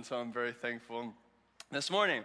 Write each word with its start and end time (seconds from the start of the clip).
And 0.00 0.06
so 0.06 0.16
I'm 0.16 0.32
very 0.32 0.52
thankful 0.52 1.12
this 1.70 1.90
morning. 1.90 2.22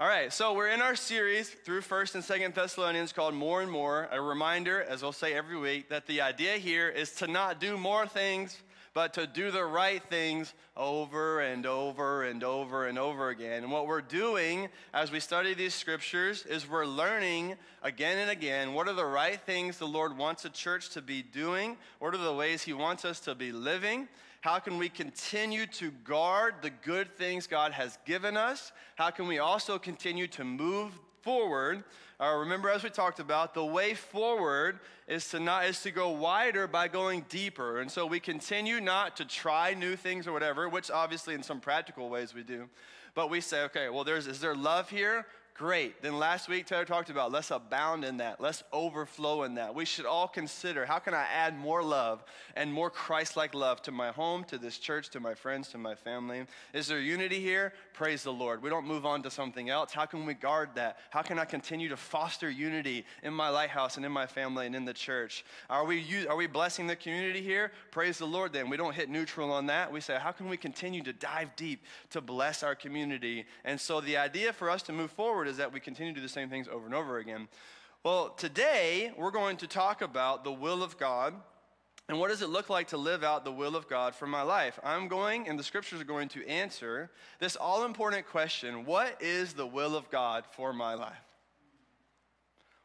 All 0.00 0.06
right, 0.06 0.32
so 0.32 0.54
we're 0.54 0.68
in 0.68 0.80
our 0.80 0.96
series 0.96 1.50
through 1.50 1.82
1st 1.82 2.14
and 2.14 2.24
2nd 2.24 2.54
Thessalonians 2.54 3.12
called 3.12 3.34
More 3.34 3.60
and 3.60 3.70
More. 3.70 4.08
A 4.10 4.18
reminder, 4.18 4.82
as 4.84 5.02
I'll 5.02 5.12
say 5.12 5.34
every 5.34 5.58
week, 5.58 5.90
that 5.90 6.06
the 6.06 6.22
idea 6.22 6.52
here 6.54 6.88
is 6.88 7.10
to 7.16 7.26
not 7.26 7.60
do 7.60 7.76
more 7.76 8.06
things, 8.06 8.56
but 8.94 9.12
to 9.14 9.26
do 9.26 9.50
the 9.50 9.66
right 9.66 10.02
things 10.04 10.54
over 10.78 11.40
and 11.40 11.66
over 11.66 12.22
and 12.22 12.42
over 12.42 12.86
and 12.86 12.98
over 12.98 13.28
again. 13.28 13.64
And 13.64 13.70
what 13.70 13.86
we're 13.86 14.00
doing 14.00 14.70
as 14.94 15.12
we 15.12 15.20
study 15.20 15.52
these 15.52 15.74
scriptures 15.74 16.46
is 16.46 16.66
we're 16.66 16.86
learning 16.86 17.56
again 17.82 18.16
and 18.16 18.30
again 18.30 18.72
what 18.72 18.88
are 18.88 18.94
the 18.94 19.04
right 19.04 19.38
things 19.42 19.76
the 19.76 19.86
Lord 19.86 20.16
wants 20.16 20.46
a 20.46 20.50
church 20.50 20.88
to 20.90 21.02
be 21.02 21.22
doing, 21.22 21.76
what 21.98 22.14
are 22.14 22.18
the 22.18 22.32
ways 22.32 22.62
He 22.62 22.72
wants 22.72 23.04
us 23.04 23.20
to 23.20 23.34
be 23.34 23.52
living. 23.52 24.08
How 24.44 24.58
can 24.58 24.76
we 24.76 24.90
continue 24.90 25.64
to 25.68 25.90
guard 25.90 26.56
the 26.60 26.68
good 26.68 27.16
things 27.16 27.46
God 27.46 27.72
has 27.72 27.98
given 28.04 28.36
us? 28.36 28.72
How 28.94 29.08
can 29.08 29.26
we 29.26 29.38
also 29.38 29.78
continue 29.78 30.26
to 30.26 30.44
move 30.44 30.92
forward, 31.22 31.82
uh, 32.20 32.36
remember 32.36 32.68
as 32.68 32.84
we 32.84 32.90
talked 32.90 33.20
about, 33.20 33.54
the 33.54 33.64
way 33.64 33.94
forward 33.94 34.80
is 35.08 35.26
to 35.30 35.40
not 35.40 35.64
is 35.64 35.80
to 35.80 35.90
go 35.90 36.10
wider 36.10 36.66
by 36.66 36.88
going 36.88 37.24
deeper. 37.30 37.80
And 37.80 37.90
so 37.90 38.04
we 38.04 38.20
continue 38.20 38.80
not 38.80 39.16
to 39.16 39.24
try 39.24 39.72
new 39.72 39.96
things 39.96 40.26
or 40.26 40.32
whatever, 40.32 40.68
which 40.68 40.90
obviously 40.90 41.32
in 41.32 41.42
some 41.42 41.58
practical 41.58 42.10
ways 42.10 42.34
we 42.34 42.42
do. 42.42 42.68
But 43.14 43.30
we 43.30 43.40
say, 43.40 43.62
okay, 43.62 43.88
well, 43.88 44.04
there's 44.04 44.26
is 44.26 44.40
there 44.40 44.54
love 44.54 44.90
here? 44.90 45.24
Great. 45.54 46.02
Then 46.02 46.18
last 46.18 46.48
week, 46.48 46.66
Taylor 46.66 46.84
talked 46.84 47.10
about 47.10 47.30
let's 47.30 47.52
abound 47.52 48.04
in 48.04 48.16
that, 48.16 48.40
let's 48.40 48.64
overflow 48.72 49.44
in 49.44 49.54
that. 49.54 49.72
We 49.72 49.84
should 49.84 50.04
all 50.04 50.26
consider 50.26 50.84
how 50.84 50.98
can 50.98 51.14
I 51.14 51.26
add 51.32 51.56
more 51.56 51.80
love 51.80 52.24
and 52.56 52.72
more 52.72 52.90
Christ 52.90 53.36
like 53.36 53.54
love 53.54 53.80
to 53.82 53.92
my 53.92 54.10
home, 54.10 54.42
to 54.44 54.58
this 54.58 54.78
church, 54.78 55.10
to 55.10 55.20
my 55.20 55.34
friends, 55.34 55.68
to 55.68 55.78
my 55.78 55.94
family? 55.94 56.46
Is 56.72 56.88
there 56.88 56.98
unity 56.98 57.38
here? 57.38 57.72
Praise 57.92 58.24
the 58.24 58.32
Lord. 58.32 58.62
We 58.62 58.68
don't 58.68 58.84
move 58.84 59.06
on 59.06 59.22
to 59.22 59.30
something 59.30 59.70
else. 59.70 59.92
How 59.92 60.06
can 60.06 60.26
we 60.26 60.34
guard 60.34 60.70
that? 60.74 60.98
How 61.10 61.22
can 61.22 61.38
I 61.38 61.44
continue 61.44 61.88
to 61.88 61.96
foster 61.96 62.50
unity 62.50 63.04
in 63.22 63.32
my 63.32 63.48
lighthouse 63.48 63.96
and 63.96 64.04
in 64.04 64.10
my 64.10 64.26
family 64.26 64.66
and 64.66 64.74
in 64.74 64.84
the 64.84 64.92
church? 64.92 65.44
Are 65.70 65.84
we, 65.84 66.26
are 66.26 66.34
we 66.34 66.48
blessing 66.48 66.88
the 66.88 66.96
community 66.96 67.42
here? 67.42 67.70
Praise 67.92 68.18
the 68.18 68.26
Lord 68.26 68.52
then. 68.52 68.68
We 68.68 68.76
don't 68.76 68.92
hit 68.92 69.08
neutral 69.08 69.52
on 69.52 69.66
that. 69.66 69.92
We 69.92 70.00
say, 70.00 70.18
how 70.20 70.32
can 70.32 70.48
we 70.48 70.56
continue 70.56 71.04
to 71.04 71.12
dive 71.12 71.54
deep 71.54 71.84
to 72.10 72.20
bless 72.20 72.64
our 72.64 72.74
community? 72.74 73.46
And 73.64 73.80
so 73.80 74.00
the 74.00 74.16
idea 74.16 74.52
for 74.52 74.68
us 74.68 74.82
to 74.82 74.92
move 74.92 75.12
forward 75.12 75.43
forward 75.44 75.50
is 75.50 75.58
that 75.58 75.72
we 75.72 75.80
continue 75.80 76.12
to 76.12 76.20
do 76.20 76.22
the 76.22 76.32
same 76.32 76.48
things 76.48 76.68
over 76.68 76.86
and 76.86 76.94
over 76.94 77.18
again. 77.18 77.48
Well, 78.02 78.30
today 78.30 79.12
we're 79.16 79.30
going 79.30 79.58
to 79.58 79.66
talk 79.66 80.00
about 80.00 80.42
the 80.42 80.52
will 80.52 80.82
of 80.82 80.96
God 80.98 81.34
and 82.08 82.18
what 82.18 82.28
does 82.28 82.42
it 82.42 82.50
look 82.50 82.68
like 82.68 82.88
to 82.88 82.98
live 82.98 83.24
out 83.24 83.44
the 83.44 83.52
will 83.52 83.76
of 83.76 83.88
God 83.88 84.14
for 84.14 84.26
my 84.26 84.42
life? 84.42 84.78
I'm 84.84 85.08
going, 85.08 85.48
and 85.48 85.58
the 85.58 85.62
scriptures 85.62 86.02
are 86.02 86.04
going 86.04 86.28
to 86.30 86.46
answer 86.46 87.10
this 87.40 87.56
all 87.56 87.84
important 87.84 88.26
question 88.26 88.84
What 88.84 89.20
is 89.22 89.54
the 89.54 89.66
will 89.66 89.96
of 89.96 90.10
God 90.10 90.44
for 90.52 90.72
my 90.72 90.94
life? 90.94 91.33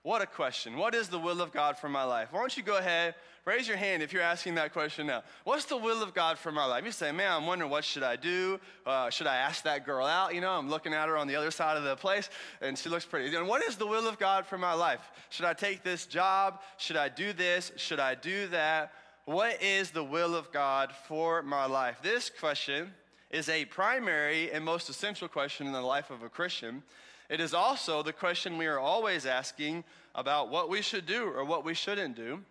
What 0.01 0.21
a 0.21 0.25
question. 0.25 0.77
What 0.77 0.95
is 0.95 1.09
the 1.09 1.19
will 1.19 1.41
of 1.41 1.51
God 1.51 1.77
for 1.77 1.89
my 1.89 2.03
life? 2.05 2.29
Why 2.31 2.39
don't 2.39 2.55
you 2.55 2.63
go 2.63 2.77
ahead, 2.77 3.15
raise 3.43 3.67
your 3.67 3.75
hand 3.75 4.01
if 4.01 4.13
you're 4.13 4.21
asking 4.21 4.55
that 4.55 4.71
question 4.71 5.07
now. 5.07 5.23
What's 5.43 5.65
the 5.65 5.75
will 5.75 6.01
of 6.01 6.13
God 6.13 6.37
for 6.37 6.53
my 6.53 6.65
life? 6.65 6.85
You 6.85 6.91
say, 6.91 7.11
man, 7.11 7.33
I'm 7.33 7.45
wondering 7.45 7.69
what 7.69 7.83
should 7.83 8.03
I 8.03 8.15
do? 8.15 8.61
Uh, 8.85 9.09
should 9.09 9.27
I 9.27 9.35
ask 9.35 9.63
that 9.63 9.85
girl 9.85 10.05
out? 10.05 10.33
You 10.33 10.39
know, 10.39 10.51
I'm 10.51 10.69
looking 10.69 10.93
at 10.93 11.09
her 11.09 11.17
on 11.17 11.27
the 11.27 11.35
other 11.35 11.51
side 11.51 11.75
of 11.75 11.83
the 11.83 11.97
place 11.97 12.29
and 12.61 12.77
she 12.77 12.87
looks 12.87 13.05
pretty. 13.05 13.35
And 13.35 13.45
what 13.45 13.61
is 13.63 13.75
the 13.75 13.87
will 13.87 14.07
of 14.07 14.17
God 14.17 14.45
for 14.45 14.57
my 14.57 14.73
life? 14.73 15.01
Should 15.31 15.45
I 15.45 15.53
take 15.53 15.83
this 15.83 16.05
job? 16.05 16.61
Should 16.77 16.95
I 16.95 17.09
do 17.09 17.33
this? 17.33 17.73
Should 17.75 17.99
I 17.99 18.15
do 18.15 18.47
that? 18.47 18.93
What 19.25 19.61
is 19.61 19.91
the 19.91 20.03
will 20.03 20.33
of 20.33 20.51
God 20.53 20.93
for 21.09 21.43
my 21.43 21.65
life? 21.65 21.99
This 22.01 22.29
question 22.29 22.93
is 23.29 23.49
a 23.49 23.65
primary 23.65 24.49
and 24.51 24.63
most 24.63 24.89
essential 24.89 25.27
question 25.27 25.67
in 25.67 25.73
the 25.73 25.81
life 25.81 26.09
of 26.09 26.23
a 26.23 26.29
Christian. 26.29 26.83
It 27.29 27.39
is 27.39 27.53
also 27.53 28.01
the 28.01 28.13
question 28.13 28.57
we 28.57 28.65
are 28.65 28.79
always 28.79 29.25
asking 29.25 29.83
about 30.15 30.49
what 30.49 30.69
we 30.69 30.81
should 30.81 31.05
do 31.05 31.25
or 31.25 31.45
what 31.45 31.63
we 31.63 31.75
shouldn't 31.75 32.15
do. 32.15 32.43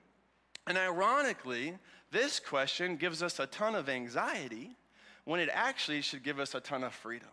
And 0.66 0.78
ironically, 0.78 1.74
this 2.10 2.38
question 2.38 2.96
gives 2.96 3.22
us 3.22 3.40
a 3.40 3.46
ton 3.46 3.74
of 3.74 3.88
anxiety 3.88 4.70
when 5.24 5.40
it 5.40 5.50
actually 5.52 6.00
should 6.00 6.22
give 6.22 6.38
us 6.38 6.54
a 6.54 6.60
ton 6.60 6.84
of 6.84 6.94
freedom. 6.94 7.28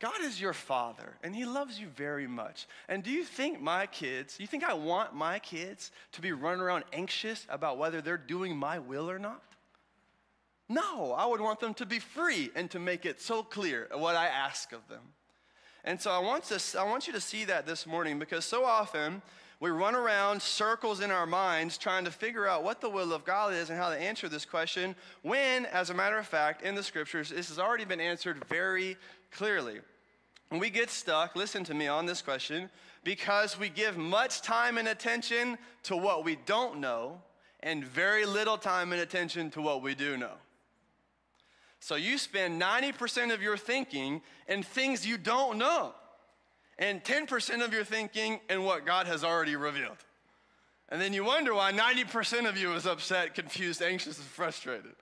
God 0.00 0.20
is 0.20 0.40
your 0.40 0.52
father, 0.52 1.16
and 1.24 1.34
he 1.34 1.44
loves 1.44 1.80
you 1.80 1.88
very 1.88 2.28
much. 2.28 2.68
And 2.88 3.02
do 3.02 3.10
you 3.10 3.24
think 3.24 3.60
my 3.60 3.86
kids, 3.86 4.38
you 4.38 4.46
think 4.46 4.62
I 4.62 4.74
want 4.74 5.14
my 5.14 5.40
kids 5.40 5.90
to 6.12 6.20
be 6.20 6.30
running 6.30 6.60
around 6.60 6.84
anxious 6.92 7.46
about 7.48 7.78
whether 7.78 8.00
they're 8.00 8.16
doing 8.16 8.56
my 8.56 8.78
will 8.78 9.10
or 9.10 9.18
not? 9.18 9.42
No, 10.68 11.12
I 11.12 11.24
would 11.24 11.40
want 11.40 11.60
them 11.60 11.72
to 11.74 11.86
be 11.86 11.98
free 11.98 12.50
and 12.54 12.70
to 12.70 12.78
make 12.78 13.06
it 13.06 13.20
so 13.20 13.42
clear 13.42 13.88
what 13.92 14.16
I 14.16 14.26
ask 14.26 14.72
of 14.72 14.86
them. 14.88 15.00
And 15.84 16.00
so 16.00 16.10
I 16.10 16.18
want, 16.18 16.44
to, 16.44 16.78
I 16.78 16.84
want 16.84 17.06
you 17.06 17.12
to 17.14 17.20
see 17.20 17.46
that 17.46 17.66
this 17.66 17.86
morning 17.86 18.18
because 18.18 18.44
so 18.44 18.64
often 18.64 19.22
we 19.60 19.70
run 19.70 19.94
around 19.94 20.42
circles 20.42 21.00
in 21.00 21.10
our 21.10 21.26
minds 21.26 21.78
trying 21.78 22.04
to 22.04 22.10
figure 22.10 22.46
out 22.46 22.62
what 22.62 22.80
the 22.80 22.90
will 22.90 23.12
of 23.12 23.24
God 23.24 23.54
is 23.54 23.70
and 23.70 23.78
how 23.78 23.88
to 23.88 23.98
answer 23.98 24.28
this 24.28 24.44
question 24.44 24.94
when, 25.22 25.64
as 25.66 25.88
a 25.88 25.94
matter 25.94 26.18
of 26.18 26.26
fact, 26.26 26.62
in 26.62 26.74
the 26.74 26.82
scriptures, 26.82 27.30
this 27.30 27.48
has 27.48 27.58
already 27.58 27.86
been 27.86 28.00
answered 28.00 28.44
very 28.46 28.96
clearly. 29.32 29.80
We 30.50 30.70
get 30.70 30.90
stuck, 30.90 31.34
listen 31.34 31.64
to 31.64 31.74
me 31.74 31.88
on 31.88 32.06
this 32.06 32.22
question, 32.22 32.70
because 33.02 33.58
we 33.58 33.68
give 33.68 33.96
much 33.96 34.42
time 34.42 34.78
and 34.78 34.88
attention 34.88 35.58
to 35.84 35.96
what 35.96 36.24
we 36.24 36.36
don't 36.46 36.78
know 36.78 37.20
and 37.60 37.84
very 37.84 38.26
little 38.26 38.58
time 38.58 38.92
and 38.92 39.00
attention 39.00 39.50
to 39.52 39.62
what 39.62 39.82
we 39.82 39.94
do 39.94 40.16
know. 40.16 40.34
So 41.80 41.94
you 41.94 42.18
spend 42.18 42.60
90% 42.60 43.32
of 43.32 43.40
your 43.40 43.56
thinking 43.56 44.22
in 44.48 44.62
things 44.62 45.06
you 45.06 45.16
don't 45.16 45.58
know, 45.58 45.94
and 46.78 47.02
10% 47.02 47.64
of 47.64 47.72
your 47.72 47.84
thinking 47.84 48.40
in 48.50 48.64
what 48.64 48.84
God 48.84 49.06
has 49.06 49.24
already 49.24 49.56
revealed. 49.56 49.98
And 50.88 51.00
then 51.00 51.12
you 51.12 51.24
wonder 51.24 51.54
why 51.54 51.72
90% 51.72 52.48
of 52.48 52.56
you 52.56 52.72
is 52.72 52.86
upset, 52.86 53.34
confused, 53.34 53.82
anxious, 53.82 54.18
and 54.18 54.26
frustrated. 54.26 54.94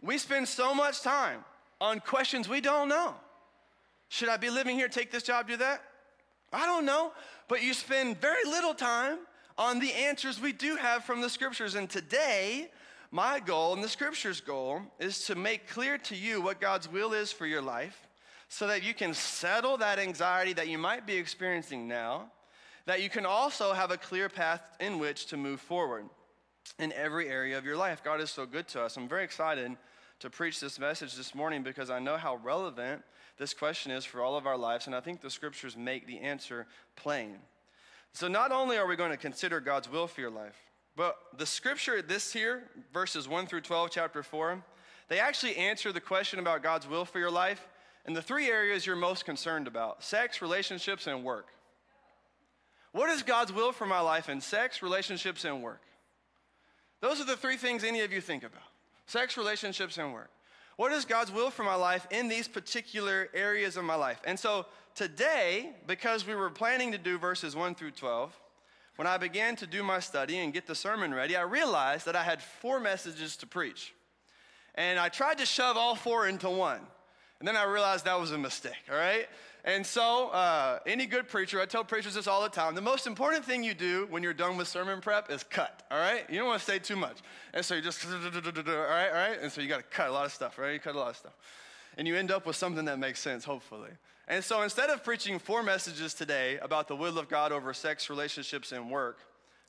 We 0.00 0.18
spend 0.18 0.48
so 0.48 0.74
much 0.74 1.00
time 1.00 1.44
on 1.80 2.00
questions 2.00 2.48
we 2.48 2.60
don't 2.60 2.88
know. 2.88 3.14
Should 4.08 4.28
I 4.28 4.36
be 4.36 4.50
living 4.50 4.76
here, 4.76 4.88
take 4.88 5.10
this 5.10 5.24
job, 5.24 5.48
do 5.48 5.56
that? 5.56 5.82
I 6.52 6.66
don't 6.66 6.84
know. 6.84 7.12
But 7.48 7.62
you 7.62 7.74
spend 7.74 8.20
very 8.20 8.44
little 8.44 8.74
time 8.74 9.18
on 9.58 9.80
the 9.80 9.92
answers 9.92 10.40
we 10.40 10.52
do 10.52 10.76
have 10.76 11.04
from 11.04 11.20
the 11.20 11.28
scriptures. 11.28 11.74
And 11.74 11.90
today, 11.90 12.70
my 13.14 13.38
goal 13.38 13.74
and 13.74 13.84
the 13.84 13.88
scripture's 13.88 14.40
goal 14.40 14.82
is 14.98 15.26
to 15.26 15.36
make 15.36 15.68
clear 15.68 15.96
to 15.96 16.16
you 16.16 16.42
what 16.42 16.60
God's 16.60 16.90
will 16.90 17.12
is 17.12 17.30
for 17.30 17.46
your 17.46 17.62
life 17.62 18.08
so 18.48 18.66
that 18.66 18.82
you 18.82 18.92
can 18.92 19.14
settle 19.14 19.76
that 19.76 20.00
anxiety 20.00 20.52
that 20.52 20.66
you 20.66 20.78
might 20.78 21.06
be 21.06 21.14
experiencing 21.14 21.86
now, 21.86 22.32
that 22.86 23.02
you 23.02 23.08
can 23.08 23.24
also 23.24 23.72
have 23.72 23.92
a 23.92 23.96
clear 23.96 24.28
path 24.28 24.62
in 24.80 24.98
which 24.98 25.26
to 25.26 25.36
move 25.36 25.60
forward 25.60 26.06
in 26.80 26.92
every 26.94 27.28
area 27.28 27.56
of 27.56 27.64
your 27.64 27.76
life. 27.76 28.02
God 28.02 28.20
is 28.20 28.30
so 28.30 28.46
good 28.46 28.66
to 28.68 28.82
us. 28.82 28.96
I'm 28.96 29.08
very 29.08 29.22
excited 29.22 29.76
to 30.18 30.28
preach 30.28 30.58
this 30.58 30.80
message 30.80 31.14
this 31.14 31.36
morning 31.36 31.62
because 31.62 31.90
I 31.90 32.00
know 32.00 32.16
how 32.16 32.34
relevant 32.42 33.00
this 33.38 33.54
question 33.54 33.92
is 33.92 34.04
for 34.04 34.22
all 34.22 34.36
of 34.36 34.44
our 34.44 34.58
lives, 34.58 34.88
and 34.88 34.94
I 34.94 34.98
think 34.98 35.20
the 35.20 35.30
scriptures 35.30 35.76
make 35.76 36.08
the 36.08 36.18
answer 36.18 36.66
plain. 36.96 37.36
So, 38.12 38.26
not 38.26 38.50
only 38.50 38.76
are 38.76 38.88
we 38.88 38.96
going 38.96 39.12
to 39.12 39.16
consider 39.16 39.60
God's 39.60 39.88
will 39.88 40.08
for 40.08 40.20
your 40.20 40.30
life, 40.30 40.56
but 40.96 41.16
the 41.36 41.46
scripture, 41.46 42.00
this 42.02 42.32
here, 42.32 42.64
verses 42.92 43.28
1 43.28 43.46
through 43.46 43.62
12, 43.62 43.90
chapter 43.90 44.22
4, 44.22 44.62
they 45.08 45.18
actually 45.18 45.56
answer 45.56 45.92
the 45.92 46.00
question 46.00 46.38
about 46.38 46.62
God's 46.62 46.88
will 46.88 47.04
for 47.04 47.18
your 47.18 47.30
life 47.30 47.66
in 48.06 48.12
the 48.12 48.22
three 48.22 48.48
areas 48.48 48.86
you're 48.86 48.96
most 48.96 49.24
concerned 49.24 49.66
about 49.66 50.02
sex, 50.04 50.40
relationships, 50.40 51.06
and 51.06 51.24
work. 51.24 51.48
What 52.92 53.10
is 53.10 53.22
God's 53.22 53.52
will 53.52 53.72
for 53.72 53.86
my 53.86 54.00
life 54.00 54.28
in 54.28 54.40
sex, 54.40 54.82
relationships, 54.82 55.44
and 55.44 55.62
work? 55.62 55.82
Those 57.00 57.20
are 57.20 57.26
the 57.26 57.36
three 57.36 57.56
things 57.56 57.82
any 57.82 58.00
of 58.00 58.12
you 58.12 58.20
think 58.20 58.44
about 58.44 58.62
sex, 59.06 59.36
relationships, 59.36 59.98
and 59.98 60.12
work. 60.12 60.30
What 60.76 60.92
is 60.92 61.04
God's 61.04 61.30
will 61.30 61.50
for 61.50 61.62
my 61.62 61.74
life 61.74 62.06
in 62.10 62.28
these 62.28 62.48
particular 62.48 63.28
areas 63.34 63.76
of 63.76 63.84
my 63.84 63.94
life? 63.94 64.20
And 64.24 64.38
so 64.38 64.66
today, 64.94 65.74
because 65.86 66.26
we 66.26 66.34
were 66.34 66.50
planning 66.50 66.92
to 66.92 66.98
do 66.98 67.18
verses 67.18 67.54
1 67.54 67.74
through 67.74 67.92
12, 67.92 68.32
when 68.96 69.06
I 69.06 69.16
began 69.16 69.56
to 69.56 69.66
do 69.66 69.82
my 69.82 70.00
study 70.00 70.38
and 70.38 70.52
get 70.52 70.66
the 70.66 70.74
sermon 70.74 71.12
ready, 71.12 71.36
I 71.36 71.42
realized 71.42 72.06
that 72.06 72.14
I 72.14 72.22
had 72.22 72.42
four 72.42 72.78
messages 72.78 73.36
to 73.38 73.46
preach. 73.46 73.92
And 74.74 74.98
I 74.98 75.08
tried 75.08 75.38
to 75.38 75.46
shove 75.46 75.76
all 75.76 75.94
four 75.94 76.28
into 76.28 76.48
one. 76.48 76.80
And 77.40 77.48
then 77.48 77.56
I 77.56 77.64
realized 77.64 78.04
that 78.04 78.18
was 78.18 78.30
a 78.30 78.38
mistake, 78.38 78.72
all 78.90 78.96
right? 78.96 79.26
And 79.64 79.84
so, 79.84 80.28
uh, 80.28 80.78
any 80.86 81.06
good 81.06 81.28
preacher, 81.28 81.60
I 81.60 81.66
tell 81.66 81.84
preachers 81.84 82.14
this 82.14 82.26
all 82.26 82.42
the 82.42 82.48
time 82.48 82.74
the 82.74 82.82
most 82.82 83.06
important 83.06 83.44
thing 83.44 83.64
you 83.64 83.74
do 83.74 84.06
when 84.10 84.22
you're 84.22 84.34
done 84.34 84.56
with 84.56 84.68
sermon 84.68 85.00
prep 85.00 85.30
is 85.30 85.42
cut, 85.42 85.82
all 85.90 85.98
right? 85.98 86.28
You 86.30 86.38
don't 86.38 86.46
want 86.46 86.60
to 86.60 86.64
say 86.64 86.78
too 86.78 86.96
much. 86.96 87.18
And 87.54 87.64
so 87.64 87.74
you 87.74 87.80
just, 87.80 88.04
all 88.06 88.12
right, 88.12 89.08
all 89.08 89.14
right? 89.14 89.38
And 89.40 89.50
so 89.50 89.60
you 89.60 89.68
got 89.68 89.78
to 89.78 89.82
cut 89.84 90.08
a 90.08 90.12
lot 90.12 90.26
of 90.26 90.32
stuff, 90.32 90.58
right? 90.58 90.74
You 90.74 90.78
cut 90.78 90.94
a 90.94 90.98
lot 90.98 91.10
of 91.10 91.16
stuff. 91.16 91.34
And 91.96 92.06
you 92.06 92.14
end 92.14 92.30
up 92.30 92.46
with 92.46 92.56
something 92.56 92.84
that 92.84 92.98
makes 92.98 93.20
sense, 93.20 93.44
hopefully. 93.44 93.90
And 94.26 94.42
so 94.42 94.62
instead 94.62 94.88
of 94.88 95.04
preaching 95.04 95.38
four 95.38 95.62
messages 95.62 96.14
today 96.14 96.58
about 96.62 96.88
the 96.88 96.96
will 96.96 97.18
of 97.18 97.28
God 97.28 97.52
over 97.52 97.74
sex, 97.74 98.08
relationships, 98.08 98.72
and 98.72 98.90
work, 98.90 99.18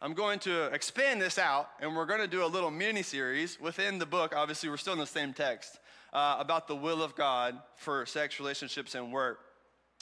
I'm 0.01 0.13
going 0.13 0.39
to 0.39 0.65
expand 0.67 1.21
this 1.21 1.37
out, 1.37 1.69
and 1.81 1.95
we're 1.95 2.05
going 2.05 2.21
to 2.21 2.27
do 2.27 2.43
a 2.43 2.47
little 2.47 2.71
mini 2.71 3.01
series 3.01 3.59
within 3.59 3.97
the 3.99 4.05
book. 4.05 4.33
Obviously, 4.35 4.69
we're 4.69 4.77
still 4.77 4.93
in 4.93 4.99
the 4.99 5.05
same 5.05 5.33
text 5.33 5.79
uh, 6.13 6.37
about 6.39 6.67
the 6.67 6.75
will 6.75 7.03
of 7.03 7.15
God 7.15 7.59
for 7.75 8.05
sex, 8.05 8.39
relationships, 8.39 8.95
and 8.95 9.11
work. 9.11 9.39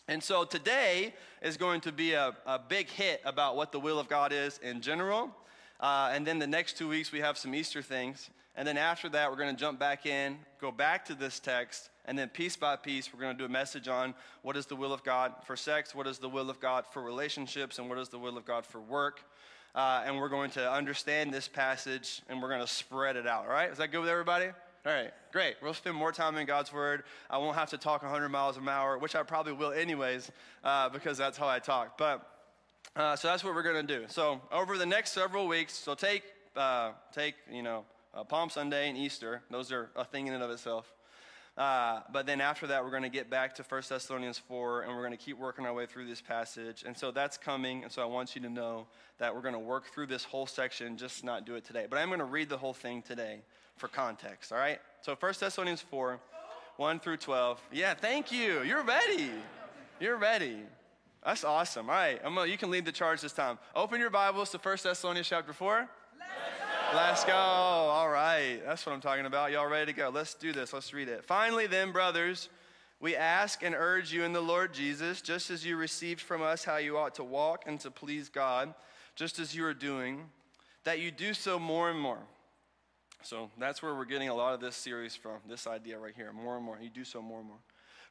And 0.08 0.22
so 0.22 0.44
today 0.44 1.14
is 1.42 1.58
going 1.58 1.82
to 1.82 1.92
be 1.92 2.14
a, 2.14 2.36
a 2.46 2.60
big 2.60 2.90
hit 2.90 3.22
about 3.26 3.56
what 3.56 3.72
the 3.72 3.80
will 3.80 3.98
of 3.98 4.08
God 4.08 4.34
is 4.34 4.60
in 4.60 4.82
general. 4.82 5.32
Uh, 5.80 6.12
and 6.14 6.28
then 6.28 6.38
the 6.38 6.48
next 6.48 6.78
two 6.78 6.90
weeks, 6.90 7.12
we 7.12 7.20
have 7.20 7.38
some 7.38 7.56
Easter 7.56 7.82
things. 7.82 8.30
And 8.56 8.68
then 8.68 8.78
after 8.78 9.10
that, 9.10 9.32
we're 9.32 9.38
going 9.38 9.56
to 9.56 9.60
jump 9.60 9.80
back 9.80 10.06
in, 10.06 10.38
go 10.60 10.72
back 10.72 11.06
to 11.06 11.16
this 11.16 11.40
text, 11.40 11.90
and 12.06 12.18
then 12.18 12.30
piece 12.30 12.56
by 12.56 12.76
piece, 12.76 13.14
we're 13.14 13.20
going 13.20 13.36
to 13.36 13.38
do 13.38 13.46
a 13.46 13.50
message 13.50 13.88
on 13.88 14.14
what 14.42 14.58
is 14.58 14.66
the 14.66 14.76
will 14.76 14.94
of 14.94 15.04
God 15.04 15.34
for 15.46 15.56
sex, 15.56 15.96
what 15.96 16.08
is 16.08 16.18
the 16.18 16.30
will 16.30 16.50
of 16.50 16.60
God 16.60 16.86
for 16.92 17.02
relationships, 17.02 17.80
and 17.80 17.90
what 17.90 17.98
is 17.98 18.10
the 18.10 18.20
will 18.20 18.38
of 18.38 18.46
God 18.46 18.66
for 18.66 18.80
work. 18.80 19.22
Uh, 19.76 20.04
and 20.06 20.18
we're 20.18 20.30
going 20.30 20.52
to 20.52 20.72
understand 20.72 21.34
this 21.34 21.48
passage 21.48 22.22
and 22.30 22.42
we're 22.42 22.50
going 22.50 22.62
to 22.62 22.68
spread 22.68 23.16
it 23.16 23.26
out. 23.26 23.46
All 23.46 23.52
right? 23.52 23.72
Is 23.72 23.78
that 23.80 23.92
good 23.92 24.02
with 24.02 24.10
everybody? 24.10 24.48
All 24.86 24.92
right, 24.92 25.12
great. 25.32 25.56
We'll 25.62 25.74
spend 25.74 25.96
more 25.96 26.12
time 26.12 26.36
in 26.36 26.46
God's 26.46 26.74
Word. 26.74 27.04
I 27.30 27.38
won't 27.38 27.56
have 27.56 27.70
to 27.70 27.78
talk 27.78 28.04
100 28.04 28.28
miles 28.28 28.58
an 28.58 28.68
hour, 28.68 28.98
which 28.98 29.16
I 29.16 29.24
probably 29.24 29.54
will 29.54 29.72
anyways, 29.72 30.30
uh, 30.62 30.90
because 30.90 31.18
that's 31.18 31.38
how 31.38 31.48
I 31.48 31.60
talk. 31.60 31.98
But 31.98 32.28
uh, 32.94 33.16
so 33.16 33.30
that's 33.30 33.46
what 33.46 33.56
we're 33.56 33.64
going 33.64 33.88
to 33.88 34.00
do. 34.00 34.06
So 34.10 34.42
over 34.52 34.78
the 34.78 34.86
next 34.86 35.14
several 35.14 35.48
weeks, 35.48 35.74
so 35.74 35.96
take 35.96 36.24
uh, 36.58 36.92
take 37.14 37.36
you 37.50 37.64
know 37.64 37.86
uh, 38.14 38.26
Palm 38.26 38.50
Sunday 38.50 38.90
and 38.90 38.98
Easter. 38.98 39.42
Those 39.50 39.72
are 39.72 39.90
a 39.96 40.04
thing 40.04 40.28
in 40.28 40.34
and 40.34 40.44
of 40.44 40.52
itself. 40.52 40.94
Uh, 41.56 42.00
but 42.12 42.26
then 42.26 42.42
after 42.42 42.66
that, 42.66 42.84
we're 42.84 42.90
going 42.90 43.04
to 43.04 43.10
get 43.10 43.30
back 43.30 43.54
to 43.56 43.64
1 43.64 43.84
Thessalonians 43.88 44.40
4, 44.40 44.82
and 44.82 44.92
we're 44.92 45.06
going 45.06 45.12
to 45.12 45.24
keep 45.24 45.38
working 45.38 45.66
our 45.66 45.74
way 45.74 45.86
through 45.86 46.08
this 46.08 46.20
passage. 46.20 46.84
And 46.86 46.98
so 46.98 47.12
that's 47.12 47.38
coming. 47.38 47.84
And 47.84 47.92
so 47.92 48.02
I 48.02 48.06
want 48.06 48.36
you 48.36 48.42
to 48.42 48.50
know 48.50 48.88
that 49.20 49.34
we're 49.34 49.42
going 49.42 49.54
to 49.54 49.60
work 49.60 49.86
through 49.94 50.08
this 50.08 50.24
whole 50.24 50.48
section, 50.48 50.98
just 50.98 51.24
not 51.24 51.46
do 51.46 51.56
it 51.56 51.64
today. 51.64 51.86
But 51.88 52.00
I'm 52.00 52.08
going 52.08 52.20
to 52.20 52.26
read 52.26 52.50
the 52.50 52.58
whole 52.58 52.74
thing 52.74 53.04
today 53.04 53.42
for 53.78 53.88
context, 53.88 54.52
all 54.52 54.58
right? 54.58 54.80
So 55.02 55.16
1 55.20 55.34
Thessalonians 55.40 55.82
4, 55.82 56.20
1 56.78 57.00
through 57.00 57.18
12. 57.18 57.62
Yeah, 57.72 57.94
thank 57.94 58.32
you. 58.32 58.64
You're 58.64 58.84
ready. 58.84 59.30
You're 60.00 60.18
ready. 60.18 60.58
That's 61.24 61.44
awesome. 61.44 61.90
All 61.90 61.96
right, 61.96 62.22
gonna, 62.22 62.46
you 62.46 62.58
can 62.58 62.70
lead 62.70 62.86
the 62.86 62.92
charge 62.92 63.22
this 63.22 63.32
time. 63.32 63.58
Open 63.76 64.00
your 64.00 64.10
Bibles 64.10 64.50
to 64.52 64.58
1 64.58 64.78
Thessalonians 64.84 65.28
chapter 65.28 65.54
4. 65.54 65.88
Let's 66.96 67.26
go. 67.26 67.34
All 67.34 68.08
right. 68.08 68.60
That's 68.64 68.86
what 68.86 68.94
I'm 68.94 69.02
talking 69.02 69.26
about. 69.26 69.52
Y'all 69.52 69.68
ready 69.68 69.92
to 69.92 69.98
go? 69.98 70.10
Let's 70.10 70.36
do 70.36 70.54
this. 70.54 70.74
Let's 70.74 70.94
read 70.94 71.10
it. 71.10 71.26
Finally, 71.26 71.66
then, 71.66 71.92
brothers, 71.92 72.50
we 73.00 73.16
ask 73.16 73.64
and 73.64 73.74
urge 73.74 74.14
you 74.14 74.24
in 74.24 74.32
the 74.32 74.42
Lord 74.42 74.76
Jesus, 74.76 75.20
just 75.20 75.50
as 75.50 75.66
you 75.66 75.76
received 75.76 76.22
from 76.22 76.44
us 76.44 76.64
how 76.64 76.78
you 76.78 76.98
ought 77.00 77.16
to 77.16 77.24
walk 77.24 77.64
and 77.66 77.80
to 77.80 77.90
please 77.90 78.30
God, 78.30 78.76
just 79.16 79.40
as 79.40 79.56
you 79.56 79.66
are 79.66 79.74
doing, 79.74 80.26
that 80.84 81.00
you 81.00 81.10
do 81.10 81.34
so 81.34 81.58
more 81.58 81.90
and 81.90 82.00
more. 82.00 82.20
So 83.24 83.50
that's 83.58 83.82
where 83.82 83.96
we're 83.96 84.06
getting 84.06 84.30
a 84.30 84.36
lot 84.36 84.54
of 84.54 84.60
this 84.60 84.76
series 84.76 85.16
from, 85.16 85.38
this 85.50 85.66
idea 85.66 85.98
right 85.98 86.14
here. 86.16 86.32
More 86.32 86.58
and 86.58 86.66
more. 86.66 86.78
You 86.80 86.92
do 86.92 87.06
so 87.06 87.24
more 87.24 87.40
and 87.40 87.48
more. 87.48 87.60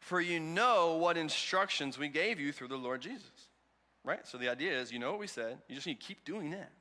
For 0.00 0.20
you 0.20 0.40
know 0.40 0.96
what 0.96 1.16
instructions 1.16 1.98
we 1.98 2.08
gave 2.08 2.40
you 2.40 2.50
through 2.50 2.68
the 2.68 2.76
Lord 2.76 3.00
Jesus. 3.00 3.30
Right? 4.04 4.26
So 4.26 4.38
the 4.38 4.48
idea 4.48 4.76
is, 4.76 4.90
you 4.90 4.98
know 4.98 5.12
what 5.12 5.20
we 5.20 5.28
said, 5.28 5.58
you 5.68 5.76
just 5.76 5.86
need 5.86 6.00
to 6.00 6.06
keep 6.06 6.24
doing 6.24 6.50
that. 6.50 6.72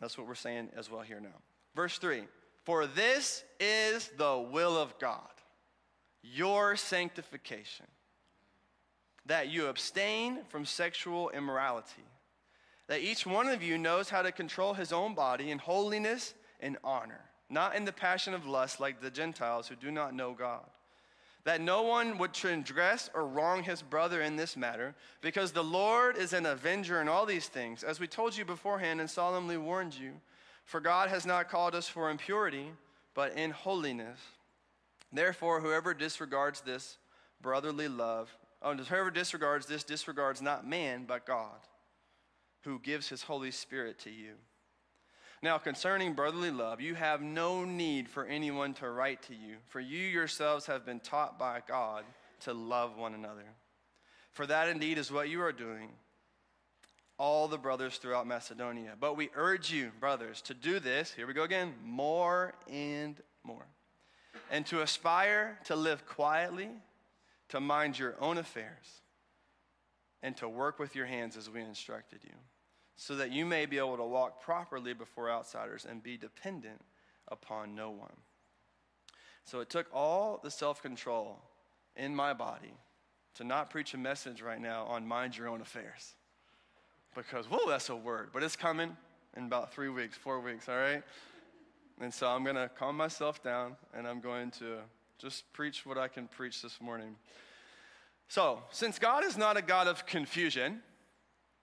That's 0.00 0.16
what 0.16 0.26
we're 0.26 0.34
saying 0.34 0.70
as 0.76 0.90
well 0.90 1.02
here 1.02 1.20
now. 1.20 1.38
Verse 1.74 1.98
3 1.98 2.22
For 2.64 2.86
this 2.86 3.44
is 3.58 4.10
the 4.16 4.38
will 4.50 4.76
of 4.76 4.98
God, 4.98 5.20
your 6.22 6.76
sanctification, 6.76 7.86
that 9.26 9.48
you 9.48 9.66
abstain 9.66 10.40
from 10.48 10.64
sexual 10.64 11.30
immorality, 11.30 12.04
that 12.88 13.00
each 13.00 13.26
one 13.26 13.48
of 13.48 13.62
you 13.62 13.78
knows 13.78 14.10
how 14.10 14.22
to 14.22 14.32
control 14.32 14.74
his 14.74 14.92
own 14.92 15.14
body 15.14 15.50
in 15.50 15.58
holiness 15.58 16.34
and 16.60 16.78
honor, 16.82 17.20
not 17.48 17.76
in 17.76 17.84
the 17.84 17.92
passion 17.92 18.34
of 18.34 18.46
lust 18.46 18.80
like 18.80 19.00
the 19.00 19.10
Gentiles 19.10 19.68
who 19.68 19.76
do 19.76 19.90
not 19.90 20.14
know 20.14 20.32
God 20.32 20.66
that 21.44 21.60
no 21.60 21.82
one 21.82 22.18
would 22.18 22.34
transgress 22.34 23.08
or 23.14 23.26
wrong 23.26 23.62
his 23.62 23.82
brother 23.82 24.20
in 24.20 24.36
this 24.36 24.56
matter, 24.56 24.94
because 25.20 25.52
the 25.52 25.64
Lord 25.64 26.16
is 26.16 26.32
an 26.32 26.46
avenger 26.46 27.00
in 27.00 27.08
all 27.08 27.24
these 27.24 27.48
things, 27.48 27.82
as 27.82 27.98
we 27.98 28.06
told 28.06 28.36
you 28.36 28.44
beforehand 28.44 29.00
and 29.00 29.08
solemnly 29.08 29.56
warned 29.56 29.94
you. 29.94 30.12
For 30.64 30.80
God 30.80 31.08
has 31.08 31.24
not 31.24 31.48
called 31.48 31.74
us 31.74 31.88
for 31.88 32.10
impurity, 32.10 32.66
but 33.14 33.36
in 33.36 33.50
holiness. 33.50 34.20
Therefore, 35.12 35.60
whoever 35.60 35.94
disregards 35.94 36.60
this 36.60 36.98
brotherly 37.40 37.88
love, 37.88 38.36
oh, 38.62 38.74
whoever 38.74 39.10
disregards 39.10 39.66
this 39.66 39.82
disregards 39.82 40.42
not 40.42 40.66
man, 40.66 41.04
but 41.08 41.26
God, 41.26 41.58
who 42.62 42.78
gives 42.78 43.08
his 43.08 43.22
Holy 43.22 43.50
Spirit 43.50 43.98
to 44.00 44.10
you. 44.10 44.34
Now, 45.42 45.56
concerning 45.56 46.12
brotherly 46.12 46.50
love, 46.50 46.82
you 46.82 46.94
have 46.94 47.22
no 47.22 47.64
need 47.64 48.08
for 48.08 48.26
anyone 48.26 48.74
to 48.74 48.90
write 48.90 49.22
to 49.22 49.34
you, 49.34 49.56
for 49.68 49.80
you 49.80 49.98
yourselves 49.98 50.66
have 50.66 50.84
been 50.84 51.00
taught 51.00 51.38
by 51.38 51.62
God 51.66 52.04
to 52.40 52.52
love 52.52 52.98
one 52.98 53.14
another. 53.14 53.46
For 54.32 54.46
that 54.46 54.68
indeed 54.68 54.98
is 54.98 55.10
what 55.10 55.30
you 55.30 55.40
are 55.40 55.52
doing, 55.52 55.88
all 57.18 57.48
the 57.48 57.56
brothers 57.56 57.96
throughout 57.96 58.26
Macedonia. 58.26 58.92
But 59.00 59.16
we 59.16 59.30
urge 59.34 59.72
you, 59.72 59.92
brothers, 59.98 60.42
to 60.42 60.54
do 60.54 60.78
this, 60.78 61.10
here 61.10 61.26
we 61.26 61.32
go 61.32 61.44
again, 61.44 61.72
more 61.82 62.52
and 62.70 63.16
more, 63.42 63.66
and 64.50 64.66
to 64.66 64.82
aspire 64.82 65.58
to 65.64 65.74
live 65.74 66.04
quietly, 66.04 66.68
to 67.48 67.60
mind 67.60 67.98
your 67.98 68.14
own 68.20 68.36
affairs, 68.36 69.00
and 70.22 70.36
to 70.36 70.48
work 70.50 70.78
with 70.78 70.94
your 70.94 71.06
hands 71.06 71.38
as 71.38 71.48
we 71.48 71.62
instructed 71.62 72.20
you 72.24 72.34
so 72.96 73.14
that 73.16 73.32
you 73.32 73.46
may 73.46 73.66
be 73.66 73.78
able 73.78 73.96
to 73.96 74.04
walk 74.04 74.42
properly 74.42 74.92
before 74.92 75.30
outsiders 75.30 75.86
and 75.88 76.02
be 76.02 76.16
dependent 76.16 76.80
upon 77.28 77.74
no 77.74 77.90
one. 77.90 78.16
So 79.44 79.60
it 79.60 79.70
took 79.70 79.86
all 79.92 80.40
the 80.42 80.50
self 80.50 80.82
control 80.82 81.40
in 81.96 82.14
my 82.14 82.32
body 82.32 82.74
to 83.34 83.44
not 83.44 83.70
preach 83.70 83.94
a 83.94 83.98
message 83.98 84.42
right 84.42 84.60
now 84.60 84.84
on 84.84 85.06
mind 85.06 85.36
your 85.36 85.48
own 85.48 85.60
affairs. 85.60 86.14
Because, 87.14 87.46
whoa, 87.46 87.68
that's 87.68 87.88
a 87.88 87.96
word, 87.96 88.30
but 88.32 88.42
it's 88.42 88.56
coming 88.56 88.96
in 89.36 89.44
about 89.44 89.72
three 89.72 89.88
weeks, 89.88 90.16
four 90.16 90.40
weeks, 90.40 90.68
all 90.68 90.76
right? 90.76 91.02
And 92.00 92.12
so 92.12 92.28
I'm 92.28 92.44
going 92.44 92.56
to 92.56 92.70
calm 92.78 92.96
myself 92.96 93.42
down 93.42 93.76
and 93.94 94.06
I'm 94.06 94.20
going 94.20 94.50
to 94.52 94.78
just 95.18 95.52
preach 95.52 95.84
what 95.84 95.98
I 95.98 96.08
can 96.08 96.28
preach 96.28 96.62
this 96.62 96.80
morning. 96.80 97.16
So, 98.28 98.62
since 98.70 98.98
God 98.98 99.24
is 99.24 99.36
not 99.36 99.56
a 99.56 99.62
God 99.62 99.88
of 99.88 100.06
confusion, 100.06 100.82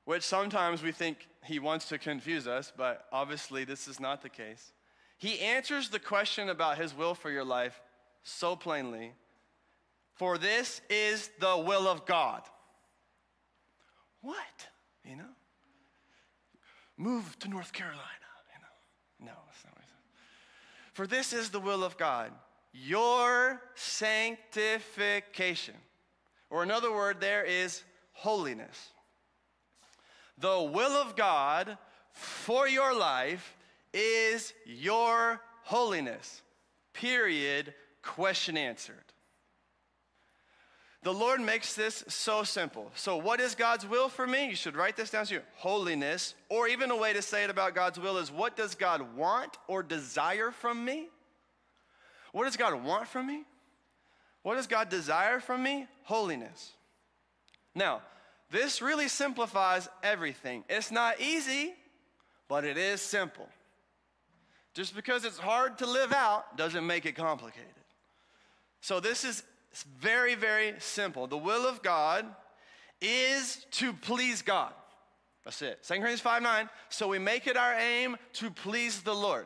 which 0.08 0.24
sometimes 0.24 0.82
we 0.82 0.92
think 0.94 1.28
he 1.44 1.60
wants 1.60 1.90
to 1.90 1.98
confuse 1.98 2.48
us, 2.48 2.72
but 2.78 3.08
obviously 3.12 3.66
this 3.66 3.90
is 3.90 4.00
not 4.00 4.22
the 4.22 4.30
case. 4.30 4.72
He 5.18 5.42
answers 5.42 5.90
the 5.90 6.00
question 6.00 6.48
about 6.48 6.78
his 6.78 6.96
will 6.96 7.14
for 7.14 7.30
your 7.30 7.44
life 7.44 7.82
so 8.24 8.56
plainly 8.56 9.12
For 10.14 10.38
this 10.38 10.80
is 10.90 11.30
the 11.42 11.58
will 11.58 11.90
of 11.90 12.06
God. 12.06 12.44
What? 14.22 14.70
You 15.04 15.18
know? 15.18 15.34
Move 16.96 17.38
to 17.40 17.50
North 17.50 17.74
Carolina. 17.74 18.00
You 18.54 18.62
know? 18.62 18.70
No, 19.34 19.38
that's 19.46 19.66
not 19.66 19.74
what 19.74 19.84
he 19.84 19.90
said. 19.90 20.00
For 20.94 21.06
this 21.06 21.34
is 21.34 21.50
the 21.50 21.60
will 21.60 21.84
of 21.84 21.98
God, 21.98 22.32
your 22.72 23.62
sanctification. 23.76 25.76
Or 26.50 26.64
another 26.64 26.94
word 26.94 27.20
there 27.20 27.44
is 27.44 27.84
holiness 28.14 28.94
the 30.38 30.62
will 30.62 30.94
of 30.94 31.16
God 31.16 31.78
for 32.12 32.68
your 32.68 32.96
life 32.96 33.56
is 33.94 34.54
your 34.66 35.42
holiness. 35.64 36.42
Period. 36.94 37.74
Question 38.02 38.58
answered. 38.58 38.96
The 41.04 41.14
Lord 41.14 41.40
makes 41.40 41.74
this 41.74 42.04
so 42.08 42.44
simple. 42.44 42.92
So, 42.96 43.18
what 43.18 43.40
is 43.40 43.56
God's 43.56 43.88
will 43.88 44.10
for 44.10 44.28
me? 44.28 44.50
You 44.50 44.56
should 44.56 44.76
write 44.76 44.98
this 44.98 45.10
down 45.10 45.26
to 45.28 45.36
you 45.36 45.42
holiness, 45.56 46.34
or 46.50 46.68
even 46.68 46.92
a 46.92 46.98
way 46.98 47.14
to 47.14 47.22
say 47.22 47.44
it 47.44 47.50
about 47.50 47.76
God's 47.76 48.00
will 48.00 48.18
is 48.18 48.32
what 48.32 48.58
does 48.58 48.76
God 48.76 49.16
want 49.16 49.58
or 49.68 49.84
desire 49.84 50.52
from 50.52 50.84
me? 50.84 51.08
What 52.32 52.46
does 52.46 52.58
God 52.58 52.84
want 52.84 53.08
from 53.08 53.28
me? 53.28 53.44
What 54.44 54.56
does 54.56 54.68
God 54.68 54.90
desire 54.90 55.40
from 55.40 55.64
me? 55.64 55.88
Holiness. 56.04 56.74
Now, 57.76 58.02
this 58.50 58.82
really 58.82 59.08
simplifies 59.08 59.90
everything. 60.04 60.64
It's 60.70 60.92
not 60.92 61.20
easy, 61.20 61.74
but 62.48 62.64
it 62.64 62.78
is 62.78 63.02
simple. 63.02 63.48
Just 64.74 64.96
because 64.96 65.26
it's 65.26 65.38
hard 65.38 65.80
to 65.80 65.86
live 65.86 66.14
out 66.14 66.56
doesn't 66.56 66.86
make 66.86 67.06
it 67.06 67.16
complicated. 67.16 67.66
So, 68.82 69.00
this 69.00 69.24
is 69.24 69.44
very, 70.00 70.36
very 70.36 70.76
simple. 70.80 71.28
The 71.28 71.38
will 71.38 71.68
of 71.68 71.82
God 71.82 72.26
is 73.02 73.66
to 73.72 73.94
please 73.94 74.42
God. 74.42 74.74
That's 75.44 75.62
it. 75.62 75.84
2 75.84 75.94
Corinthians 75.94 76.22
5 76.22 76.42
9. 76.42 76.70
So 76.90 77.08
we 77.08 77.20
make 77.20 77.48
it 77.48 77.56
our 77.56 77.74
aim 77.76 78.18
to 78.34 78.52
please 78.52 79.02
the 79.02 79.14
Lord. 79.14 79.46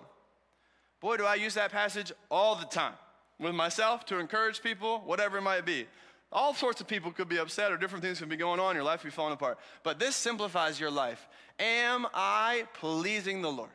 Boy, 0.99 1.17
do 1.17 1.25
I 1.25 1.35
use 1.35 1.53
that 1.55 1.71
passage 1.71 2.11
all 2.29 2.55
the 2.55 2.65
time 2.65 2.93
with 3.39 3.53
myself 3.53 4.05
to 4.05 4.19
encourage 4.19 4.61
people, 4.61 4.99
whatever 5.05 5.37
it 5.37 5.41
might 5.41 5.65
be. 5.65 5.87
All 6.31 6.53
sorts 6.53 6.79
of 6.79 6.87
people 6.87 7.11
could 7.11 7.27
be 7.27 7.37
upset 7.37 7.71
or 7.71 7.77
different 7.77 8.03
things 8.03 8.19
could 8.19 8.29
be 8.29 8.37
going 8.37 8.59
on. 8.59 8.75
Your 8.75 8.85
life 8.85 9.01
could 9.01 9.07
be 9.07 9.11
falling 9.11 9.33
apart. 9.33 9.59
But 9.83 9.99
this 9.99 10.15
simplifies 10.15 10.79
your 10.79 10.91
life. 10.91 11.27
Am 11.59 12.07
I 12.13 12.65
pleasing 12.73 13.41
the 13.41 13.51
Lord? 13.51 13.69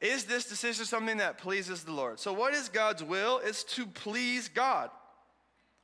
Is 0.00 0.24
this 0.24 0.46
decision 0.46 0.84
something 0.84 1.16
that 1.16 1.38
pleases 1.38 1.82
the 1.82 1.92
Lord? 1.92 2.20
So, 2.20 2.32
what 2.32 2.52
is 2.52 2.68
God's 2.68 3.02
will? 3.02 3.40
It's 3.42 3.64
to 3.74 3.86
please 3.86 4.48
God. 4.48 4.90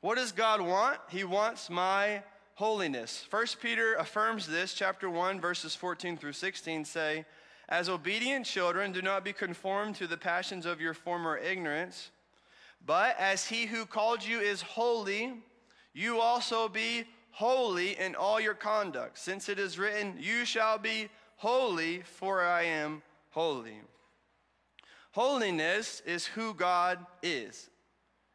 What 0.02 0.18
does 0.18 0.32
God 0.32 0.60
want? 0.60 0.98
He 1.08 1.24
wants 1.24 1.70
my 1.70 2.22
holiness. 2.54 3.24
First 3.30 3.60
Peter 3.60 3.94
affirms 3.94 4.46
this, 4.46 4.74
chapter 4.74 5.08
1, 5.08 5.40
verses 5.40 5.74
14 5.74 6.18
through 6.18 6.34
16 6.34 6.84
say, 6.84 7.24
As 7.68 7.88
obedient 7.88 8.44
children, 8.44 8.92
do 8.92 9.00
not 9.00 9.24
be 9.24 9.32
conformed 9.32 9.94
to 9.96 10.06
the 10.06 10.18
passions 10.18 10.66
of 10.66 10.80
your 10.80 10.92
former 10.92 11.38
ignorance 11.38 12.10
but 12.86 13.18
as 13.18 13.46
he 13.46 13.66
who 13.66 13.86
called 13.86 14.24
you 14.24 14.40
is 14.40 14.62
holy, 14.62 15.34
you 15.92 16.20
also 16.20 16.68
be 16.68 17.04
holy 17.30 17.98
in 17.98 18.14
all 18.14 18.40
your 18.40 18.54
conduct, 18.54 19.18
since 19.18 19.48
it 19.48 19.58
is 19.58 19.78
written, 19.78 20.16
You 20.18 20.44
shall 20.44 20.78
be 20.78 21.08
holy, 21.36 22.02
for 22.02 22.42
I 22.42 22.62
am 22.62 23.02
holy. 23.30 23.80
Holiness 25.12 26.02
is 26.06 26.26
who 26.26 26.54
God 26.54 26.98
is, 27.22 27.70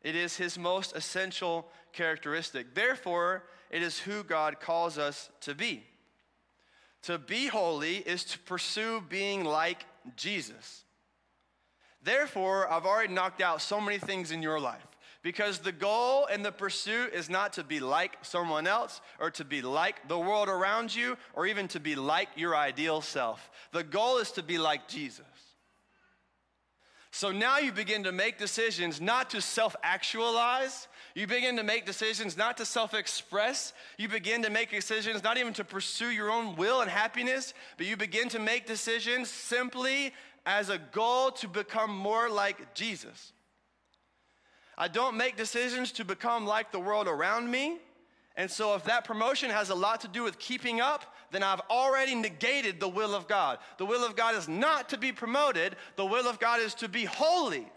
it 0.02 0.16
is 0.16 0.38
his 0.38 0.58
most 0.58 0.96
essential 0.96 1.68
characteristic. 1.92 2.76
Therefore, 2.76 3.44
it 3.70 3.82
is 3.82 4.00
who 4.00 4.24
God 4.24 4.60
calls 4.60 4.98
us 4.98 5.30
to 5.42 5.56
be. 5.56 5.84
To 7.04 7.18
be 7.18 7.48
holy 7.48 7.98
is 7.98 8.24
to 8.26 8.40
pursue 8.40 9.02
being 9.10 9.44
like 9.44 9.86
Jesus. 10.16 10.84
Therefore, 12.08 12.72
I've 12.72 12.86
already 12.86 13.14
knocked 13.14 13.42
out 13.42 13.62
so 13.62 13.82
many 13.82 13.98
things 13.98 14.32
in 14.32 14.42
your 14.42 14.62
life. 14.62 14.88
Because 15.24 15.60
the 15.60 15.74
goal 15.74 16.26
and 16.32 16.46
the 16.46 16.54
pursuit 16.54 17.14
is 17.14 17.30
not 17.30 17.52
to 17.54 17.66
be 17.66 17.82
like 17.82 18.18
someone 18.22 18.66
else 18.66 19.02
or 19.20 19.30
to 19.32 19.44
be 19.44 19.62
like 19.62 20.08
the 20.08 20.18
world 20.18 20.48
around 20.48 20.96
you 20.96 21.18
or 21.34 21.46
even 21.46 21.68
to 21.68 21.82
be 21.82 21.96
like 21.96 22.30
your 22.38 22.56
ideal 22.56 23.02
self. 23.02 23.52
The 23.74 23.84
goal 23.84 24.20
is 24.20 24.32
to 24.32 24.42
be 24.42 24.58
like 24.58 24.88
Jesus. 24.88 25.26
So 27.12 27.34
now 27.34 27.58
you 27.58 27.74
begin 27.74 28.04
to 28.04 28.14
make 28.14 28.38
decisions 28.38 29.02
not 29.02 29.32
to 29.32 29.42
self 29.42 29.76
actualize. 29.84 30.88
You 31.14 31.28
begin 31.28 31.58
to 31.58 31.64
make 31.64 31.86
decisions 31.86 32.38
not 32.38 32.56
to 32.58 32.66
self 32.66 32.94
express. 32.94 33.74
You 33.98 34.08
begin 34.08 34.44
to 34.44 34.50
make 34.50 34.70
decisions 34.72 35.24
not 35.24 35.38
even 35.38 35.52
to 35.54 35.66
pursue 35.66 36.12
your 36.12 36.32
own 36.32 36.56
will 36.56 36.80
and 36.80 36.90
happiness, 36.90 37.54
but 37.76 37.86
you 37.86 37.98
begin 37.98 38.30
to 38.30 38.40
make 38.40 38.66
decisions 38.66 39.30
simply 39.30 40.14
as 40.48 40.70
a 40.70 40.78
goal 40.78 41.30
to 41.30 41.48
become 41.48 41.92
more 41.92 42.30
like 42.30 42.74
Jesus. 42.74 43.34
I 44.78 44.88
don't 44.88 45.18
make 45.18 45.36
decisions 45.36 45.92
to 45.94 46.06
become 46.06 46.48
like 46.48 46.72
the 46.72 46.80
world 46.80 47.08
around 47.08 47.52
me. 47.52 47.80
And 48.38 48.50
so, 48.50 48.74
if 48.76 48.86
that 48.86 49.04
promotion 49.04 49.50
has 49.50 49.72
a 49.72 49.76
lot 49.76 50.02
to 50.02 50.08
do 50.08 50.24
with 50.24 50.40
keeping 50.40 50.80
up, 50.80 51.16
then 51.32 51.44
I've 51.44 51.60
already 51.70 52.16
negated 52.16 52.80
the 52.80 52.88
will 52.88 53.14
of 53.14 53.28
God. 53.28 53.58
The 53.78 53.86
will 53.86 54.06
of 54.06 54.16
God 54.16 54.36
is 54.36 54.48
not 54.48 54.90
to 54.90 54.98
be 54.98 55.12
promoted, 55.12 55.76
the 55.98 56.06
will 56.06 56.28
of 56.28 56.40
God 56.40 56.62
is 56.62 56.74
to 56.76 56.88
be 56.88 57.04
holy. 57.04 57.68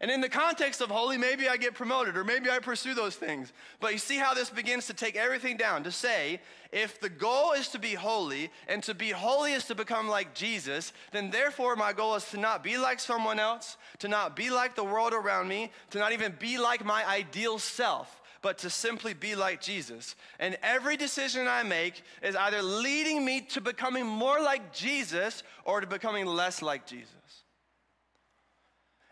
And 0.00 0.10
in 0.10 0.22
the 0.22 0.30
context 0.30 0.80
of 0.80 0.88
holy, 0.88 1.18
maybe 1.18 1.46
I 1.46 1.58
get 1.58 1.74
promoted 1.74 2.16
or 2.16 2.24
maybe 2.24 2.48
I 2.48 2.58
pursue 2.58 2.94
those 2.94 3.16
things. 3.16 3.52
But 3.80 3.92
you 3.92 3.98
see 3.98 4.16
how 4.16 4.32
this 4.32 4.48
begins 4.48 4.86
to 4.86 4.94
take 4.94 5.14
everything 5.14 5.58
down 5.58 5.84
to 5.84 5.92
say, 5.92 6.40
if 6.72 6.98
the 7.00 7.10
goal 7.10 7.52
is 7.52 7.68
to 7.68 7.78
be 7.78 7.94
holy 7.94 8.50
and 8.66 8.82
to 8.84 8.94
be 8.94 9.10
holy 9.10 9.52
is 9.52 9.66
to 9.66 9.74
become 9.74 10.08
like 10.08 10.34
Jesus, 10.34 10.94
then 11.12 11.30
therefore 11.30 11.76
my 11.76 11.92
goal 11.92 12.14
is 12.14 12.24
to 12.30 12.38
not 12.38 12.64
be 12.64 12.78
like 12.78 12.98
someone 12.98 13.38
else, 13.38 13.76
to 13.98 14.08
not 14.08 14.36
be 14.36 14.48
like 14.48 14.74
the 14.74 14.84
world 14.84 15.12
around 15.12 15.48
me, 15.48 15.70
to 15.90 15.98
not 15.98 16.12
even 16.12 16.34
be 16.38 16.56
like 16.56 16.82
my 16.82 17.06
ideal 17.06 17.58
self, 17.58 18.22
but 18.40 18.56
to 18.58 18.70
simply 18.70 19.12
be 19.12 19.34
like 19.34 19.60
Jesus. 19.60 20.16
And 20.38 20.56
every 20.62 20.96
decision 20.96 21.46
I 21.46 21.62
make 21.62 22.02
is 22.22 22.36
either 22.36 22.62
leading 22.62 23.22
me 23.22 23.42
to 23.50 23.60
becoming 23.60 24.06
more 24.06 24.40
like 24.40 24.72
Jesus 24.72 25.42
or 25.66 25.82
to 25.82 25.86
becoming 25.86 26.24
less 26.24 26.62
like 26.62 26.86
Jesus. 26.86 27.39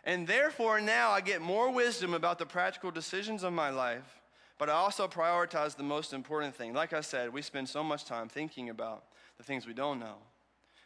And 0.08 0.26
therefore, 0.26 0.80
now 0.80 1.10
I 1.10 1.20
get 1.20 1.42
more 1.42 1.70
wisdom 1.70 2.14
about 2.14 2.38
the 2.38 2.46
practical 2.46 2.90
decisions 2.90 3.42
of 3.42 3.52
my 3.52 3.68
life, 3.68 4.22
but 4.56 4.70
I 4.70 4.72
also 4.72 5.06
prioritize 5.06 5.76
the 5.76 5.82
most 5.82 6.14
important 6.14 6.54
thing. 6.54 6.72
Like 6.72 6.94
I 6.94 7.02
said, 7.02 7.30
we 7.30 7.42
spend 7.42 7.68
so 7.68 7.84
much 7.84 8.06
time 8.06 8.30
thinking 8.30 8.70
about 8.70 9.04
the 9.36 9.42
things 9.44 9.66
we 9.66 9.74
don't 9.74 10.00
know, 10.00 10.14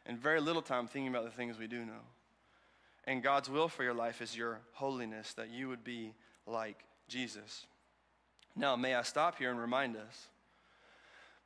and 0.07 0.19
very 0.19 0.41
little 0.41 0.61
time 0.61 0.89
thinking 0.89 1.07
about 1.07 1.25
the 1.25 1.31
things 1.31 1.57
we 1.57 1.69
do 1.69 1.85
know. 1.85 2.03
And 3.05 3.23
God's 3.23 3.49
will 3.49 3.69
for 3.69 3.85
your 3.85 3.95
life 3.95 4.21
is 4.21 4.37
your 4.37 4.59
holiness, 4.73 5.35
that 5.35 5.51
you 5.51 5.69
would 5.69 5.85
be 5.85 6.15
like 6.45 6.83
Jesus. 7.07 7.67
Now, 8.57 8.75
may 8.75 8.97
I 8.97 9.03
stop 9.03 9.39
here 9.39 9.53
and 9.53 9.61
remind 9.61 9.97
us 9.97 10.27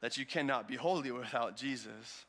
that 0.00 0.16
you 0.16 0.25
cannot 0.25 0.66
be 0.66 0.76
holy 0.76 1.11
without 1.12 1.59
Jesus. 1.59 2.25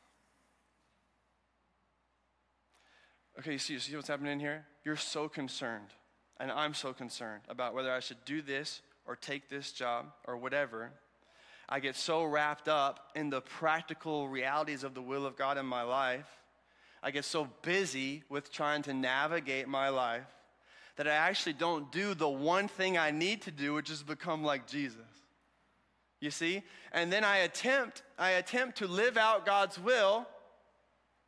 Okay, 3.38 3.52
you 3.52 3.58
see, 3.58 3.74
you 3.74 3.78
see 3.78 3.94
what's 3.94 4.08
happening 4.08 4.40
here? 4.40 4.66
You're 4.84 4.96
so 4.96 5.28
concerned, 5.28 5.94
and 6.40 6.50
I'm 6.50 6.74
so 6.74 6.92
concerned 6.92 7.42
about 7.48 7.72
whether 7.72 7.92
I 7.92 8.00
should 8.00 8.24
do 8.24 8.42
this 8.42 8.82
or 9.06 9.14
take 9.14 9.48
this 9.48 9.70
job 9.70 10.06
or 10.26 10.36
whatever. 10.36 10.90
I 11.68 11.78
get 11.78 11.94
so 11.94 12.24
wrapped 12.24 12.68
up 12.68 13.10
in 13.14 13.30
the 13.30 13.40
practical 13.40 14.28
realities 14.28 14.82
of 14.82 14.94
the 14.94 15.02
will 15.02 15.24
of 15.24 15.36
God 15.36 15.56
in 15.56 15.66
my 15.66 15.82
life. 15.82 16.26
I 17.00 17.12
get 17.12 17.24
so 17.24 17.48
busy 17.62 18.24
with 18.28 18.50
trying 18.50 18.82
to 18.82 18.92
navigate 18.92 19.68
my 19.68 19.88
life 19.88 20.26
that 20.96 21.06
I 21.06 21.12
actually 21.12 21.52
don't 21.52 21.92
do 21.92 22.14
the 22.14 22.28
one 22.28 22.66
thing 22.66 22.98
I 22.98 23.12
need 23.12 23.42
to 23.42 23.52
do, 23.52 23.74
which 23.74 23.88
is 23.88 24.02
become 24.02 24.42
like 24.42 24.66
Jesus. 24.66 24.96
You 26.18 26.32
see? 26.32 26.64
And 26.90 27.12
then 27.12 27.22
I 27.22 27.38
attempt, 27.38 28.02
I 28.18 28.30
attempt 28.30 28.78
to 28.78 28.88
live 28.88 29.16
out 29.16 29.46
God's 29.46 29.78
will 29.78 30.26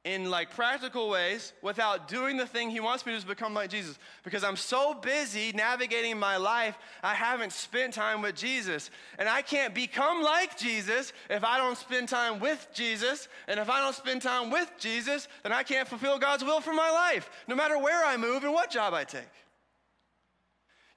in 0.04 0.30
like 0.30 0.50
practical 0.54 1.10
ways 1.10 1.52
without 1.60 2.08
doing 2.08 2.38
the 2.38 2.46
thing 2.46 2.70
he 2.70 2.80
wants 2.80 3.04
me 3.04 3.18
to 3.18 3.26
become 3.26 3.52
like 3.52 3.68
Jesus. 3.68 3.98
Because 4.24 4.42
I'm 4.42 4.56
so 4.56 4.94
busy 4.94 5.52
navigating 5.52 6.18
my 6.18 6.38
life 6.38 6.78
I 7.02 7.14
haven't 7.14 7.52
spent 7.52 7.92
time 7.94 8.22
with 8.22 8.34
Jesus. 8.34 8.90
And 9.18 9.28
I 9.28 9.42
can't 9.42 9.74
become 9.74 10.22
like 10.22 10.56
Jesus 10.56 11.12
if 11.28 11.44
I 11.44 11.58
don't 11.58 11.76
spend 11.76 12.08
time 12.08 12.40
with 12.40 12.66
Jesus. 12.72 13.28
And 13.46 13.60
if 13.60 13.68
I 13.68 13.80
don't 13.80 13.94
spend 13.94 14.22
time 14.22 14.50
with 14.50 14.70
Jesus 14.78 15.28
then 15.42 15.52
I 15.52 15.62
can't 15.62 15.86
fulfill 15.86 16.18
God's 16.18 16.44
will 16.44 16.60
for 16.60 16.72
my 16.72 16.90
life 16.90 17.28
no 17.46 17.54
matter 17.54 17.78
where 17.78 18.04
I 18.04 18.16
move 18.16 18.42
and 18.44 18.52
what 18.54 18.70
job 18.70 18.94
I 18.94 19.04
take 19.04 19.28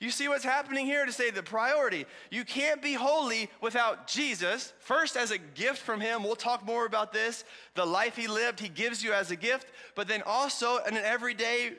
you 0.04 0.12
see 0.12 0.28
what's 0.28 0.44
happening 0.44 0.86
here 0.86 1.06
to 1.06 1.12
say 1.12 1.30
the 1.30 1.42
priority. 1.42 2.06
You 2.30 2.44
can't 2.44 2.82
be 2.82 2.94
holy 2.94 3.50
without 3.62 4.08
Jesus. 4.08 4.74
First, 4.80 5.16
as 5.16 5.32
a 5.32 5.38
gift 5.38 5.80
from 5.80 6.02
Him. 6.02 6.24
We'll 6.24 6.36
talk 6.36 6.66
more 6.66 6.86
about 6.86 7.14
this. 7.14 7.46
The 7.76 7.86
life 7.86 8.16
He 8.16 8.28
lived, 8.28 8.60
He 8.60 8.70
gives 8.70 9.04
you 9.04 9.14
as 9.14 9.32
a 9.32 9.36
gift. 9.36 9.68
But 9.96 10.08
then 10.08 10.22
also, 10.26 10.78
in 10.80 10.98
an 10.98 11.04
everyday 11.06 11.74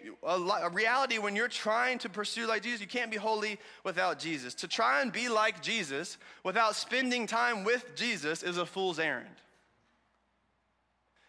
reality, 0.72 1.18
when 1.18 1.36
you're 1.36 1.48
trying 1.48 1.98
to 1.98 2.08
pursue 2.08 2.46
like 2.46 2.62
Jesus, 2.62 2.80
you 2.80 2.86
can't 2.86 3.10
be 3.10 3.16
holy 3.16 3.58
without 3.84 4.18
Jesus. 4.18 4.54
To 4.54 4.68
try 4.68 5.02
and 5.02 5.12
be 5.12 5.28
like 5.28 5.62
Jesus 5.62 6.16
without 6.42 6.76
spending 6.76 7.26
time 7.26 7.64
with 7.64 7.94
Jesus 7.94 8.42
is 8.42 8.58
a 8.58 8.66
fool's 8.66 8.98
errand. 8.98 9.36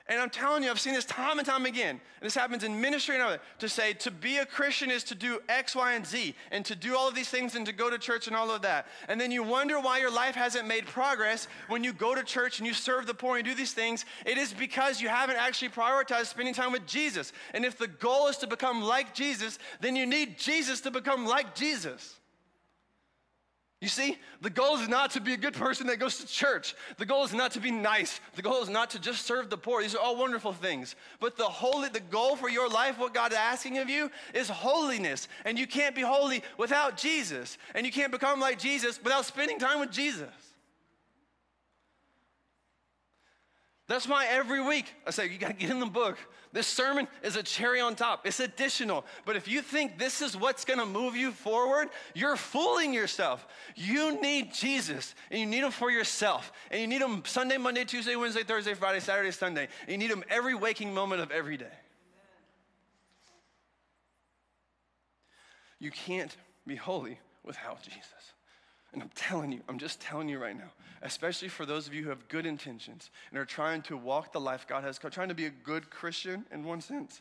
And 0.08 0.22
I'm 0.22 0.30
telling 0.30 0.62
you, 0.62 0.70
I've 0.70 0.80
seen 0.80 0.94
this 0.94 1.06
time 1.06 1.40
and 1.40 1.48
time 1.48 1.66
again. 1.66 1.90
And 1.90 2.00
this 2.22 2.36
happens 2.36 2.64
in 2.64 2.80
ministry 2.80 3.16
and 3.16 3.24
other. 3.24 3.40
To 3.58 3.68
say 3.68 3.94
to 3.94 4.12
be 4.12 4.38
a 4.38 4.46
Christian 4.46 4.92
is 4.92 5.04
to 5.06 5.16
do 5.16 5.40
X, 5.50 5.76
Y, 5.76 5.94
and 5.94 6.06
Z, 6.06 6.36
and 6.52 6.64
to 6.66 6.76
do 6.76 6.96
all 6.96 7.08
of 7.08 7.16
these 7.16 7.30
things 7.30 7.56
and 7.56 7.66
to 7.66 7.74
go 7.74 7.90
to 7.90 7.98
church 7.98 8.28
and 8.28 8.36
all 8.36 8.52
of 8.52 8.62
that. 8.62 8.86
And 9.08 9.20
then 9.20 9.32
you 9.32 9.42
wonder 9.42 9.80
why 9.80 9.98
your 9.98 10.12
life 10.12 10.36
hasn't 10.36 10.68
made 10.68 10.86
progress 10.86 11.48
when 11.70 11.84
you 11.84 11.92
go 11.92 12.14
to 12.14 12.22
church 12.22 12.60
and 12.60 12.68
you 12.68 12.74
serve 12.74 13.08
the 13.08 13.16
poor 13.16 13.38
and 13.38 13.46
do 13.46 13.56
these 13.56 13.74
things. 13.74 14.06
It 14.28 14.38
is 14.38 14.54
because 14.54 15.02
you 15.02 15.10
haven't 15.10 15.38
actually 15.38 15.70
prioritized 15.70 16.28
spending 16.28 16.54
time 16.54 16.72
with 16.72 16.86
Jesus. 16.86 17.34
And 17.56 17.66
if 17.66 17.80
the 17.80 17.88
goal 17.88 18.28
is 18.28 18.38
to 18.38 18.48
become 18.48 18.84
like 18.84 19.16
Jesus, 19.16 19.58
then 19.80 19.96
you 19.96 20.06
need 20.06 20.38
Jesus 20.38 20.82
to 20.82 20.92
become 20.92 21.26
like 21.26 21.56
Jesus. 21.56 22.20
You 23.86 23.90
see, 23.90 24.18
the 24.42 24.50
goal 24.50 24.78
is 24.78 24.88
not 24.88 25.12
to 25.12 25.22
be 25.22 25.34
a 25.34 25.38
good 25.38 25.54
person 25.54 25.86
that 25.88 26.00
goes 26.00 26.18
to 26.18 26.26
church. 26.26 26.74
The 26.98 27.06
goal 27.06 27.24
is 27.24 27.36
not 27.36 27.52
to 27.52 27.60
be 27.60 27.70
nice. 27.70 28.20
The 28.34 28.42
goal 28.42 28.64
is 28.64 28.68
not 28.68 28.90
to 28.90 29.00
just 29.00 29.28
serve 29.28 29.52
the 29.52 29.60
poor. 29.60 29.84
These 29.84 29.94
are 29.94 30.00
all 30.00 30.18
wonderful 30.18 30.54
things. 30.54 30.96
But 31.20 31.38
the 31.38 31.44
holy, 31.44 31.90
the 31.90 32.00
goal 32.00 32.36
for 32.36 32.50
your 32.50 32.68
life, 32.68 32.98
what 32.98 33.14
God 33.14 33.32
is 33.32 33.38
asking 33.38 33.78
of 33.78 33.88
you, 33.88 34.10
is 34.34 34.50
holiness. 34.50 35.28
And 35.46 35.60
you 35.60 35.68
can't 35.68 35.94
be 35.94 36.02
holy 36.02 36.42
without 36.58 36.98
Jesus. 36.98 37.60
And 37.76 37.86
you 37.86 37.92
can't 37.92 38.12
become 38.12 38.40
like 38.40 38.58
Jesus 38.58 39.00
without 39.04 39.24
spending 39.24 39.60
time 39.60 39.80
with 39.80 39.92
Jesus. 39.92 40.34
That's 43.88 44.08
why 44.08 44.26
every 44.28 44.64
week 44.64 44.92
I 45.06 45.12
say, 45.12 45.30
you 45.30 45.38
got 45.38 45.50
to 45.50 45.54
get 45.54 45.70
in 45.70 45.80
the 45.80 45.86
book. 45.86 46.18
This 46.52 46.66
sermon 46.66 47.08
is 47.22 47.36
a 47.36 47.44
cherry 47.44 47.82
on 47.82 47.96
top, 47.96 48.26
it's 48.26 48.40
additional. 48.40 49.06
But 49.26 49.36
if 49.36 49.48
you 49.48 49.62
think 49.62 50.00
this 50.00 50.22
is 50.22 50.36
what's 50.36 50.66
going 50.66 50.80
to 50.80 50.86
move 50.86 51.16
you 51.16 51.32
forward, 51.32 51.90
you're 52.14 52.38
fooling 52.38 52.94
yourself. 52.94 53.46
You 53.76 54.20
need 54.22 54.54
Jesus, 54.54 55.14
and 55.30 55.40
you 55.40 55.46
need 55.46 55.64
him 55.64 55.72
for 55.72 55.92
yourself. 55.92 56.52
And 56.72 56.82
you 56.82 56.88
need 56.88 57.02
him 57.02 57.24
Sunday, 57.26 57.58
Monday, 57.58 57.84
Tuesday, 57.84 58.16
Wednesday, 58.16 58.44
Thursday, 58.44 58.74
Friday, 58.74 59.02
Saturday, 59.02 59.32
Sunday. 59.32 59.68
And 59.82 59.92
you 59.92 59.98
need 59.98 60.12
him 60.12 60.24
every 60.30 60.56
waking 60.56 60.94
moment 60.94 61.22
of 61.22 61.30
every 61.30 61.58
day. 61.58 61.66
You 65.78 65.92
can't 65.92 66.36
be 66.66 66.76
holy 66.76 67.20
without 67.44 67.84
Jesus. 67.84 68.35
And 68.96 69.04
I'm 69.04 69.12
telling 69.14 69.52
you, 69.52 69.60
I'm 69.68 69.78
just 69.78 70.00
telling 70.00 70.30
you 70.30 70.40
right 70.40 70.58
now, 70.58 70.72
especially 71.02 71.50
for 71.50 71.66
those 71.66 71.86
of 71.86 71.94
you 71.94 72.04
who 72.04 72.10
have 72.10 72.30
good 72.30 72.46
intentions 72.46 73.10
and 73.30 73.38
are 73.38 73.44
trying 73.44 73.82
to 73.84 73.98
walk 73.98 74.32
the 74.32 74.40
life 74.40 74.66
God 74.68 74.86
has, 74.86 74.98
trying 74.98 75.28
to 75.28 75.36
be 75.36 75.48
a 75.48 75.50
good 75.50 75.90
Christian 75.90 76.46
in 76.50 76.64
one 76.64 76.80
sense. 76.80 77.20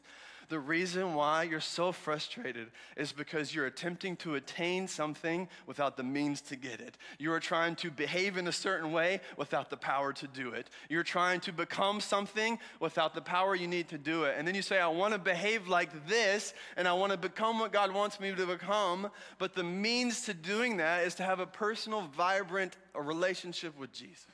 The 0.49 0.59
reason 0.59 1.15
why 1.15 1.45
you're 1.45 1.61
so 1.61 1.93
frustrated 1.93 2.69
is 2.97 3.13
because 3.13 3.55
you're 3.55 3.67
attempting 3.67 4.17
to 4.17 4.35
attain 4.35 4.89
something 4.89 5.49
without 5.67 5.97
the 5.97 6.03
means 6.03 6.41
to 6.43 6.57
get 6.57 6.81
it. 6.81 6.97
You 7.19 7.33
are 7.33 7.41
trying 7.41 7.77
to 7.77 7.91
behave 7.91 8.37
in 8.37 8.49
a 8.49 8.53
certain 8.53 8.93
way 8.93 9.21
without 9.37 9.71
the 9.71 9.77
power 9.77 10.13
to 10.15 10.27
do 10.27 10.51
it. 10.51 10.69
You're 10.89 11.03
trying 11.03 11.41
to 11.41 11.53
become 11.53 12.01
something 12.01 12.59
without 12.81 13.15
the 13.15 13.23
power 13.23 13.55
you 13.55 13.69
need 13.69 13.89
to 13.89 13.99
do 13.99 14.25
it. 14.25 14.37
And 14.39 14.47
then 14.47 14.55
you 14.55 14.63
say, 14.63 14.79
I 14.79 14.89
want 14.89 15.15
to 15.15 15.19
behave 15.19 15.69
like 15.69 16.07
this 16.07 16.55
and 16.77 16.87
I 16.87 16.93
want 16.93 17.13
to 17.13 17.19
become 17.19 17.59
what 17.59 17.73
God 17.73 17.93
wants 17.93 18.21
me 18.21 18.35
to 18.35 18.47
become. 18.47 19.11
But 19.39 19.55
the 19.55 19.65
means 19.65 20.23
to 20.23 20.35
doing 20.35 20.77
that 20.79 21.05
is 21.05 21.15
to 21.17 21.23
have 21.23 21.41
a 21.41 21.47
personal, 21.47 22.03
vibrant 22.17 22.77
relationship 22.95 23.79
with 23.79 23.93
Jesus. 23.93 24.34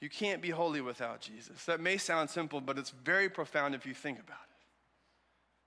You 0.00 0.10
can't 0.10 0.42
be 0.42 0.50
holy 0.50 0.80
without 0.80 1.20
Jesus. 1.20 1.64
That 1.64 1.80
may 1.80 1.96
sound 1.96 2.28
simple, 2.28 2.60
but 2.60 2.78
it's 2.78 2.90
very 2.90 3.28
profound 3.28 3.74
if 3.74 3.86
you 3.86 3.94
think 3.94 4.18
about 4.18 4.36
it. 4.36 4.66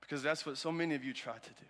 Because 0.01 0.21
that's 0.21 0.45
what 0.45 0.57
so 0.57 0.71
many 0.71 0.95
of 0.95 1.03
you 1.03 1.13
try 1.13 1.33
to 1.33 1.49
do. 1.49 1.65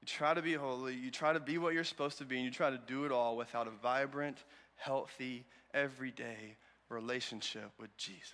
You 0.00 0.06
try 0.06 0.34
to 0.34 0.42
be 0.42 0.54
holy, 0.54 0.94
you 0.94 1.10
try 1.10 1.32
to 1.32 1.40
be 1.40 1.58
what 1.58 1.74
you're 1.74 1.84
supposed 1.84 2.18
to 2.18 2.24
be, 2.24 2.36
and 2.36 2.44
you 2.44 2.50
try 2.50 2.70
to 2.70 2.80
do 2.86 3.04
it 3.04 3.12
all 3.12 3.36
without 3.36 3.66
a 3.66 3.70
vibrant, 3.70 4.38
healthy, 4.76 5.44
everyday 5.74 6.56
relationship 6.88 7.70
with 7.78 7.96
Jesus. 7.96 8.32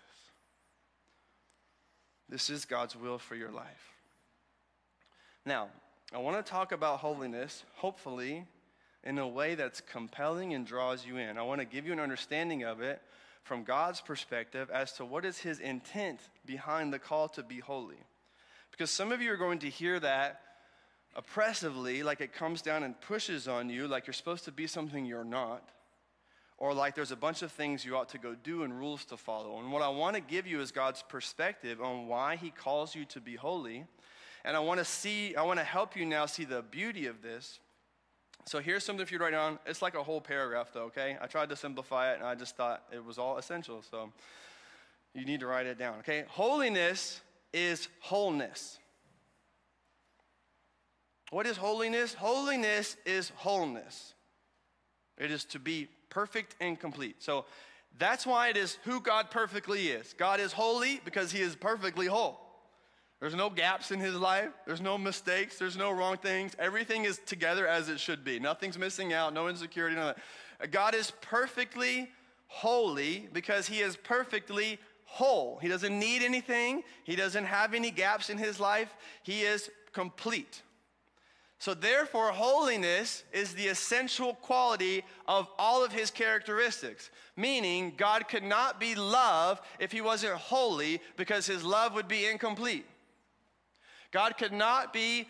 This 2.29 2.49
is 2.49 2.65
God's 2.65 2.97
will 2.97 3.19
for 3.19 3.35
your 3.35 3.51
life. 3.51 3.93
Now, 5.45 5.69
I 6.13 6.19
want 6.19 6.45
to 6.45 6.51
talk 6.51 6.73
about 6.73 7.01
holiness, 7.01 7.65
hopefully, 7.75 8.47
in 9.05 9.19
a 9.19 9.29
way 9.29 9.55
that's 9.55 9.81
compelling 9.81 10.55
and 10.55 10.67
draws 10.67 11.07
you 11.07 11.19
in. 11.19 11.39
I 11.39 11.43
want 11.43 11.61
to 11.61 11.67
give 11.67 11.87
you 11.87 11.93
an 11.93 12.01
understanding 12.01 12.65
of 12.65 12.81
it 12.81 13.01
from 13.43 13.63
God's 13.63 14.01
perspective 14.01 14.71
as 14.73 14.93
to 14.93 15.05
what 15.05 15.27
is 15.27 15.39
his 15.39 15.61
intent 15.61 16.21
behind 16.47 16.93
the 16.93 16.99
call 16.99 17.29
to 17.29 17.43
be 17.43 17.61
holy. 17.61 17.99
Because 18.71 18.91
some 18.91 19.13
of 19.13 19.21
you 19.21 19.31
are 19.33 19.37
going 19.37 19.59
to 19.61 19.69
hear 19.69 20.01
that 20.01 20.41
oppressively, 21.15 22.03
like 22.03 22.23
it 22.23 22.33
comes 22.33 22.63
down 22.63 22.83
and 22.83 22.99
pushes 23.03 23.47
on 23.47 23.69
you, 23.69 23.87
like 23.87 24.07
you're 24.07 24.15
supposed 24.15 24.47
to 24.47 24.53
be 24.53 24.67
something 24.67 25.05
you're 25.05 25.23
not, 25.23 25.69
or 26.57 26.73
like 26.73 26.95
there's 26.95 27.13
a 27.13 27.17
bunch 27.17 27.43
of 27.43 27.53
things 27.53 27.85
you 27.85 27.97
ought 27.97 28.09
to 28.09 28.19
go 28.19 28.35
do 28.35 28.63
and 28.63 28.77
rules 28.77 29.05
to 29.05 29.19
follow. 29.19 29.59
And 29.59 29.71
what 29.71 29.83
I 29.83 29.89
want 29.89 30.17
to 30.17 30.23
give 30.23 30.47
you 30.47 30.61
is 30.61 30.73
God's 30.73 31.03
perspective 31.03 31.81
on 31.83 32.09
why 32.09 32.37
he 32.37 32.51
calls 32.51 32.95
you 32.95 33.05
to 33.07 33.21
be 33.21 33.37
holy. 33.37 33.85
And 34.47 34.57
I 34.57 34.61
want 34.61 34.79
to 34.79 34.85
see, 34.85 35.37
I 35.37 35.43
want 35.43 35.59
to 35.59 35.65
help 35.65 35.95
you 35.95 36.07
now 36.07 36.27
see 36.27 36.45
the 36.45 36.63
beauty 36.63 37.07
of 37.07 37.23
this 37.23 37.61
so 38.47 38.59
here's 38.59 38.85
something 38.85 39.07
for 39.07 39.13
you 39.13 39.19
to 39.19 39.25
write 39.25 39.31
down. 39.31 39.59
It's 39.67 39.81
like 39.81 39.95
a 39.95 40.03
whole 40.03 40.21
paragraph, 40.21 40.71
though, 40.73 40.85
okay? 40.85 41.17
I 41.21 41.27
tried 41.27 41.49
to 41.49 41.57
simplify 41.57 42.13
it, 42.13 42.19
and 42.19 42.27
I 42.27 42.35
just 42.35 42.57
thought 42.57 42.83
it 42.93 43.05
was 43.05 43.19
all 43.19 43.39
essential. 43.39 43.83
So 43.91 44.13
you 45.15 45.25
need 45.25 45.41
to 45.41 45.47
write 45.47 45.67
it 45.67 45.79
down, 45.79 45.99
okay? 46.01 46.25
Holiness 46.29 47.21
is 47.53 47.89
wholeness. 48.01 48.79
What 51.31 51.47
is 51.47 51.57
holiness? 51.57 52.15
Holiness 52.15 52.97
is 53.07 53.31
wholeness. 53.37 54.15
It 55.17 55.31
is 55.31 55.45
to 55.47 55.59
be 55.59 55.89
perfect 56.11 56.55
and 56.61 56.79
complete. 56.79 57.17
So 57.23 57.47
that's 57.99 58.27
why 58.27 58.49
it 58.49 58.57
is 58.57 58.79
who 58.85 59.01
God 59.01 59.31
perfectly 59.31 59.89
is. 59.89 60.15
God 60.19 60.39
is 60.39 60.53
holy 60.53 61.01
because 61.05 61.33
he 61.33 61.41
is 61.41 61.57
perfectly 61.57 62.07
whole. 62.07 62.44
There's 63.25 63.35
no 63.35 63.49
gaps 63.49 63.91
in 63.91 64.01
his 64.01 64.15
life. 64.17 64.51
There's 64.67 64.83
no 64.83 64.99
mistakes. 64.99 65.57
There's 65.57 65.79
no 65.79 65.91
wrong 65.91 66.19
things. 66.19 66.53
Everything 66.59 67.07
is 67.07 67.19
together 67.25 67.67
as 67.67 67.89
it 67.89 67.99
should 67.99 68.23
be. 68.23 68.39
Nothing's 68.39 68.77
missing 68.77 69.15
out. 69.15 69.33
No 69.33 69.49
insecurity. 69.49 69.97
None 69.97 70.11
of 70.11 70.17
that. 70.61 70.71
God 70.71 70.95
is 70.95 71.11
perfectly 71.23 72.11
holy 72.49 73.31
because 73.33 73.67
he 73.67 73.81
is 73.81 73.97
perfectly 73.97 74.79
whole. 75.07 75.59
He 75.63 75.69
doesn't 75.69 75.99
need 75.99 76.21
anything. 76.21 76.83
He 77.05 77.17
doesn't 77.17 77.47
have 77.47 77.73
any 77.73 77.91
gaps 77.91 78.29
in 78.29 78.37
his 78.37 78.61
life. 78.61 78.95
He 79.23 79.41
is 79.41 79.71
complete. 79.95 80.61
So, 81.59 81.73
therefore, 81.73 82.31
holiness 82.31 83.25
is 83.33 83.55
the 83.55 83.69
essential 83.69 84.35
quality 84.35 85.03
of 85.27 85.49
all 85.59 85.83
of 85.83 85.93
his 85.93 86.11
characteristics. 86.11 87.09
Meaning, 87.39 87.95
God 87.97 88.29
could 88.29 88.43
not 88.43 88.79
be 88.79 88.95
love 88.95 89.63
if 89.79 89.93
he 89.93 90.03
wasn't 90.03 90.35
holy 90.35 91.01
because 91.17 91.47
his 91.47 91.65
love 91.65 91.95
would 91.95 92.07
be 92.07 92.27
incomplete. 92.27 92.85
God 94.15 94.39
could 94.39 94.53
not 94.53 94.93
be 94.93 95.27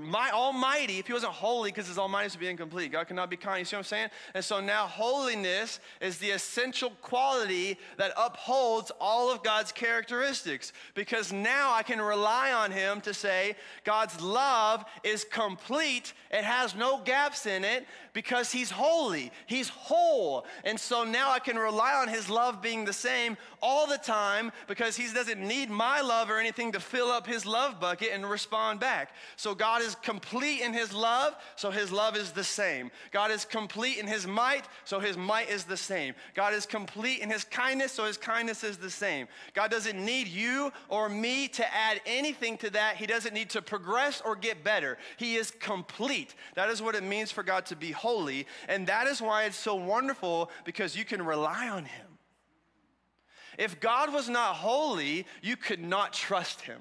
my 0.00 0.30
almighty 0.32 0.98
if 0.98 1.06
he 1.06 1.14
wasn't 1.14 1.32
holy 1.32 1.70
because 1.70 1.88
his 1.88 1.96
almighty 1.96 2.28
would 2.30 2.40
be 2.40 2.48
incomplete. 2.48 2.92
God 2.92 3.06
could 3.06 3.16
not 3.16 3.30
be 3.30 3.38
kind. 3.38 3.60
You 3.60 3.64
see 3.64 3.74
what 3.76 3.80
I'm 3.80 3.84
saying? 3.84 4.08
And 4.34 4.44
so 4.44 4.60
now 4.60 4.86
holiness 4.86 5.80
is 6.02 6.18
the 6.18 6.32
essential 6.32 6.90
quality 7.00 7.78
that 7.96 8.12
upholds 8.18 8.92
all 9.00 9.32
of 9.32 9.42
God's 9.42 9.72
characteristics 9.72 10.74
because 10.94 11.32
now 11.32 11.72
I 11.72 11.82
can 11.82 12.02
rely 12.02 12.52
on 12.52 12.70
him 12.70 13.00
to 13.00 13.14
say 13.14 13.56
God's 13.84 14.20
love 14.20 14.84
is 15.02 15.24
complete. 15.24 16.12
It 16.30 16.44
has 16.44 16.74
no 16.74 17.00
gaps 17.02 17.46
in 17.46 17.64
it 17.64 17.86
because 18.18 18.50
he's 18.50 18.68
holy. 18.68 19.30
He's 19.46 19.68
whole. 19.68 20.44
And 20.64 20.80
so 20.80 21.04
now 21.04 21.30
I 21.30 21.38
can 21.38 21.56
rely 21.56 21.94
on 21.94 22.08
his 22.08 22.28
love 22.28 22.60
being 22.60 22.84
the 22.84 22.92
same 22.92 23.36
all 23.62 23.86
the 23.86 23.96
time 23.96 24.50
because 24.66 24.96
he 24.96 25.06
doesn't 25.12 25.38
need 25.38 25.70
my 25.70 26.00
love 26.00 26.28
or 26.28 26.40
anything 26.40 26.72
to 26.72 26.80
fill 26.80 27.12
up 27.12 27.28
his 27.28 27.46
love 27.46 27.78
bucket 27.78 28.08
and 28.12 28.28
respond 28.28 28.80
back. 28.80 29.12
So 29.36 29.54
God 29.54 29.82
is 29.82 29.94
complete 29.94 30.62
in 30.62 30.72
his 30.72 30.92
love, 30.92 31.36
so 31.54 31.70
his 31.70 31.92
love 31.92 32.16
is 32.16 32.32
the 32.32 32.42
same. 32.42 32.90
God 33.12 33.30
is 33.30 33.44
complete 33.44 33.98
in 33.98 34.06
his 34.08 34.26
might, 34.26 34.64
so 34.84 34.98
his 34.98 35.16
might 35.16 35.48
is 35.48 35.62
the 35.62 35.76
same. 35.76 36.14
God 36.34 36.54
is 36.54 36.66
complete 36.66 37.20
in 37.20 37.30
his 37.30 37.44
kindness, 37.44 37.92
so 37.92 38.04
his 38.04 38.16
kindness 38.16 38.64
is 38.64 38.78
the 38.78 38.90
same. 38.90 39.28
God 39.54 39.70
doesn't 39.70 40.04
need 40.04 40.26
you 40.26 40.72
or 40.88 41.08
me 41.08 41.46
to 41.46 41.72
add 41.72 42.00
anything 42.04 42.56
to 42.58 42.70
that. 42.70 42.96
He 42.96 43.06
doesn't 43.06 43.32
need 43.32 43.50
to 43.50 43.62
progress 43.62 44.20
or 44.24 44.34
get 44.34 44.64
better. 44.64 44.98
He 45.18 45.36
is 45.36 45.52
complete. 45.52 46.34
That 46.56 46.68
is 46.68 46.82
what 46.82 46.96
it 46.96 47.04
means 47.04 47.30
for 47.30 47.44
God 47.44 47.64
to 47.66 47.76
be 47.76 47.92
holy, 48.08 48.46
and 48.68 48.86
that 48.86 49.06
is 49.06 49.20
why 49.20 49.44
it's 49.44 49.56
so 49.56 49.74
wonderful 49.74 50.50
because 50.64 50.96
you 50.96 51.04
can 51.04 51.20
rely 51.22 51.68
on 51.68 51.84
him. 51.84 52.06
If 53.58 53.80
God 53.80 54.12
was 54.12 54.28
not 54.28 54.54
holy, 54.54 55.26
you 55.42 55.56
could 55.56 55.80
not 55.80 56.12
trust 56.12 56.62
him. 56.62 56.80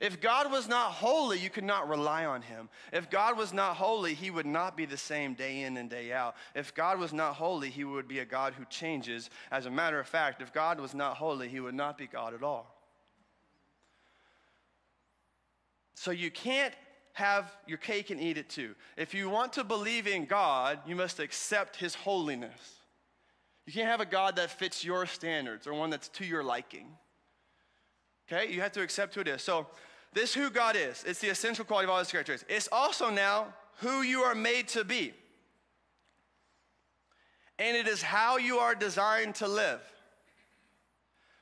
If 0.00 0.20
God 0.20 0.50
was 0.50 0.68
not 0.68 0.92
holy, 0.92 1.38
you 1.38 1.50
could 1.50 1.64
not 1.64 1.88
rely 1.88 2.26
on 2.26 2.42
him. 2.42 2.68
If 2.92 3.08
God 3.08 3.38
was 3.38 3.52
not 3.52 3.76
holy, 3.76 4.12
he 4.12 4.30
would 4.30 4.44
not 4.44 4.76
be 4.76 4.86
the 4.86 4.96
same 4.96 5.34
day 5.34 5.62
in 5.62 5.76
and 5.76 5.88
day 5.88 6.12
out. 6.12 6.34
If 6.54 6.74
God 6.74 6.98
was 6.98 7.12
not 7.12 7.34
holy, 7.34 7.70
he 7.70 7.84
would 7.84 8.08
be 8.08 8.18
a 8.18 8.24
God 8.24 8.54
who 8.54 8.64
changes. 8.66 9.30
As 9.50 9.66
a 9.66 9.70
matter 9.70 10.00
of 10.00 10.06
fact, 10.06 10.42
if 10.42 10.52
God 10.52 10.80
was 10.80 10.94
not 10.94 11.16
holy, 11.16 11.48
he 11.48 11.60
would 11.60 11.74
not 11.74 11.96
be 11.96 12.06
God 12.06 12.34
at 12.34 12.42
all. 12.42 12.74
So 15.94 16.10
you 16.10 16.30
can't 16.30 16.74
have 17.16 17.50
your 17.66 17.78
cake 17.78 18.10
and 18.10 18.20
eat 18.20 18.36
it 18.36 18.50
too. 18.50 18.74
If 18.98 19.14
you 19.14 19.30
want 19.30 19.54
to 19.54 19.64
believe 19.64 20.06
in 20.06 20.26
God, 20.26 20.80
you 20.86 20.94
must 20.94 21.18
accept 21.18 21.76
his 21.76 21.94
holiness. 21.94 22.80
You 23.64 23.72
can't 23.72 23.88
have 23.88 24.02
a 24.02 24.06
God 24.06 24.36
that 24.36 24.50
fits 24.50 24.84
your 24.84 25.06
standards 25.06 25.66
or 25.66 25.72
one 25.72 25.88
that's 25.88 26.08
to 26.08 26.26
your 26.26 26.44
liking. 26.44 26.88
Okay? 28.30 28.52
You 28.52 28.60
have 28.60 28.72
to 28.72 28.82
accept 28.82 29.14
who 29.14 29.22
it 29.22 29.28
is. 29.28 29.40
So, 29.40 29.66
this 30.12 30.34
who 30.34 30.50
God 30.50 30.76
is. 30.76 31.04
It's 31.06 31.18
the 31.20 31.30
essential 31.30 31.64
quality 31.64 31.84
of 31.84 31.90
all 31.90 31.98
his 32.00 32.10
characteristics. 32.10 32.52
It's 32.54 32.68
also 32.70 33.08
now 33.08 33.46
who 33.78 34.02
you 34.02 34.20
are 34.20 34.34
made 34.34 34.68
to 34.68 34.84
be. 34.84 35.14
And 37.58 37.74
it 37.78 37.88
is 37.88 38.02
how 38.02 38.36
you 38.36 38.58
are 38.58 38.74
designed 38.74 39.36
to 39.36 39.48
live. 39.48 39.80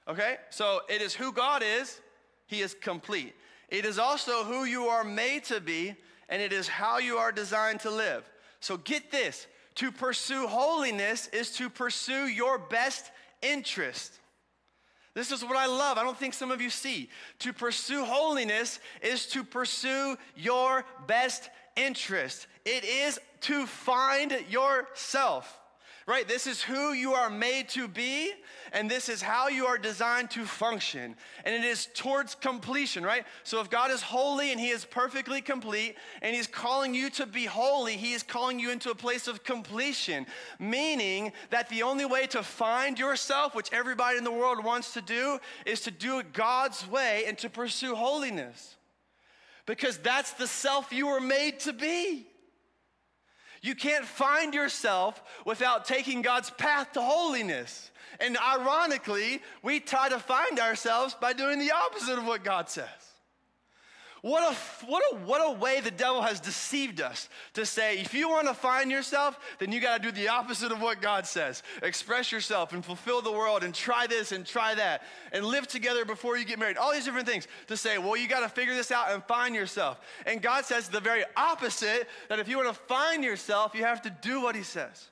Okay? 0.07 0.37
So 0.51 0.83
it 0.89 1.03
is 1.03 1.15
who 1.15 1.33
God 1.33 1.65
is, 1.65 2.01
he 2.47 2.61
is 2.61 2.77
complete. 2.81 3.35
It 3.69 3.85
is 3.85 3.99
also 3.99 4.45
who 4.45 4.65
you 4.65 4.87
are 4.87 5.05
made 5.05 5.45
to 5.45 5.61
be, 5.61 5.95
and 6.29 6.41
it 6.41 6.53
is 6.53 6.69
how 6.69 6.99
you 6.99 7.17
are 7.17 7.33
designed 7.33 7.81
to 7.81 7.91
live. 7.91 8.29
So 8.61 8.77
get 8.77 9.11
this 9.11 9.47
to 9.77 9.91
pursue 9.91 10.47
holiness 10.47 11.29
is 11.29 11.51
to 11.57 11.69
pursue 11.69 12.27
your 12.27 12.59
best 12.59 13.11
interest. 13.43 14.21
This 15.15 15.31
is 15.31 15.45
what 15.45 15.57
I 15.57 15.67
love. 15.67 15.97
I 15.97 16.03
don't 16.03 16.19
think 16.19 16.35
some 16.35 16.51
of 16.51 16.61
you 16.61 16.71
see. 16.71 17.09
To 17.41 17.53
pursue 17.53 18.05
holiness 18.05 18.81
is 19.01 19.27
to 19.29 19.45
pursue 19.45 20.17
your 20.37 20.85
best 21.07 21.51
interest, 21.77 22.47
it 22.65 22.85
is 22.85 23.19
to 23.43 23.67
find 23.67 24.37
yourself 24.49 25.61
right? 26.07 26.29
This 26.29 26.47
is 26.47 26.63
who 26.63 26.93
you 26.93 27.15
are 27.15 27.31
made 27.31 27.69
to 27.71 27.89
be, 27.89 28.33
and 28.73 28.91
this 28.91 29.09
is 29.09 29.23
how 29.23 29.49
you 29.49 29.67
are 29.67 29.79
designed 29.79 30.31
to 30.33 30.45
function. 30.45 31.17
And 31.45 31.55
it 31.55 31.65
is 31.65 31.89
towards 31.95 32.35
completion, 32.35 33.05
right? 33.05 33.25
So 33.43 33.61
if 33.61 33.71
God 33.71 33.91
is 33.91 34.03
holy 34.03 34.53
and 34.53 34.61
He 34.61 34.69
is 34.69 34.85
perfectly 34.85 35.41
complete, 35.41 35.97
and 36.21 36.37
He's 36.37 36.47
calling 36.47 36.95
you 36.95 37.09
to 37.11 37.27
be 37.27 37.47
holy, 37.47 37.97
He 37.97 38.13
is 38.13 38.23
calling 38.23 38.59
you 38.59 38.71
into 38.71 38.91
a 38.91 38.95
place 38.95 39.27
of 39.29 39.45
completion, 39.45 40.27
meaning 40.59 41.33
that 41.51 41.69
the 41.71 41.83
only 41.83 42.05
way 42.05 42.27
to 42.29 42.43
find 42.43 42.99
yourself, 42.99 43.55
which 43.55 43.73
everybody 43.73 44.19
in 44.19 44.25
the 44.25 44.33
world 44.33 44.63
wants 44.63 44.93
to 44.95 45.01
do, 45.01 45.39
is 45.65 45.81
to 45.83 45.91
do 45.91 46.19
it 46.19 46.33
God's 46.35 46.87
way 46.87 47.25
and 47.27 47.39
to 47.39 47.49
pursue 47.49 47.95
holiness. 47.95 48.77
Because 49.67 49.97
that's 49.97 50.33
the 50.33 50.47
self 50.47 50.93
you 50.93 51.07
were 51.07 51.21
made 51.21 51.61
to 51.61 51.73
be. 51.73 52.27
You 53.65 53.75
can't 53.75 54.05
find 54.05 54.53
yourself 54.53 55.23
without 55.47 55.87
taking 55.87 56.21
God's 56.21 56.51
path 56.51 56.93
to 56.93 57.01
holiness. 57.01 57.91
And 58.21 58.37
ironically, 58.37 59.41
we 59.63 59.81
try 59.81 60.11
to 60.11 60.19
find 60.19 60.61
ourselves 60.61 61.17
by 61.19 61.33
doing 61.33 61.59
the 61.59 61.73
opposite 61.73 62.19
of 62.19 62.27
what 62.27 62.45
God 62.45 62.69
says. 62.69 62.87
What 64.25 64.55
a, 64.55 64.87
what, 64.87 65.03
a, 65.13 65.17
what 65.17 65.47
a 65.47 65.53
way 65.53 65.81
the 65.81 65.91
devil 65.91 66.23
has 66.23 66.41
deceived 66.41 67.03
us 67.03 67.29
to 67.53 67.67
say, 67.67 67.99
if 67.99 68.15
you 68.15 68.31
want 68.31 68.49
to 68.49 68.55
find 68.55 68.91
yourself, 68.91 69.39
then 69.59 69.71
you 69.71 69.83
got 69.83 70.03
to 70.03 70.03
do 70.03 70.11
the 70.19 70.29
opposite 70.29 70.73
of 70.73 70.81
what 70.81 71.03
God 71.03 71.27
says. 71.27 71.63
Express 71.83 72.33
yourself 72.33 72.73
and 72.73 72.83
fulfill 72.83 73.21
the 73.21 73.31
world 73.31 73.63
and 73.63 73.75
try 73.75 74.07
this 74.07 74.33
and 74.33 74.47
try 74.47 74.75
that 74.77 75.03
and 75.33 75.45
live 75.45 75.67
together 75.67 76.07
before 76.07 76.39
you 76.39 76.47
get 76.47 76.59
married. 76.59 76.79
All 76.79 76.91
these 76.91 77.05
different 77.05 77.29
things 77.29 77.47
to 77.67 77.77
say, 77.77 77.99
well, 77.99 78.17
you 78.17 78.27
got 78.27 78.41
to 78.41 78.49
figure 78.49 78.75
this 78.75 78.91
out 78.91 79.11
and 79.11 79.23
find 79.25 79.55
yourself. 79.55 80.01
And 80.25 80.41
God 80.41 80.65
says 80.65 80.89
the 80.89 81.01
very 81.01 81.25
opposite 81.37 82.09
that 82.31 82.39
if 82.39 82.49
you 82.49 82.57
want 82.57 82.71
to 82.71 82.81
find 82.85 83.23
yourself, 83.23 83.75
you 83.75 83.85
have 83.85 84.01
to 84.01 84.17
do 84.23 84.41
what 84.41 84.57
He 84.57 84.63
says. 84.63 85.07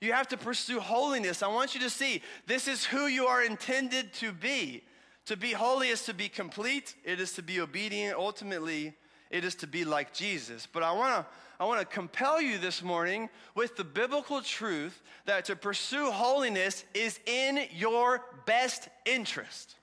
You 0.00 0.14
have 0.14 0.28
to 0.28 0.38
pursue 0.38 0.80
holiness. 0.80 1.42
I 1.42 1.48
want 1.48 1.74
you 1.74 1.80
to 1.82 1.90
see 1.90 2.22
this 2.46 2.66
is 2.66 2.86
who 2.86 3.06
you 3.06 3.26
are 3.26 3.44
intended 3.44 4.14
to 4.14 4.32
be. 4.32 4.82
To 5.26 5.36
be 5.36 5.52
holy 5.52 5.88
is 5.88 6.04
to 6.06 6.14
be 6.14 6.28
complete, 6.28 6.94
it 7.04 7.20
is 7.20 7.32
to 7.34 7.42
be 7.42 7.60
obedient. 7.60 8.16
Ultimately, 8.16 8.94
it 9.30 9.44
is 9.44 9.54
to 9.56 9.66
be 9.66 9.84
like 9.84 10.12
Jesus. 10.12 10.66
But 10.66 10.82
I 10.82 10.92
wanna, 10.92 11.26
I 11.58 11.64
wanna 11.64 11.84
compel 11.84 12.40
you 12.40 12.58
this 12.58 12.82
morning 12.82 13.28
with 13.54 13.76
the 13.76 13.84
biblical 13.84 14.42
truth 14.42 15.00
that 15.26 15.44
to 15.46 15.56
pursue 15.56 16.10
holiness 16.10 16.84
is 16.94 17.20
in 17.26 17.66
your 17.72 18.24
best 18.44 18.88
interest. 19.06 19.76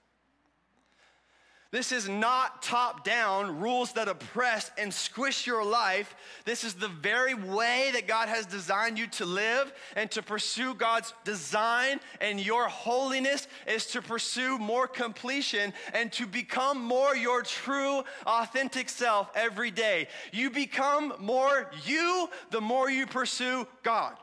This 1.70 1.92
is 1.92 2.08
not 2.08 2.62
top 2.64 3.04
down 3.04 3.60
rules 3.60 3.92
that 3.94 4.08
oppress 4.08 4.72
and 4.78 4.94
squish 4.94 5.46
your 5.46 5.66
life. 5.66 6.16
This 6.46 6.64
is 6.64 6.76
the 6.76 6.88
very 6.88 7.34
way 7.34 7.90
that 7.94 8.08
God 8.08 8.30
has 8.30 8.46
designed 8.46 8.98
you 8.98 9.08
to 9.08 9.26
live 9.26 9.74
and 9.98 10.10
to 10.12 10.24
pursue 10.24 10.74
God's 10.74 11.14
design. 11.26 12.00
And 12.22 12.40
your 12.40 12.70
holiness 12.70 13.50
is 13.68 13.86
to 13.88 14.02
pursue 14.02 14.58
more 14.58 14.88
completion 14.88 15.74
and 15.94 16.10
to 16.14 16.26
become 16.26 16.82
more 16.82 17.16
your 17.16 17.42
true, 17.42 18.04
authentic 18.26 18.88
self 18.88 19.30
every 19.36 19.72
day. 19.72 20.08
You 20.32 20.50
become 20.50 21.14
more 21.20 21.70
you 21.86 22.30
the 22.50 22.62
more 22.62 22.90
you 22.90 23.06
pursue 23.08 23.68
God. 23.84 24.16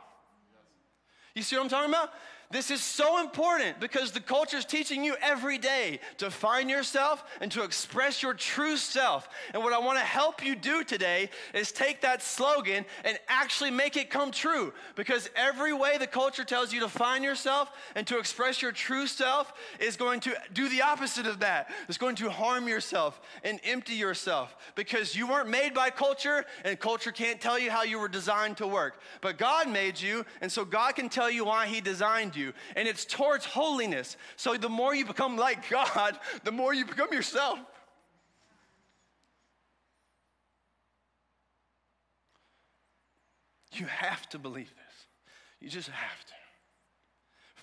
You 1.35 1.43
see 1.43 1.57
what 1.57 1.65
I'm 1.65 1.69
talking 1.69 1.91
about? 1.91 2.11
This 2.55 2.71
is 2.71 2.85
so 2.85 3.21
important 3.21 3.81
because 3.81 4.13
the 4.13 4.21
culture 4.21 4.57
is 4.57 4.65
teaching 4.65 5.03
you 5.03 5.17
every 5.21 5.59
day 5.59 5.99
to 6.19 6.31
find 6.31 6.71
yourself 6.71 7.25
and 7.41 7.51
to 7.51 7.65
express 7.65 8.23
your 8.23 8.33
true 8.33 8.77
self. 8.77 9.29
And 9.53 9.65
what 9.65 9.73
I 9.73 9.81
want 9.81 9.99
to 9.99 10.05
help 10.05 10.47
you 10.47 10.55
do 10.55 10.85
today 10.85 11.31
is 11.53 11.73
take 11.73 12.03
that 12.03 12.23
slogan 12.23 12.85
and 13.05 13.19
actually 13.27 13.73
make 13.73 13.97
it 13.97 14.09
come 14.09 14.31
true. 14.31 14.73
Because 14.95 15.29
every 15.35 15.73
way 15.73 15.99
the 15.99 16.07
culture 16.07 16.45
tells 16.45 16.73
you 16.73 16.79
to 16.79 16.89
find 16.89 17.25
yourself 17.25 17.73
and 17.97 18.07
to 18.07 18.19
express 18.19 18.63
your 18.63 18.71
true 18.71 19.09
self 19.09 19.53
is 19.81 19.97
going 19.97 20.21
to 20.21 20.37
do 20.53 20.69
the 20.69 20.83
opposite 20.83 21.27
of 21.27 21.41
that. 21.41 21.73
It's 21.89 21.99
going 21.99 22.15
to 22.17 22.31
harm 22.31 22.69
yourself 22.69 23.21
and 23.43 23.59
empty 23.65 23.95
yourself 23.95 24.55
because 24.77 25.17
you 25.17 25.27
weren't 25.27 25.49
made 25.49 25.75
by 25.75 25.91
culture 25.91 26.45
and 26.65 26.79
culture 26.79 27.11
can't 27.11 27.41
tell 27.41 27.59
you 27.59 27.73
how 27.73 27.83
you 27.83 27.99
were 27.99 28.07
designed 28.07 28.59
to 28.59 28.67
work. 28.69 29.01
But 29.23 29.39
God 29.39 29.69
made 29.69 30.01
you, 30.01 30.25
and 30.41 30.53
so 30.53 30.65
God 30.65 30.95
can 30.95 31.09
tell 31.09 31.29
you 31.29 31.47
why 31.47 31.67
He 31.67 31.81
designed 31.81 32.37
you 32.37 32.44
you, 32.45 32.53
and 32.77 32.87
it's 32.87 33.05
towards 33.05 33.45
holiness. 33.45 34.17
So 34.37 34.57
the 34.57 34.69
more 34.69 34.95
you 34.95 35.05
become 35.05 35.37
like 35.37 35.69
God, 35.69 36.19
the 36.45 36.53
more 36.53 36.75
you 36.75 36.85
become 36.85 37.13
yourself. 37.13 37.59
You 43.73 43.87
have 43.87 44.29
to 44.31 44.39
believe 44.39 44.71
this. 44.71 45.07
You 45.61 45.69
just 45.69 45.89
have 45.89 46.25
to. 46.27 46.33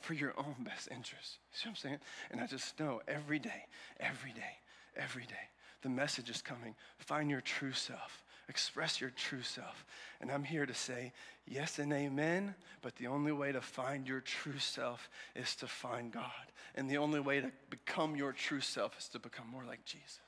For 0.02 0.14
your 0.14 0.34
own 0.38 0.56
best 0.64 0.90
interest. 0.90 1.38
You 1.52 1.58
see 1.58 1.70
what 1.70 1.72
I'm 1.72 1.76
saying? 1.76 2.00
And 2.32 2.42
I 2.42 2.48
just 2.48 2.80
know 2.80 3.02
every 3.08 3.40
day, 3.40 3.66
every 4.00 4.32
day, 4.34 4.58
every 4.98 5.24
day, 5.24 5.50
the 5.84 5.90
message 5.90 6.30
is 6.30 6.42
coming. 6.42 6.76
Find 6.98 7.30
your 7.30 7.42
true 7.42 7.72
self. 7.72 8.24
Express 8.52 9.00
your 9.00 9.12
true 9.12 9.44
self. 9.44 9.86
And 10.20 10.30
I'm 10.30 10.44
here 10.44 10.66
to 10.66 10.74
say 10.74 11.14
yes 11.48 11.80
and 11.80 11.94
amen, 11.94 12.54
but 12.82 12.98
the 12.98 13.08
only 13.08 13.32
way 13.32 13.54
to 13.54 13.62
find 13.62 14.06
your 14.06 14.20
true 14.20 14.60
self 14.60 15.10
is 15.38 15.56
to 15.56 15.68
find 15.68 16.12
God. 16.12 16.52
And 16.76 16.90
the 16.90 16.98
only 16.98 17.22
way 17.22 17.40
to 17.40 17.50
become 17.70 18.14
your 18.14 18.34
true 18.34 18.60
self 18.60 19.00
is 19.00 19.08
to 19.10 19.20
become 19.20 19.48
more 19.48 19.64
like 19.66 19.86
Jesus. 19.86 20.20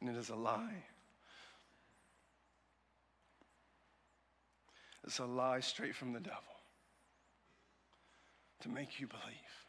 And 0.00 0.08
it 0.08 0.16
is 0.16 0.30
a 0.30 0.34
lie. 0.34 0.84
It's 5.04 5.18
a 5.18 5.26
lie 5.26 5.60
straight 5.60 5.94
from 5.94 6.14
the 6.14 6.20
devil 6.20 6.40
to 8.62 8.70
make 8.70 8.98
you 8.98 9.06
believe 9.06 9.59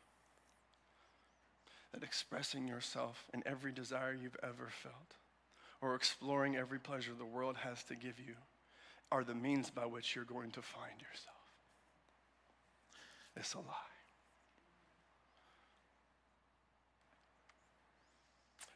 that 1.94 2.04
expressing 2.04 2.68
yourself 2.68 3.26
in 3.34 3.44
every 3.46 3.72
desire 3.72 4.14
you've 4.14 4.38
ever 4.44 4.70
felt 4.70 5.16
or 5.82 5.96
exploring 5.96 6.56
every 6.56 6.80
pleasure 6.80 7.12
the 7.18 7.26
world 7.26 7.58
has 7.58 7.84
to 7.86 7.96
give 7.96 8.20
you 8.20 8.36
are 9.12 9.24
the 9.24 9.36
means 9.36 9.70
by 9.70 9.86
which 9.86 10.16
you're 10.16 10.24
going 10.24 10.52
to 10.52 10.62
find 10.62 11.02
yourself. 11.02 11.36
It's 13.36 13.54
a 13.54 13.60
lie. 13.60 13.91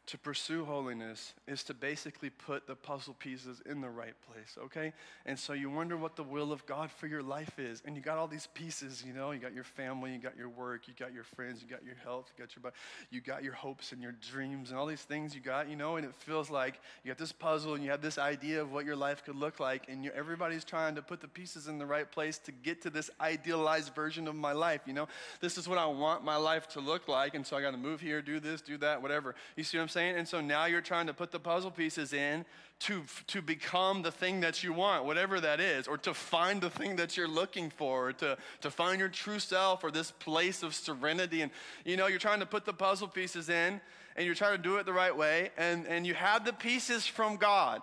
To 0.10 0.20
pursue 0.20 0.66
holiness 0.66 1.34
is 1.48 1.64
to 1.64 1.74
basically 1.74 2.30
put 2.30 2.68
the 2.68 2.76
puzzle 2.76 3.16
pieces 3.16 3.64
in 3.66 3.82
the 3.82 3.90
right 3.90 4.14
place, 4.32 4.56
okay? 4.66 4.94
And 5.26 5.38
so 5.38 5.54
you 5.54 5.68
wonder 5.68 5.98
what 5.98 6.16
the 6.16 6.22
will 6.22 6.52
of 6.52 6.64
God 6.68 6.92
for 6.92 7.08
your 7.08 7.24
life 7.24 7.58
is. 7.58 7.82
And 7.84 7.96
you 7.96 8.04
got 8.04 8.20
all 8.20 8.28
these 8.28 8.48
pieces, 8.54 9.04
you 9.06 9.14
know, 9.14 9.32
you 9.32 9.40
got 9.40 9.56
your 9.56 9.64
family, 9.64 10.12
you 10.12 10.20
got 10.20 10.38
your 10.38 10.50
work, 10.50 10.88
you 10.88 10.94
got 11.00 11.12
your 11.12 11.24
friends, 11.24 11.64
you 11.64 11.68
got 11.68 11.84
your 11.84 11.96
health, 12.04 12.32
you 12.38 12.44
got 12.44 12.56
your 12.56 12.72
you 13.10 13.20
got 13.20 13.44
your 13.44 13.54
hopes 13.54 13.94
and 13.94 14.02
your 14.02 14.12
dreams 14.32 14.70
and 14.70 14.78
all 14.78 14.86
these 14.86 15.02
things 15.02 15.34
you 15.34 15.42
got, 15.42 15.68
you 15.68 15.76
know, 15.76 15.96
and 15.96 16.06
it 16.06 16.14
feels 16.14 16.52
like 16.52 16.80
you 17.04 17.10
got 17.10 17.18
this 17.18 17.32
puzzle 17.32 17.74
and 17.74 17.84
you 17.84 17.90
have 17.90 18.04
this 18.04 18.20
idea 18.20 18.62
of 18.62 18.72
what 18.72 18.86
your 18.86 18.96
life 18.96 19.26
could 19.26 19.36
look 19.36 19.60
like 19.60 19.90
and 19.90 20.06
everybody's 20.12 20.64
trying 20.64 20.94
to 20.94 21.02
put 21.02 21.20
the 21.20 21.28
pieces 21.28 21.68
in 21.68 21.80
the 21.80 21.86
right 21.86 22.12
place 22.12 22.38
to 22.38 22.52
get 22.52 22.80
to 22.84 22.92
this 22.92 23.10
idealized 23.20 23.96
version 23.96 24.28
of 24.28 24.36
my 24.36 24.52
life, 24.52 24.82
you 24.86 24.94
know? 24.94 25.08
This 25.42 25.58
is 25.58 25.68
what 25.68 25.80
I 25.80 25.88
want 25.88 26.24
my 26.24 26.36
life 26.36 26.68
to 26.70 26.80
look 26.80 27.08
like 27.08 27.34
and 27.34 27.46
so 27.46 27.58
I 27.58 27.62
got 27.64 27.72
to 27.72 27.78
move 27.78 28.02
here, 28.02 28.22
do 28.22 28.40
this, 28.40 28.62
do 28.62 28.78
that, 28.78 29.02
whatever. 29.02 29.34
You 29.56 29.64
see 29.64 29.78
what 29.78 29.84
I'm 29.84 29.90
saying? 29.90 29.95
Saying? 29.96 30.18
And 30.18 30.28
so 30.28 30.42
now 30.42 30.66
you're 30.66 30.82
trying 30.82 31.08
to 31.08 31.14
put 31.14 31.32
the 31.32 31.40
puzzle 31.40 31.72
pieces 31.72 32.14
in 32.14 32.46
to, 32.82 33.04
to 33.28 33.42
become 33.42 34.02
the 34.02 34.12
thing 34.12 34.42
that 34.42 34.64
you 34.64 34.74
want, 34.74 35.06
whatever 35.06 35.40
that 35.40 35.60
is, 35.60 35.88
or 35.88 35.98
to 36.00 36.14
find 36.14 36.62
the 36.62 36.70
thing 36.70 36.98
that 36.98 37.16
you're 37.16 37.28
looking 37.28 37.70
for, 37.70 38.10
or 38.10 38.14
to, 38.14 38.38
to 38.62 38.70
find 38.70 39.00
your 39.00 39.10
true 39.10 39.40
self, 39.40 39.84
or 39.84 39.92
this 39.92 40.12
place 40.12 40.62
of 40.62 40.76
serenity. 40.76 41.42
And 41.42 41.52
you 41.86 41.98
know, 41.98 42.08
you're 42.08 42.20
trying 42.20 42.42
to 42.42 42.46
put 42.46 42.66
the 42.66 42.74
puzzle 42.74 43.08
pieces 43.08 43.50
in, 43.50 43.80
and 44.16 44.26
you're 44.26 44.36
trying 44.36 44.58
to 44.58 44.62
do 44.62 44.76
it 44.76 44.86
the 44.86 44.94
right 44.94 45.16
way, 45.16 45.50
and, 45.58 45.88
and 45.88 46.06
you 46.06 46.14
have 46.14 46.46
the 46.46 46.54
pieces 46.54 47.08
from 47.08 47.38
God 47.38 47.82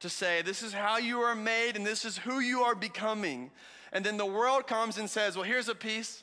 to 0.00 0.08
say, 0.08 0.42
this 0.42 0.62
is 0.62 0.72
how 0.72 0.98
you 0.98 1.20
are 1.20 1.34
made, 1.34 1.76
and 1.76 1.86
this 1.86 2.04
is 2.04 2.18
who 2.18 2.40
you 2.40 2.62
are 2.62 2.74
becoming. 2.74 3.50
And 3.92 4.04
then 4.04 4.16
the 4.16 4.26
world 4.26 4.66
comes 4.66 4.98
and 4.98 5.08
says, 5.08 5.36
well, 5.36 5.44
here's 5.44 5.68
a 5.68 5.74
piece 5.74 6.22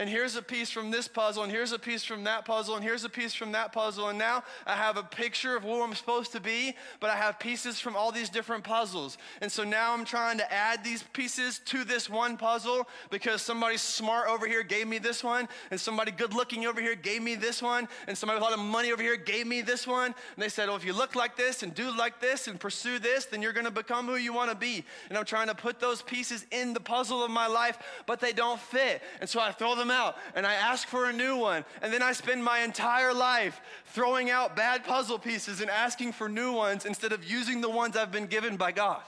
and 0.00 0.08
here's 0.08 0.34
a 0.34 0.40
piece 0.40 0.70
from 0.70 0.90
this 0.90 1.06
puzzle, 1.06 1.42
and 1.42 1.52
here's 1.52 1.72
a 1.72 1.78
piece 1.78 2.04
from 2.04 2.24
that 2.24 2.46
puzzle, 2.46 2.74
and 2.74 2.82
here's 2.82 3.04
a 3.04 3.08
piece 3.10 3.34
from 3.34 3.52
that 3.52 3.70
puzzle. 3.70 4.08
And 4.08 4.18
now 4.18 4.42
I 4.66 4.74
have 4.74 4.96
a 4.96 5.02
picture 5.02 5.56
of 5.56 5.62
who 5.62 5.82
I'm 5.82 5.94
supposed 5.94 6.32
to 6.32 6.40
be, 6.40 6.74
but 7.00 7.10
I 7.10 7.16
have 7.16 7.38
pieces 7.38 7.78
from 7.78 7.94
all 7.94 8.10
these 8.10 8.30
different 8.30 8.64
puzzles. 8.64 9.18
And 9.42 9.52
so 9.52 9.62
now 9.62 9.92
I'm 9.92 10.06
trying 10.06 10.38
to 10.38 10.50
add 10.50 10.82
these 10.82 11.02
pieces 11.02 11.60
to 11.66 11.84
this 11.84 12.08
one 12.08 12.38
puzzle 12.38 12.88
because 13.10 13.42
somebody 13.42 13.76
smart 13.76 14.30
over 14.30 14.46
here 14.46 14.62
gave 14.62 14.88
me 14.88 14.96
this 14.96 15.22
one, 15.22 15.46
and 15.70 15.78
somebody 15.78 16.12
good 16.12 16.32
looking 16.32 16.64
over 16.64 16.80
here 16.80 16.94
gave 16.94 17.22
me 17.22 17.34
this 17.34 17.60
one, 17.60 17.86
and 18.08 18.16
somebody 18.16 18.38
with 18.38 18.48
a 18.48 18.50
lot 18.50 18.58
of 18.58 18.64
money 18.64 18.92
over 18.92 19.02
here 19.02 19.18
gave 19.18 19.46
me 19.46 19.60
this 19.60 19.86
one. 19.86 20.06
And 20.06 20.42
they 20.42 20.48
said, 20.48 20.68
well, 20.68 20.78
if 20.78 20.84
you 20.86 20.94
look 20.94 21.14
like 21.14 21.36
this 21.36 21.62
and 21.62 21.74
do 21.74 21.94
like 21.94 22.22
this 22.22 22.48
and 22.48 22.58
pursue 22.58 22.98
this, 22.98 23.26
then 23.26 23.42
you're 23.42 23.52
gonna 23.52 23.70
become 23.70 24.06
who 24.06 24.16
you 24.16 24.32
wanna 24.32 24.54
be. 24.54 24.82
And 25.10 25.18
I'm 25.18 25.26
trying 25.26 25.48
to 25.48 25.54
put 25.54 25.78
those 25.78 26.00
pieces 26.00 26.46
in 26.50 26.72
the 26.72 26.80
puzzle 26.80 27.22
of 27.22 27.30
my 27.30 27.46
life, 27.46 27.76
but 28.06 28.18
they 28.18 28.32
don't 28.32 28.58
fit. 28.58 29.02
And 29.20 29.28
so 29.28 29.40
I 29.40 29.52
throw 29.52 29.74
out 29.90 30.16
and 30.34 30.46
I 30.46 30.54
ask 30.54 30.86
for 30.88 31.06
a 31.06 31.12
new 31.12 31.36
one. 31.36 31.64
And 31.82 31.92
then 31.92 32.02
I 32.02 32.12
spend 32.12 32.44
my 32.44 32.60
entire 32.60 33.14
life 33.14 33.60
throwing 33.86 34.30
out 34.30 34.56
bad 34.56 34.84
puzzle 34.84 35.18
pieces 35.18 35.60
and 35.60 35.70
asking 35.70 36.12
for 36.12 36.28
new 36.28 36.52
ones 36.52 36.84
instead 36.84 37.12
of 37.12 37.24
using 37.24 37.60
the 37.60 37.70
ones 37.70 37.96
I've 37.96 38.12
been 38.12 38.26
given 38.26 38.56
by 38.56 38.72
God. 38.72 39.02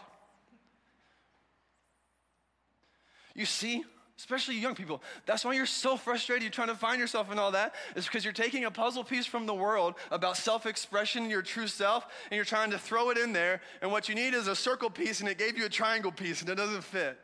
You 3.35 3.47
see? 3.47 3.85
Especially 4.18 4.57
young 4.57 4.77
people. 4.77 5.03
That's 5.27 5.45
why 5.45 5.55
you're 5.55 5.66
so 5.66 5.97
frustrated. 5.97 6.45
You're 6.45 6.53
trying 6.53 6.68
to 6.68 6.77
find 6.77 7.01
yourself 7.01 7.31
and 7.31 7.40
all 7.40 7.53
that. 7.53 7.75
Is 7.97 8.05
because 8.05 8.25
you're 8.25 8.33
taking 8.33 8.66
a 8.66 8.71
puzzle 8.71 9.03
piece 9.03 9.27
from 9.27 9.47
the 9.47 9.55
world 9.55 9.95
about 10.12 10.37
self 10.37 10.64
expression, 10.64 11.29
your 11.29 11.42
true 11.42 11.66
self, 11.66 12.07
and 12.31 12.37
you're 12.37 12.45
trying 12.45 12.71
to 12.71 12.79
throw 12.79 13.11
it 13.11 13.18
in 13.18 13.33
there. 13.33 13.61
And 13.81 13.90
what 13.90 14.09
you 14.09 14.14
need 14.14 14.35
is 14.35 14.47
a 14.47 14.55
circle 14.55 14.90
piece, 14.90 15.21
and 15.21 15.29
it 15.29 15.38
gave 15.38 15.59
you 15.59 15.64
a 15.64 15.68
triangle 15.68 16.12
piece, 16.12 16.40
and 16.40 16.51
it 16.51 16.55
doesn't 16.55 16.85
fit. 16.85 17.18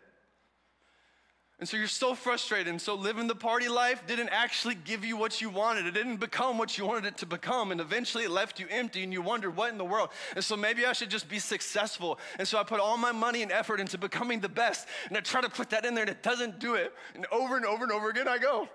And 1.61 1.69
so 1.69 1.77
you're 1.77 1.89
so 1.89 2.15
frustrated. 2.15 2.69
And 2.69 2.81
so 2.81 2.95
living 2.95 3.27
the 3.27 3.35
party 3.35 3.69
life 3.69 4.07
didn't 4.07 4.29
actually 4.29 4.77
give 4.77 5.05
you 5.05 5.17
what 5.17 5.41
you 5.41 5.51
wanted. 5.51 5.87
It 5.87 5.95
didn't 5.95 6.19
become 6.19 6.57
what 6.57 6.79
you 6.79 6.87
wanted 6.87 7.05
it 7.05 7.17
to 7.19 7.27
become. 7.27 7.73
And 7.73 7.81
eventually 7.81 8.25
it 8.25 8.31
left 8.31 8.61
you 8.61 8.67
empty 8.71 9.03
and 9.03 9.13
you 9.13 9.23
wondered, 9.23 9.57
what 9.57 9.73
in 9.73 9.79
the 9.79 9.85
world? 9.85 10.11
And 10.37 10.45
so 10.45 10.57
maybe 10.57 10.87
I 10.87 10.93
should 10.93 11.11
just 11.11 11.29
be 11.29 11.41
successful. 11.41 12.21
And 12.39 12.47
so 12.47 12.59
I 12.59 12.63
put 12.63 12.79
all 12.79 12.97
my 12.97 13.11
money 13.11 13.43
and 13.43 13.51
effort 13.51 13.81
into 13.81 13.99
becoming 13.99 14.39
the 14.39 14.49
best. 14.49 14.87
And 15.09 15.17
I 15.17 15.21
try 15.21 15.41
to 15.41 15.49
put 15.49 15.71
that 15.71 15.85
in 15.85 15.95
there 15.95 16.05
and 16.05 16.11
it 16.11 16.23
doesn't 16.23 16.61
do 16.61 16.75
it. 16.75 16.95
And 17.17 17.27
over 17.33 17.57
and 17.57 17.67
over 17.67 17.83
and 17.83 17.93
over 17.93 18.09
again 18.09 18.29
I 18.29 18.39
go. 18.39 18.69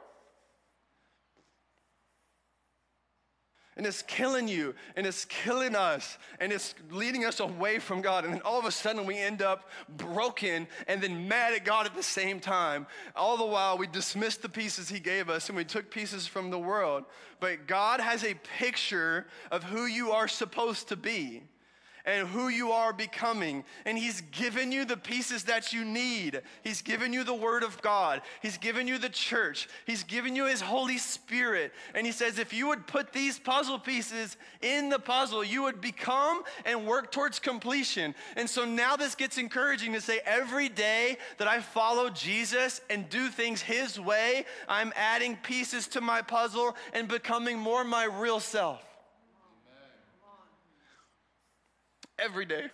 And 3.77 3.85
it's 3.85 4.01
killing 4.03 4.47
you 4.47 4.75
and 4.95 5.05
it's 5.05 5.25
killing 5.25 5.75
us 5.75 6.17
and 6.39 6.51
it's 6.51 6.75
leading 6.91 7.25
us 7.25 7.39
away 7.39 7.79
from 7.79 8.01
God. 8.01 8.25
And 8.25 8.33
then 8.33 8.41
all 8.41 8.59
of 8.59 8.65
a 8.65 8.71
sudden 8.71 9.05
we 9.05 9.17
end 9.17 9.41
up 9.41 9.69
broken 9.97 10.67
and 10.87 11.01
then 11.01 11.27
mad 11.27 11.53
at 11.53 11.65
God 11.65 11.85
at 11.85 11.95
the 11.95 12.03
same 12.03 12.39
time. 12.39 12.87
All 13.15 13.37
the 13.37 13.45
while 13.45 13.77
we 13.77 13.87
dismissed 13.87 14.41
the 14.41 14.49
pieces 14.49 14.89
He 14.89 14.99
gave 14.99 15.29
us 15.29 15.49
and 15.49 15.55
we 15.55 15.65
took 15.65 15.89
pieces 15.89 16.27
from 16.27 16.49
the 16.49 16.59
world. 16.59 17.05
But 17.39 17.67
God 17.67 17.99
has 17.99 18.23
a 18.23 18.35
picture 18.57 19.27
of 19.51 19.63
who 19.63 19.85
you 19.85 20.11
are 20.11 20.27
supposed 20.27 20.89
to 20.89 20.95
be 20.95 21.43
and 22.05 22.27
who 22.27 22.49
you 22.49 22.71
are 22.71 22.93
becoming. 22.93 23.63
And 23.85 23.97
He's 23.97 24.21
given 24.21 24.71
you 24.71 24.85
the 24.85 24.97
pieces 24.97 25.43
that 25.45 25.73
you 25.73 25.85
need. 25.85 26.41
He's 26.63 26.81
given 26.81 27.13
you 27.13 27.23
the 27.23 27.33
Word 27.33 27.63
of 27.63 27.81
God, 27.81 28.21
He's 28.41 28.57
given 28.57 28.87
you 28.87 28.97
the 28.97 29.09
church, 29.09 29.67
He's 29.85 30.03
given 30.03 30.35
you 30.35 30.45
His 30.45 30.61
Holy 30.61 30.97
Spirit. 30.97 31.71
And 31.95 32.05
He 32.05 32.11
says, 32.11 32.39
if 32.39 32.53
you 32.53 32.67
would 32.67 32.87
put 32.87 33.13
these 33.13 33.39
puzzle 33.39 33.79
pieces 33.79 34.37
in 34.61 34.89
the 34.89 34.99
puzzle, 34.99 35.43
you 35.43 35.63
would 35.63 35.81
become 35.81 36.43
and 36.65 36.85
work 36.85 37.11
towards 37.11 37.39
completion. 37.39 38.15
And 38.35 38.49
so 38.49 38.65
now 38.65 38.95
this 38.95 39.15
gets 39.15 39.37
encouraging 39.37 39.93
to 39.93 40.01
say, 40.01 40.19
every 40.25 40.69
day 40.69 41.17
that 41.37 41.47
I 41.47 41.61
follow 41.61 42.09
Jesus 42.09 42.81
and 42.89 43.09
do 43.09 43.29
things 43.29 43.61
His 43.61 43.99
way, 43.99 44.45
I'm 44.67 44.93
adding 44.95 45.37
pieces 45.37 45.87
to 45.89 46.01
my 46.01 46.21
puzzle 46.21 46.75
and 46.93 47.07
becoming 47.07 47.57
more 47.57 47.83
my 47.83 48.05
real 48.05 48.39
self. 48.39 48.92
Every 52.19 52.45
day. 52.45 52.69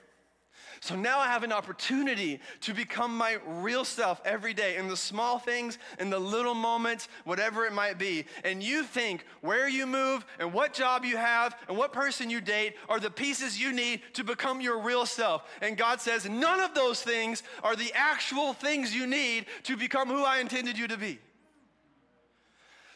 So 0.82 0.96
now 0.96 1.20
I 1.20 1.28
have 1.28 1.44
an 1.44 1.52
opportunity 1.52 2.40
to 2.62 2.74
become 2.74 3.18
my 3.18 3.38
real 3.46 3.84
self 3.84 4.22
every 4.24 4.54
day 4.54 4.78
in 4.78 4.88
the 4.88 4.96
small 4.96 5.38
things, 5.38 5.78
in 6.00 6.10
the 6.10 6.20
little 6.20 6.54
moments, 6.54 7.10
whatever 7.26 7.66
it 7.66 7.74
might 7.74 7.98
be. 7.98 8.26
And 8.46 8.64
you 8.64 8.84
think 8.84 9.26
where 9.42 9.68
you 9.68 9.86
move 9.86 10.26
and 10.40 10.54
what 10.54 10.74
job 10.74 11.04
you 11.04 11.18
have 11.18 11.56
and 11.68 11.78
what 11.78 11.92
person 11.92 12.30
you 12.30 12.40
date 12.40 12.76
are 12.88 13.00
the 13.00 13.12
pieces 13.12 13.60
you 13.60 13.74
need 13.74 14.02
to 14.14 14.24
become 14.24 14.62
your 14.62 14.80
real 14.80 15.06
self. 15.06 15.44
And 15.62 15.78
God 15.78 16.00
says, 16.00 16.28
none 16.30 16.62
of 16.62 16.74
those 16.74 17.02
things 17.02 17.44
are 17.62 17.76
the 17.76 17.92
actual 17.94 18.54
things 18.54 18.96
you 18.96 19.06
need 19.06 19.48
to 19.64 19.76
become 19.76 20.08
who 20.08 20.24
I 20.24 20.40
intended 20.40 20.78
you 20.78 20.88
to 20.88 20.98
be. 20.98 21.20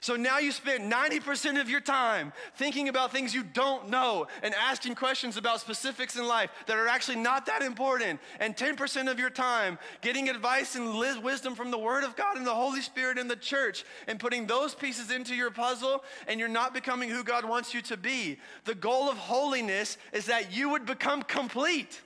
So 0.04 0.18
now 0.18 0.39
you 0.39 0.52
spend 0.52 0.92
90% 0.92 1.62
of 1.62 1.70
your 1.70 1.80
time 1.80 2.34
thinking 2.58 2.89
about 2.89 3.13
things 3.13 3.34
you 3.34 3.42
don't 3.42 3.88
know 3.88 4.28
and 4.42 4.54
asking 4.54 4.96
questions 4.96 5.38
about 5.38 5.62
specifics 5.62 6.18
in 6.18 6.28
life 6.28 6.50
that 6.68 6.76
are 6.76 6.89
actually 6.89 7.20
not 7.20 7.46
that 7.46 7.62
important. 7.62 8.20
And 8.42 8.54
10% 8.54 9.10
of 9.10 9.18
your 9.18 9.30
time 9.30 9.80
getting 10.02 10.28
advice 10.28 10.76
and 10.76 11.00
wisdom 11.24 11.56
from 11.56 11.72
the 11.72 11.78
Word 11.78 12.04
of 12.04 12.18
God 12.18 12.36
and 12.36 12.46
the 12.46 12.54
Holy 12.54 12.82
Spirit 12.82 13.18
and 13.18 13.32
the 13.32 13.38
church 13.38 13.86
and 14.06 14.20
putting 14.20 14.46
those 14.46 14.76
pieces 14.76 15.10
into 15.10 15.36
your 15.36 15.52
puzzle, 15.52 16.04
and 16.28 16.38
you're 16.38 16.50
not 16.50 16.74
becoming 16.74 17.10
who 17.10 17.24
God 17.24 17.46
wants 17.46 17.74
you 17.74 17.82
to 17.84 17.96
be. 17.96 18.39
The 18.66 18.76
goal 18.76 19.10
of 19.10 19.16
holiness 19.16 19.98
is 20.12 20.26
that 20.26 20.54
you 20.54 20.68
would 20.68 20.86
become 20.86 21.24
complete. 21.24 22.02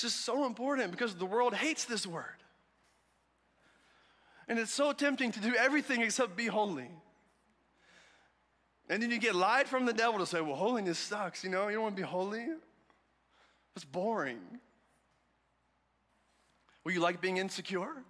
This 0.00 0.12
is 0.12 0.14
so 0.20 0.46
important 0.46 0.92
because 0.92 1.16
the 1.16 1.26
world 1.26 1.54
hates 1.54 1.84
this 1.84 2.06
word. 2.06 2.24
And 4.46 4.56
it's 4.56 4.72
so 4.72 4.92
tempting 4.92 5.32
to 5.32 5.40
do 5.40 5.56
everything 5.56 6.02
except 6.02 6.36
be 6.36 6.46
holy. 6.46 6.88
And 8.88 9.02
then 9.02 9.10
you 9.10 9.18
get 9.18 9.34
lied 9.34 9.66
from 9.66 9.86
the 9.86 9.92
devil 9.92 10.20
to 10.20 10.26
say, 10.26 10.40
well, 10.40 10.54
holiness 10.54 11.00
sucks, 11.00 11.42
you 11.42 11.50
know, 11.50 11.66
you 11.66 11.74
don't 11.74 11.82
want 11.82 11.96
to 11.96 12.02
be 12.02 12.06
holy. 12.06 12.46
It's 13.74 13.84
boring. 13.84 14.38
Well, 16.84 16.94
you 16.94 17.00
like 17.00 17.20
being 17.20 17.38
insecure? 17.38 18.04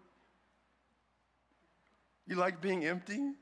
You 2.26 2.36
like 2.36 2.60
being 2.60 2.84
empty? 2.84 3.32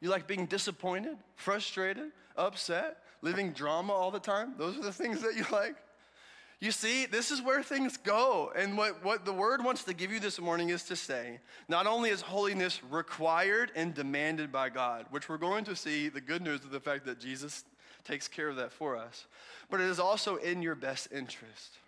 You 0.00 0.10
like 0.10 0.28
being 0.28 0.46
disappointed, 0.46 1.16
frustrated, 1.34 2.12
upset, 2.36 2.98
living 3.20 3.50
drama 3.50 3.92
all 3.92 4.12
the 4.12 4.20
time? 4.20 4.54
Those 4.56 4.78
are 4.78 4.82
the 4.82 4.92
things 4.92 5.22
that 5.22 5.34
you 5.34 5.44
like? 5.52 5.74
You 6.60 6.72
see, 6.72 7.06
this 7.06 7.30
is 7.30 7.40
where 7.40 7.62
things 7.62 7.96
go. 7.96 8.52
And 8.56 8.76
what, 8.76 9.04
what 9.04 9.24
the 9.24 9.32
word 9.32 9.62
wants 9.62 9.84
to 9.84 9.94
give 9.94 10.10
you 10.10 10.18
this 10.18 10.40
morning 10.40 10.70
is 10.70 10.82
to 10.84 10.96
say 10.96 11.38
not 11.68 11.86
only 11.86 12.10
is 12.10 12.20
holiness 12.20 12.82
required 12.90 13.70
and 13.76 13.94
demanded 13.94 14.50
by 14.50 14.68
God, 14.68 15.06
which 15.10 15.28
we're 15.28 15.38
going 15.38 15.64
to 15.66 15.76
see 15.76 16.08
the 16.08 16.20
good 16.20 16.42
news 16.42 16.64
of 16.64 16.70
the 16.70 16.80
fact 16.80 17.06
that 17.06 17.20
Jesus 17.20 17.64
takes 18.02 18.26
care 18.26 18.48
of 18.48 18.56
that 18.56 18.72
for 18.72 18.96
us, 18.96 19.26
but 19.70 19.80
it 19.80 19.86
is 19.86 20.00
also 20.00 20.36
in 20.36 20.60
your 20.60 20.74
best 20.74 21.08
interest. 21.12 21.78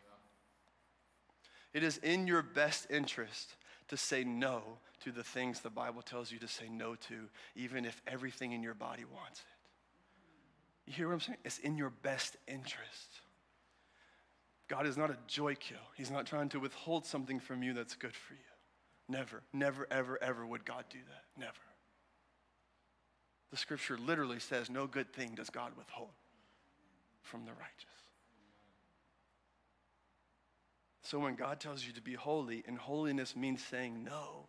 It 1.72 1.82
is 1.82 1.98
in 1.98 2.28
your 2.28 2.42
best 2.42 2.86
interest 2.90 3.56
to 3.88 3.96
say 3.96 4.22
no 4.22 4.62
to 5.00 5.10
the 5.10 5.24
things 5.24 5.60
the 5.60 5.70
Bible 5.70 6.02
tells 6.02 6.30
you 6.30 6.38
to 6.38 6.48
say 6.48 6.68
no 6.70 6.94
to, 6.94 7.28
even 7.56 7.84
if 7.84 8.00
everything 8.06 8.52
in 8.52 8.62
your 8.62 8.74
body 8.74 9.04
wants 9.04 9.40
it. 9.40 10.90
You 10.90 10.92
hear 10.92 11.08
what 11.08 11.14
I'm 11.14 11.20
saying? 11.20 11.38
It's 11.44 11.58
in 11.58 11.76
your 11.76 11.90
best 11.90 12.36
interest. 12.46 13.19
God 14.70 14.86
is 14.86 14.96
not 14.96 15.10
a 15.10 15.16
joy 15.26 15.56
kill. 15.56 15.78
He's 15.96 16.12
not 16.12 16.26
trying 16.26 16.48
to 16.50 16.60
withhold 16.60 17.04
something 17.04 17.40
from 17.40 17.64
you 17.64 17.74
that's 17.74 17.96
good 17.96 18.14
for 18.14 18.34
you. 18.34 18.40
Never, 19.08 19.42
never, 19.52 19.88
ever, 19.90 20.16
ever 20.22 20.46
would 20.46 20.64
God 20.64 20.84
do 20.88 20.98
that. 21.08 21.24
Never. 21.36 21.52
The 23.50 23.56
scripture 23.56 23.98
literally 23.98 24.38
says, 24.38 24.70
No 24.70 24.86
good 24.86 25.12
thing 25.12 25.34
does 25.34 25.50
God 25.50 25.72
withhold 25.76 26.12
from 27.20 27.46
the 27.46 27.50
righteous. 27.50 27.90
So 31.02 31.18
when 31.18 31.34
God 31.34 31.58
tells 31.58 31.84
you 31.84 31.92
to 31.94 32.00
be 32.00 32.14
holy, 32.14 32.62
and 32.68 32.78
holiness 32.78 33.34
means 33.34 33.64
saying 33.64 34.04
no, 34.04 34.46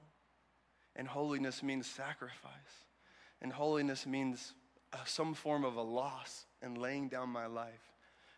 and 0.96 1.08
holiness 1.08 1.64
means 1.64 1.88
sacrifice, 1.88 2.86
and 3.42 3.52
holiness 3.52 4.06
means 4.06 4.54
uh, 4.94 4.98
some 5.06 5.34
form 5.34 5.66
of 5.66 5.78
a 5.78 5.82
loss 5.82 6.46
and 6.62 6.78
laying 6.78 7.08
down 7.08 7.30
my 7.30 7.48
life 7.48 7.91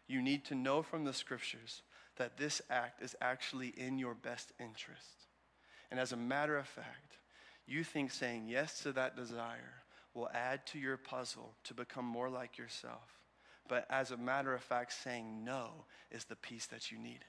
you 0.07 0.21
need 0.21 0.45
to 0.45 0.55
know 0.55 0.81
from 0.81 1.05
the 1.05 1.13
scriptures 1.13 1.81
that 2.17 2.37
this 2.37 2.61
act 2.69 3.01
is 3.01 3.15
actually 3.21 3.69
in 3.69 3.97
your 3.97 4.13
best 4.13 4.51
interest. 4.59 5.27
And 5.89 5.99
as 5.99 6.11
a 6.11 6.17
matter 6.17 6.57
of 6.57 6.67
fact, 6.67 7.17
you 7.65 7.83
think 7.83 8.11
saying 8.11 8.47
yes 8.47 8.79
to 8.79 8.91
that 8.93 9.15
desire 9.15 9.83
will 10.13 10.29
add 10.33 10.65
to 10.67 10.79
your 10.79 10.97
puzzle 10.97 11.55
to 11.63 11.73
become 11.73 12.05
more 12.05 12.29
like 12.29 12.57
yourself. 12.57 13.19
But 13.67 13.85
as 13.89 14.11
a 14.11 14.17
matter 14.17 14.53
of 14.53 14.61
fact, 14.61 14.93
saying 14.93 15.43
no 15.43 15.85
is 16.11 16.25
the 16.25 16.35
piece 16.35 16.65
that 16.67 16.91
you 16.91 16.99
needed. 16.99 17.23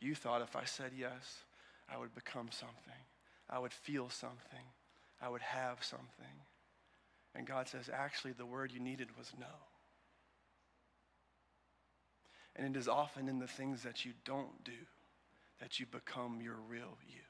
You 0.00 0.14
thought 0.14 0.42
if 0.42 0.56
I 0.56 0.64
said 0.64 0.92
yes, 0.96 1.42
I 1.92 1.98
would 1.98 2.14
become 2.14 2.48
something, 2.50 3.04
I 3.50 3.58
would 3.58 3.72
feel 3.72 4.10
something, 4.10 4.64
I 5.20 5.28
would 5.28 5.42
have 5.42 5.82
something. 5.82 6.44
And 7.38 7.46
God 7.46 7.68
says, 7.68 7.88
actually, 7.92 8.32
the 8.32 8.44
word 8.44 8.72
you 8.72 8.80
needed 8.80 9.16
was 9.16 9.32
no. 9.38 9.46
And 12.56 12.74
it 12.74 12.76
is 12.76 12.88
often 12.88 13.28
in 13.28 13.38
the 13.38 13.46
things 13.46 13.84
that 13.84 14.04
you 14.04 14.10
don't 14.24 14.64
do 14.64 14.72
that 15.60 15.78
you 15.78 15.86
become 15.86 16.40
your 16.42 16.56
real 16.68 16.98
you. 17.06 17.20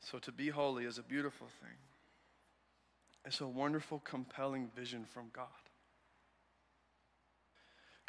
So 0.00 0.18
to 0.18 0.32
be 0.32 0.50
holy 0.50 0.84
is 0.84 0.98
a 0.98 1.02
beautiful 1.02 1.46
thing. 1.62 1.78
It's 3.24 3.40
a 3.40 3.48
wonderful, 3.48 4.00
compelling 4.00 4.70
vision 4.76 5.06
from 5.14 5.30
God. 5.32 5.46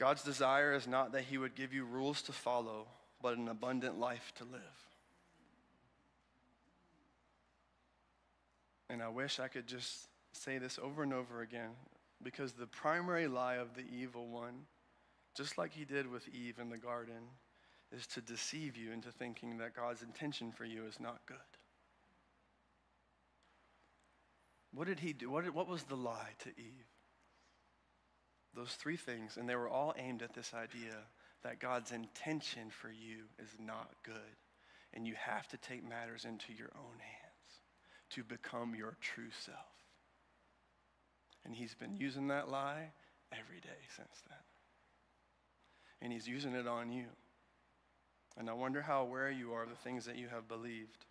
God's 0.01 0.23
desire 0.23 0.73
is 0.73 0.87
not 0.87 1.11
that 1.11 1.25
He 1.25 1.37
would 1.37 1.53
give 1.53 1.75
you 1.75 1.85
rules 1.85 2.23
to 2.23 2.31
follow, 2.31 2.87
but 3.21 3.37
an 3.37 3.47
abundant 3.47 3.99
life 3.99 4.33
to 4.39 4.43
live. 4.43 4.61
And 8.89 9.03
I 9.03 9.09
wish 9.09 9.39
I 9.39 9.47
could 9.47 9.67
just 9.67 10.07
say 10.33 10.57
this 10.57 10.79
over 10.81 11.03
and 11.03 11.13
over 11.13 11.41
again 11.41 11.69
because 12.23 12.53
the 12.53 12.65
primary 12.65 13.27
lie 13.27 13.57
of 13.57 13.75
the 13.75 13.85
evil 13.95 14.25
one, 14.27 14.63
just 15.37 15.59
like 15.59 15.71
he 15.71 15.85
did 15.85 16.09
with 16.09 16.27
Eve 16.29 16.57
in 16.59 16.71
the 16.71 16.79
garden, 16.79 17.21
is 17.95 18.07
to 18.07 18.21
deceive 18.21 18.75
you 18.75 18.91
into 18.91 19.11
thinking 19.11 19.59
that 19.59 19.75
God's 19.75 20.01
intention 20.01 20.51
for 20.51 20.65
you 20.65 20.87
is 20.87 20.99
not 20.99 21.19
good. 21.27 21.37
What 24.73 24.87
did 24.87 25.01
he 25.01 25.13
do? 25.13 25.29
What, 25.29 25.47
what 25.53 25.67
was 25.67 25.83
the 25.83 25.95
lie 25.95 26.31
to 26.39 26.49
Eve? 26.57 26.90
Those 28.55 28.73
three 28.73 28.97
things, 28.97 29.37
and 29.37 29.47
they 29.47 29.55
were 29.55 29.69
all 29.69 29.93
aimed 29.97 30.21
at 30.21 30.33
this 30.33 30.53
idea 30.53 30.97
that 31.43 31.59
God's 31.59 31.91
intention 31.91 32.69
for 32.69 32.89
you 32.89 33.23
is 33.39 33.49
not 33.59 33.91
good. 34.03 34.37
And 34.93 35.07
you 35.07 35.13
have 35.17 35.47
to 35.49 35.57
take 35.57 35.87
matters 35.87 36.25
into 36.25 36.51
your 36.53 36.69
own 36.75 36.99
hands 36.99 37.61
to 38.11 38.23
become 38.23 38.75
your 38.75 38.97
true 38.99 39.31
self. 39.45 39.57
And 41.45 41.55
he's 41.55 41.73
been 41.73 41.95
using 41.95 42.27
that 42.27 42.49
lie 42.49 42.91
every 43.31 43.61
day 43.61 43.69
since 43.95 44.21
then. 44.27 44.37
And 46.01 46.11
he's 46.11 46.27
using 46.27 46.53
it 46.53 46.67
on 46.67 46.91
you. 46.91 47.05
And 48.37 48.49
I 48.49 48.53
wonder 48.53 48.81
how 48.81 49.01
aware 49.01 49.31
you 49.31 49.53
are 49.53 49.63
of 49.63 49.69
the 49.69 49.75
things 49.75 50.05
that 50.05 50.17
you 50.17 50.27
have 50.27 50.47
believed 50.47 51.05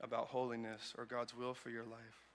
about 0.00 0.28
holiness 0.28 0.94
or 0.96 1.06
God's 1.06 1.34
will 1.34 1.54
for 1.54 1.70
your 1.70 1.84
life. 1.84 2.25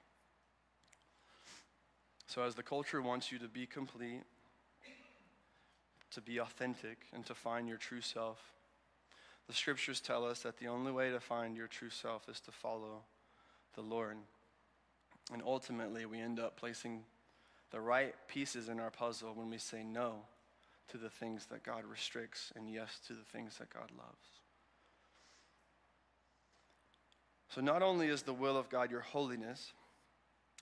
So, 2.34 2.44
as 2.44 2.56
the 2.56 2.64
culture 2.64 3.02
wants 3.02 3.30
you 3.30 3.40
to 3.40 3.50
be 3.50 3.66
complete, 3.66 4.24
to 6.12 6.22
be 6.22 6.40
authentic, 6.40 7.00
and 7.14 7.26
to 7.26 7.36
find 7.36 7.68
your 7.68 7.76
true 7.76 8.00
self, 8.00 8.40
the 9.48 9.54
scriptures 9.54 10.00
tell 10.00 10.24
us 10.24 10.44
that 10.44 10.58
the 10.58 10.70
only 10.70 10.94
way 10.94 11.10
to 11.10 11.20
find 11.20 11.58
your 11.58 11.68
true 11.68 11.90
self 11.90 12.30
is 12.30 12.40
to 12.40 12.52
follow 12.54 13.04
the 13.76 13.82
Lord. 13.82 14.16
And 15.34 15.42
ultimately, 15.46 16.06
we 16.06 16.22
end 16.22 16.40
up 16.40 16.56
placing 16.56 17.04
the 17.70 17.82
right 17.82 18.16
pieces 18.30 18.70
in 18.70 18.80
our 18.80 18.92
puzzle 18.92 19.34
when 19.36 19.50
we 19.50 19.58
say 19.58 19.84
no 19.84 20.20
to 20.88 20.98
the 20.98 21.10
things 21.10 21.48
that 21.48 21.64
God 21.64 21.84
restricts 21.84 22.54
and 22.56 22.70
yes 22.70 23.02
to 23.08 23.14
the 23.14 23.26
things 23.26 23.58
that 23.58 23.74
God 23.74 23.92
loves. 23.98 24.40
So, 27.50 27.60
not 27.60 27.82
only 27.82 28.08
is 28.08 28.22
the 28.22 28.32
will 28.32 28.56
of 28.56 28.70
God 28.70 28.90
your 28.90 29.02
holiness, 29.02 29.74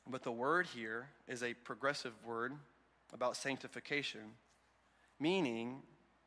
but 0.09 0.23
the 0.23 0.31
word 0.31 0.67
here 0.67 1.07
is 1.27 1.43
a 1.43 1.53
progressive 1.53 2.13
word 2.25 2.53
about 3.13 3.37
sanctification, 3.37 4.21
meaning 5.19 5.81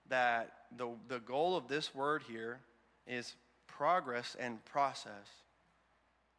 that 0.08 0.52
the, 0.76 0.88
the 1.08 1.20
goal 1.20 1.56
of 1.56 1.68
this 1.68 1.94
word 1.94 2.22
here 2.28 2.60
is 3.06 3.34
progress 3.66 4.36
and 4.38 4.64
process. 4.64 5.28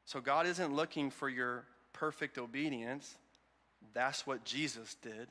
So, 0.06 0.20
God 0.20 0.46
isn't 0.48 0.74
looking 0.74 1.10
for 1.10 1.30
your 1.30 1.66
perfect 1.94 2.38
obedience. 2.38 3.16
That's 3.94 4.28
what 4.28 4.44
Jesus 4.44 4.96
did. 5.02 5.28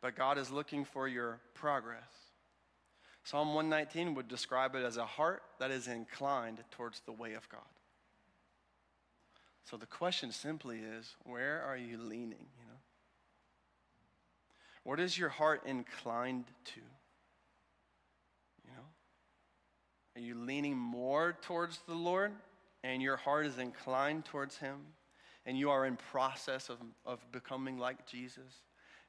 But 0.00 0.16
God 0.16 0.38
is 0.38 0.50
looking 0.50 0.84
for 0.84 1.06
your 1.06 1.38
progress. 1.54 2.02
Psalm 3.24 3.54
119 3.54 4.14
would 4.16 4.26
describe 4.26 4.74
it 4.74 4.84
as 4.84 4.96
a 4.96 5.06
heart 5.06 5.42
that 5.60 5.70
is 5.70 5.86
inclined 5.86 6.58
towards 6.72 7.00
the 7.06 7.12
way 7.12 7.34
of 7.34 7.48
God. 7.48 7.60
So 9.64 9.76
the 9.76 9.86
question 9.86 10.32
simply 10.32 10.78
is 10.78 11.14
where 11.24 11.62
are 11.62 11.76
you 11.76 11.98
leaning, 11.98 12.46
you 12.58 12.66
know? 12.66 12.80
What 14.84 14.98
is 14.98 15.16
your 15.16 15.28
heart 15.28 15.62
inclined 15.64 16.46
to? 16.64 16.80
You 18.64 18.70
know? 18.76 18.84
Are 20.16 20.20
you 20.20 20.34
leaning 20.34 20.76
more 20.76 21.36
towards 21.42 21.78
the 21.86 21.94
Lord 21.94 22.32
and 22.82 23.00
your 23.00 23.16
heart 23.16 23.46
is 23.46 23.58
inclined 23.58 24.24
towards 24.24 24.58
him 24.58 24.78
and 25.46 25.56
you 25.56 25.70
are 25.70 25.86
in 25.86 25.96
process 25.96 26.68
of, 26.68 26.78
of 27.06 27.20
becoming 27.30 27.78
like 27.78 28.06
Jesus? 28.06 28.62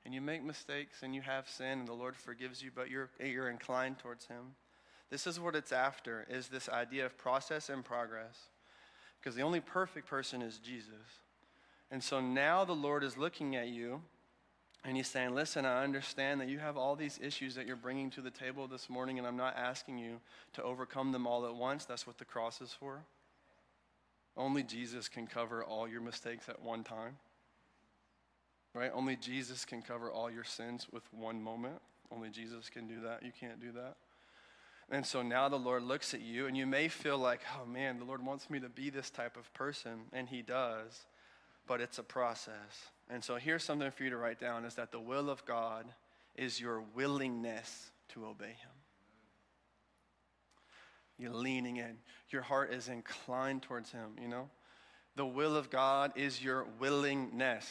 and 0.05 0.13
you 0.13 0.21
make 0.21 0.43
mistakes 0.43 1.01
and 1.01 1.15
you 1.15 1.21
have 1.21 1.47
sin 1.47 1.79
and 1.79 1.87
the 1.87 1.93
Lord 1.93 2.15
forgives 2.15 2.61
you, 2.61 2.71
but 2.73 2.89
you're, 2.89 3.09
you're 3.19 3.49
inclined 3.49 3.99
towards 3.99 4.25
Him. 4.25 4.55
This 5.09 5.27
is 5.27 5.39
what 5.39 5.55
it's 5.55 5.71
after, 5.71 6.25
is 6.29 6.47
this 6.47 6.67
idea 6.69 7.05
of 7.05 7.17
process 7.17 7.69
and 7.69 7.85
progress. 7.85 8.49
Because 9.23 9.35
the 9.35 9.43
only 9.43 9.61
perfect 9.61 10.07
person 10.07 10.41
is 10.41 10.57
Jesus. 10.57 11.21
And 11.89 12.03
so 12.03 12.19
now 12.19 12.65
the 12.65 12.73
Lord 12.73 13.03
is 13.03 13.17
looking 13.17 13.55
at 13.55 13.69
you 13.69 14.01
and 14.83 14.97
He's 14.97 15.07
saying, 15.07 15.33
Listen, 15.33 15.65
I 15.65 15.83
understand 15.83 16.41
that 16.41 16.49
you 16.49 16.59
have 16.59 16.75
all 16.75 16.97
these 16.97 17.19
issues 17.23 17.55
that 17.55 17.65
you're 17.65 17.77
bringing 17.77 18.09
to 18.11 18.21
the 18.21 18.31
table 18.31 18.67
this 18.67 18.89
morning, 18.89 19.17
and 19.17 19.25
I'm 19.25 19.37
not 19.37 19.55
asking 19.55 19.97
you 19.97 20.19
to 20.53 20.63
overcome 20.63 21.13
them 21.13 21.25
all 21.25 21.45
at 21.45 21.55
once. 21.55 21.85
That's 21.85 22.05
what 22.05 22.17
the 22.17 22.25
cross 22.25 22.59
is 22.59 22.73
for. 22.73 23.05
Only 24.35 24.63
Jesus 24.63 25.07
can 25.07 25.25
cover 25.25 25.63
all 25.63 25.87
your 25.87 26.01
mistakes 26.01 26.49
at 26.49 26.61
one 26.61 26.83
time 26.83 27.17
right? 28.73 28.91
Only 28.93 29.15
Jesus 29.15 29.65
can 29.65 29.81
cover 29.81 30.11
all 30.11 30.29
your 30.29 30.43
sins 30.43 30.87
with 30.91 31.03
one 31.13 31.41
moment. 31.41 31.79
Only 32.11 32.29
Jesus 32.29 32.69
can 32.69 32.87
do 32.87 33.01
that. 33.01 33.23
You 33.23 33.31
can't 33.37 33.59
do 33.59 33.71
that. 33.73 33.95
And 34.89 35.05
so 35.05 35.21
now 35.21 35.49
the 35.49 35.57
Lord 35.57 35.83
looks 35.83 36.13
at 36.13 36.21
you, 36.21 36.47
and 36.47 36.55
you 36.55 36.65
may 36.65 36.87
feel 36.87 37.17
like, 37.17 37.41
oh 37.57 37.65
man, 37.65 37.99
the 37.99 38.05
Lord 38.05 38.25
wants 38.25 38.49
me 38.49 38.59
to 38.59 38.69
be 38.69 38.89
this 38.89 39.09
type 39.09 39.37
of 39.37 39.51
person, 39.53 40.01
and 40.11 40.27
He 40.27 40.41
does, 40.41 41.05
but 41.67 41.81
it's 41.81 41.99
a 41.99 42.03
process. 42.03 42.91
And 43.09 43.23
so 43.23 43.35
here's 43.35 43.63
something 43.63 43.89
for 43.91 44.03
you 44.03 44.09
to 44.09 44.17
write 44.17 44.39
down 44.39 44.65
is 44.65 44.75
that 44.75 44.91
the 44.91 44.99
will 44.99 45.29
of 45.29 45.45
God 45.45 45.85
is 46.35 46.59
your 46.59 46.83
willingness 46.95 47.91
to 48.09 48.25
obey 48.25 48.45
Him. 48.45 48.71
You're 51.17 51.33
leaning 51.33 51.77
in, 51.77 51.97
your 52.29 52.41
heart 52.41 52.73
is 52.73 52.87
inclined 52.87 53.61
towards 53.61 53.91
Him, 53.91 54.11
you 54.21 54.27
know? 54.27 54.49
The 55.15 55.25
will 55.25 55.55
of 55.55 55.69
God 55.69 56.13
is 56.15 56.43
your 56.43 56.65
willingness 56.79 57.69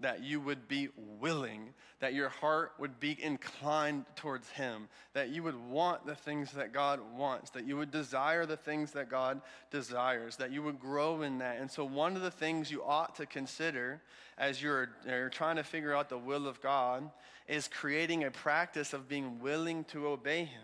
that 0.00 0.22
you 0.22 0.40
would 0.40 0.68
be 0.68 0.88
willing, 0.96 1.74
that 1.98 2.14
your 2.14 2.28
heart 2.28 2.72
would 2.78 3.00
be 3.00 3.16
inclined 3.20 4.04
towards 4.14 4.48
Him, 4.50 4.88
that 5.12 5.30
you 5.30 5.42
would 5.42 5.56
want 5.68 6.06
the 6.06 6.14
things 6.14 6.52
that 6.52 6.72
God 6.72 7.00
wants, 7.16 7.50
that 7.50 7.66
you 7.66 7.76
would 7.76 7.90
desire 7.90 8.46
the 8.46 8.56
things 8.56 8.92
that 8.92 9.10
God 9.10 9.40
desires, 9.72 10.36
that 10.36 10.52
you 10.52 10.62
would 10.62 10.78
grow 10.78 11.22
in 11.22 11.38
that. 11.38 11.58
And 11.58 11.70
so, 11.70 11.84
one 11.84 12.14
of 12.14 12.22
the 12.22 12.30
things 12.30 12.70
you 12.70 12.84
ought 12.84 13.16
to 13.16 13.26
consider 13.26 14.00
as 14.36 14.62
you're, 14.62 14.90
you're 15.04 15.30
trying 15.30 15.56
to 15.56 15.64
figure 15.64 15.94
out 15.94 16.08
the 16.08 16.18
will 16.18 16.46
of 16.46 16.60
God 16.62 17.10
is 17.48 17.66
creating 17.66 18.22
a 18.22 18.30
practice 18.30 18.92
of 18.92 19.08
being 19.08 19.40
willing 19.40 19.82
to 19.84 20.06
obey 20.06 20.44
Him. 20.44 20.62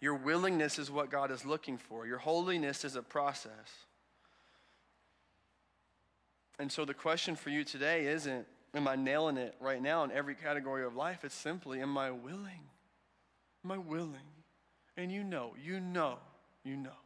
Your 0.00 0.14
willingness 0.14 0.78
is 0.78 0.90
what 0.90 1.10
God 1.10 1.30
is 1.30 1.44
looking 1.44 1.76
for, 1.76 2.06
your 2.06 2.18
holiness 2.18 2.84
is 2.84 2.96
a 2.96 3.02
process. 3.02 3.85
And 6.58 6.70
so 6.70 6.84
the 6.84 6.94
question 6.94 7.36
for 7.36 7.50
you 7.50 7.64
today 7.64 8.06
isn't, 8.06 8.46
am 8.74 8.88
I 8.88 8.96
nailing 8.96 9.36
it 9.36 9.54
right 9.60 9.80
now 9.80 10.04
in 10.04 10.10
every 10.10 10.34
category 10.34 10.84
of 10.84 10.96
life? 10.96 11.24
It's 11.24 11.34
simply, 11.34 11.80
am 11.80 11.96
I 11.98 12.10
willing? 12.10 12.62
Am 13.64 13.72
I 13.72 13.78
willing? 13.78 14.14
And 14.96 15.12
you 15.12 15.22
know, 15.22 15.54
you 15.62 15.80
know, 15.80 16.18
you 16.64 16.76
know. 16.76 16.96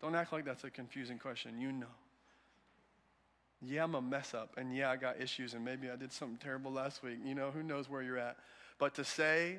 Don't 0.00 0.14
act 0.14 0.32
like 0.32 0.44
that's 0.44 0.64
a 0.64 0.70
confusing 0.70 1.18
question. 1.18 1.60
You 1.60 1.72
know. 1.72 1.86
Yeah, 3.62 3.84
I'm 3.84 3.94
a 3.94 4.02
mess 4.02 4.34
up, 4.34 4.52
and 4.58 4.76
yeah, 4.76 4.90
I 4.90 4.96
got 4.96 5.20
issues, 5.20 5.54
and 5.54 5.64
maybe 5.64 5.90
I 5.90 5.96
did 5.96 6.12
something 6.12 6.36
terrible 6.36 6.70
last 6.70 7.02
week. 7.02 7.18
You 7.24 7.34
know, 7.34 7.50
who 7.50 7.62
knows 7.62 7.88
where 7.88 8.02
you're 8.02 8.18
at. 8.18 8.36
But 8.78 8.94
to 8.96 9.04
say, 9.04 9.56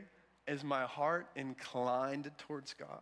is 0.47 0.63
my 0.63 0.84
heart 0.84 1.28
inclined 1.36 2.32
towards 2.38 2.73
God? 2.73 3.02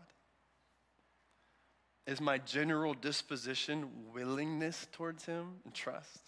Is 2.07 2.21
my 2.21 2.37
general 2.37 2.93
disposition 2.93 3.89
willingness 4.13 4.87
towards 4.91 5.25
Him 5.25 5.55
and 5.63 5.73
trust? 5.73 6.21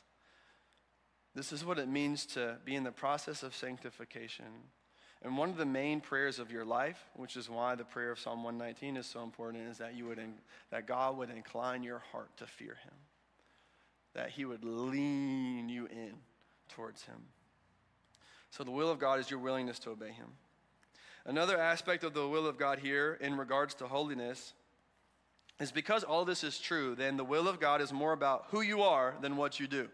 This 1.36 1.52
is 1.52 1.64
what 1.64 1.78
it 1.78 1.88
means 1.88 2.26
to 2.28 2.58
be 2.66 2.76
in 2.76 2.84
the 2.84 2.92
process 2.92 3.44
of 3.44 3.56
sanctification. 3.56 4.46
And 5.22 5.38
one 5.38 5.50
of 5.50 5.58
the 5.58 5.66
main 5.66 6.02
prayers 6.02 6.40
of 6.40 6.52
your 6.52 6.66
life, 6.66 7.00
which 7.16 7.36
is 7.36 7.50
why 7.50 7.76
the 7.76 7.84
prayer 7.84 8.12
of 8.12 8.20
Psalm 8.20 8.44
119 8.44 8.98
is 8.98 9.06
so 9.06 9.22
important, 9.22 9.68
is 9.70 9.78
that 9.78 9.96
you 9.96 10.08
would 10.08 10.20
that 10.72 10.88
God 10.88 11.18
would 11.18 11.30
incline 11.30 11.84
your 11.84 12.00
heart 12.12 12.36
to 12.38 12.48
fear 12.48 12.78
Him, 12.84 12.94
that 14.14 14.32
He 14.32 14.46
would 14.46 14.64
lean 14.64 15.70
you 15.70 15.86
in 15.86 16.14
towards 16.70 17.04
Him. 17.04 17.18
So 18.50 18.64
the 18.64 18.72
will 18.72 18.90
of 18.90 18.98
God 18.98 19.20
is 19.20 19.30
your 19.30 19.40
willingness 19.40 19.80
to 19.80 19.92
obey 19.92 20.12
Him. 20.12 20.30
Another 21.26 21.60
aspect 21.60 22.04
of 22.04 22.14
the 22.14 22.28
will 22.28 22.48
of 22.48 22.58
God 22.58 22.80
here, 22.80 23.18
in 23.20 23.38
regards 23.38 23.76
to 23.76 23.88
holiness, 23.88 24.54
is 25.60 25.72
because 25.72 26.04
all 26.04 26.26
this 26.26 26.44
is 26.44 26.60
true, 26.60 26.96
then 26.96 27.18
the 27.18 27.24
will 27.24 27.48
of 27.48 27.60
God 27.60 27.82
is 27.82 27.92
more 27.92 28.14
about 28.14 28.46
who 28.50 28.62
you 28.62 28.82
are 28.82 29.16
than 29.22 29.38
what 29.38 29.60
you 29.60 29.68
do. 29.68 29.90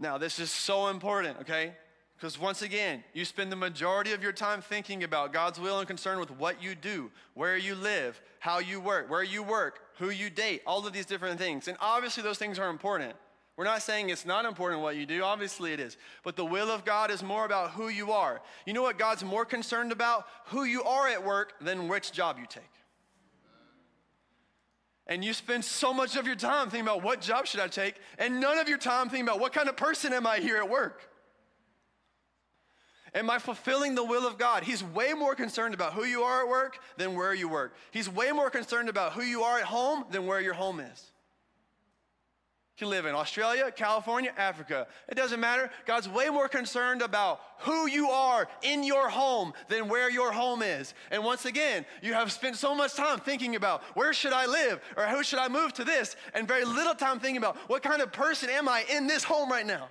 Now, 0.00 0.18
this 0.18 0.38
is 0.38 0.50
so 0.50 0.88
important, 0.88 1.38
okay? 1.40 1.74
Because 2.16 2.38
once 2.38 2.62
again, 2.62 3.04
you 3.12 3.24
spend 3.24 3.52
the 3.52 3.56
majority 3.56 4.12
of 4.12 4.22
your 4.22 4.32
time 4.32 4.62
thinking 4.62 5.04
about 5.04 5.32
God's 5.32 5.60
will 5.60 5.78
and 5.78 5.86
concern 5.86 6.18
with 6.18 6.30
what 6.30 6.62
you 6.62 6.74
do, 6.74 7.10
where 7.34 7.56
you 7.56 7.74
live, 7.74 8.20
how 8.40 8.60
you 8.60 8.80
work, 8.80 9.10
where 9.10 9.22
you 9.22 9.42
work, 9.42 9.80
who 9.98 10.10
you 10.10 10.30
date, 10.30 10.62
all 10.66 10.86
of 10.86 10.92
these 10.92 11.06
different 11.06 11.38
things. 11.38 11.68
And 11.68 11.76
obviously, 11.80 12.22
those 12.22 12.38
things 12.38 12.58
are 12.58 12.70
important. 12.70 13.14
We're 13.56 13.64
not 13.64 13.82
saying 13.82 14.10
it's 14.10 14.26
not 14.26 14.46
important 14.46 14.82
what 14.82 14.96
you 14.96 15.06
do, 15.06 15.22
obviously 15.22 15.72
it 15.72 15.80
is. 15.80 15.96
But 16.24 16.34
the 16.34 16.44
will 16.44 16.70
of 16.70 16.84
God 16.84 17.10
is 17.10 17.22
more 17.22 17.44
about 17.44 17.70
who 17.70 17.88
you 17.88 18.10
are. 18.10 18.40
You 18.66 18.72
know 18.72 18.82
what 18.82 18.98
God's 18.98 19.22
more 19.22 19.44
concerned 19.44 19.92
about? 19.92 20.26
Who 20.46 20.64
you 20.64 20.82
are 20.82 21.08
at 21.08 21.24
work 21.24 21.52
than 21.60 21.88
which 21.88 22.10
job 22.10 22.38
you 22.38 22.46
take. 22.48 22.64
And 25.06 25.24
you 25.24 25.34
spend 25.34 25.64
so 25.64 25.92
much 25.92 26.16
of 26.16 26.26
your 26.26 26.36
time 26.36 26.70
thinking 26.70 26.88
about 26.88 27.02
what 27.02 27.20
job 27.20 27.46
should 27.46 27.60
I 27.60 27.68
take, 27.68 27.96
and 28.18 28.40
none 28.40 28.58
of 28.58 28.68
your 28.68 28.78
time 28.78 29.08
thinking 29.08 29.28
about 29.28 29.40
what 29.40 29.52
kind 29.52 29.68
of 29.68 29.76
person 29.76 30.12
am 30.12 30.26
I 30.26 30.38
here 30.38 30.56
at 30.56 30.68
work? 30.68 31.10
Am 33.14 33.30
I 33.30 33.38
fulfilling 33.38 33.94
the 33.94 34.02
will 34.02 34.26
of 34.26 34.38
God? 34.38 34.64
He's 34.64 34.82
way 34.82 35.12
more 35.12 35.34
concerned 35.34 35.72
about 35.72 35.92
who 35.92 36.04
you 36.04 36.22
are 36.22 36.42
at 36.42 36.48
work 36.48 36.78
than 36.96 37.14
where 37.14 37.32
you 37.32 37.48
work. 37.48 37.76
He's 37.92 38.08
way 38.08 38.32
more 38.32 38.50
concerned 38.50 38.88
about 38.88 39.12
who 39.12 39.22
you 39.22 39.42
are 39.42 39.58
at 39.58 39.66
home 39.66 40.04
than 40.10 40.26
where 40.26 40.40
your 40.40 40.54
home 40.54 40.80
is. 40.80 41.12
You 42.78 42.88
live 42.88 43.06
in 43.06 43.14
Australia, 43.14 43.70
California, 43.70 44.32
Africa. 44.36 44.88
It 45.08 45.14
doesn't 45.14 45.38
matter. 45.38 45.70
God's 45.86 46.08
way 46.08 46.28
more 46.28 46.48
concerned 46.48 47.02
about 47.02 47.40
who 47.60 47.86
you 47.86 48.08
are 48.08 48.48
in 48.62 48.82
your 48.82 49.08
home 49.08 49.52
than 49.68 49.88
where 49.88 50.10
your 50.10 50.32
home 50.32 50.60
is. 50.60 50.92
And 51.12 51.22
once 51.22 51.44
again, 51.44 51.86
you 52.02 52.14
have 52.14 52.32
spent 52.32 52.56
so 52.56 52.74
much 52.74 52.94
time 52.94 53.20
thinking 53.20 53.54
about 53.54 53.84
where 53.94 54.12
should 54.12 54.32
I 54.32 54.46
live 54.46 54.80
or 54.96 55.04
who 55.04 55.22
should 55.22 55.38
I 55.38 55.46
move 55.46 55.72
to 55.74 55.84
this, 55.84 56.16
and 56.34 56.48
very 56.48 56.64
little 56.64 56.94
time 56.94 57.20
thinking 57.20 57.36
about 57.36 57.56
what 57.68 57.84
kind 57.84 58.02
of 58.02 58.12
person 58.12 58.50
am 58.50 58.68
I 58.68 58.84
in 58.90 59.06
this 59.06 59.22
home 59.22 59.48
right 59.48 59.66
now. 59.66 59.88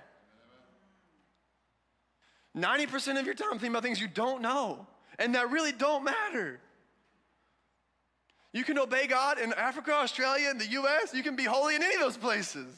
90% 2.54 3.18
of 3.18 3.24
your 3.24 3.34
time 3.34 3.52
thinking 3.52 3.70
about 3.70 3.82
things 3.82 4.00
you 4.00 4.08
don't 4.08 4.42
know 4.42 4.86
and 5.18 5.34
that 5.34 5.50
really 5.50 5.72
don't 5.72 6.04
matter. 6.04 6.60
You 8.54 8.62
can 8.62 8.78
obey 8.78 9.08
God 9.08 9.40
in 9.40 9.52
Africa, 9.54 9.92
Australia, 9.92 10.48
in 10.48 10.58
the 10.58 10.68
US. 10.68 11.12
You 11.12 11.24
can 11.24 11.34
be 11.34 11.42
holy 11.42 11.74
in 11.74 11.82
any 11.82 11.96
of 11.96 12.00
those 12.00 12.16
places. 12.16 12.68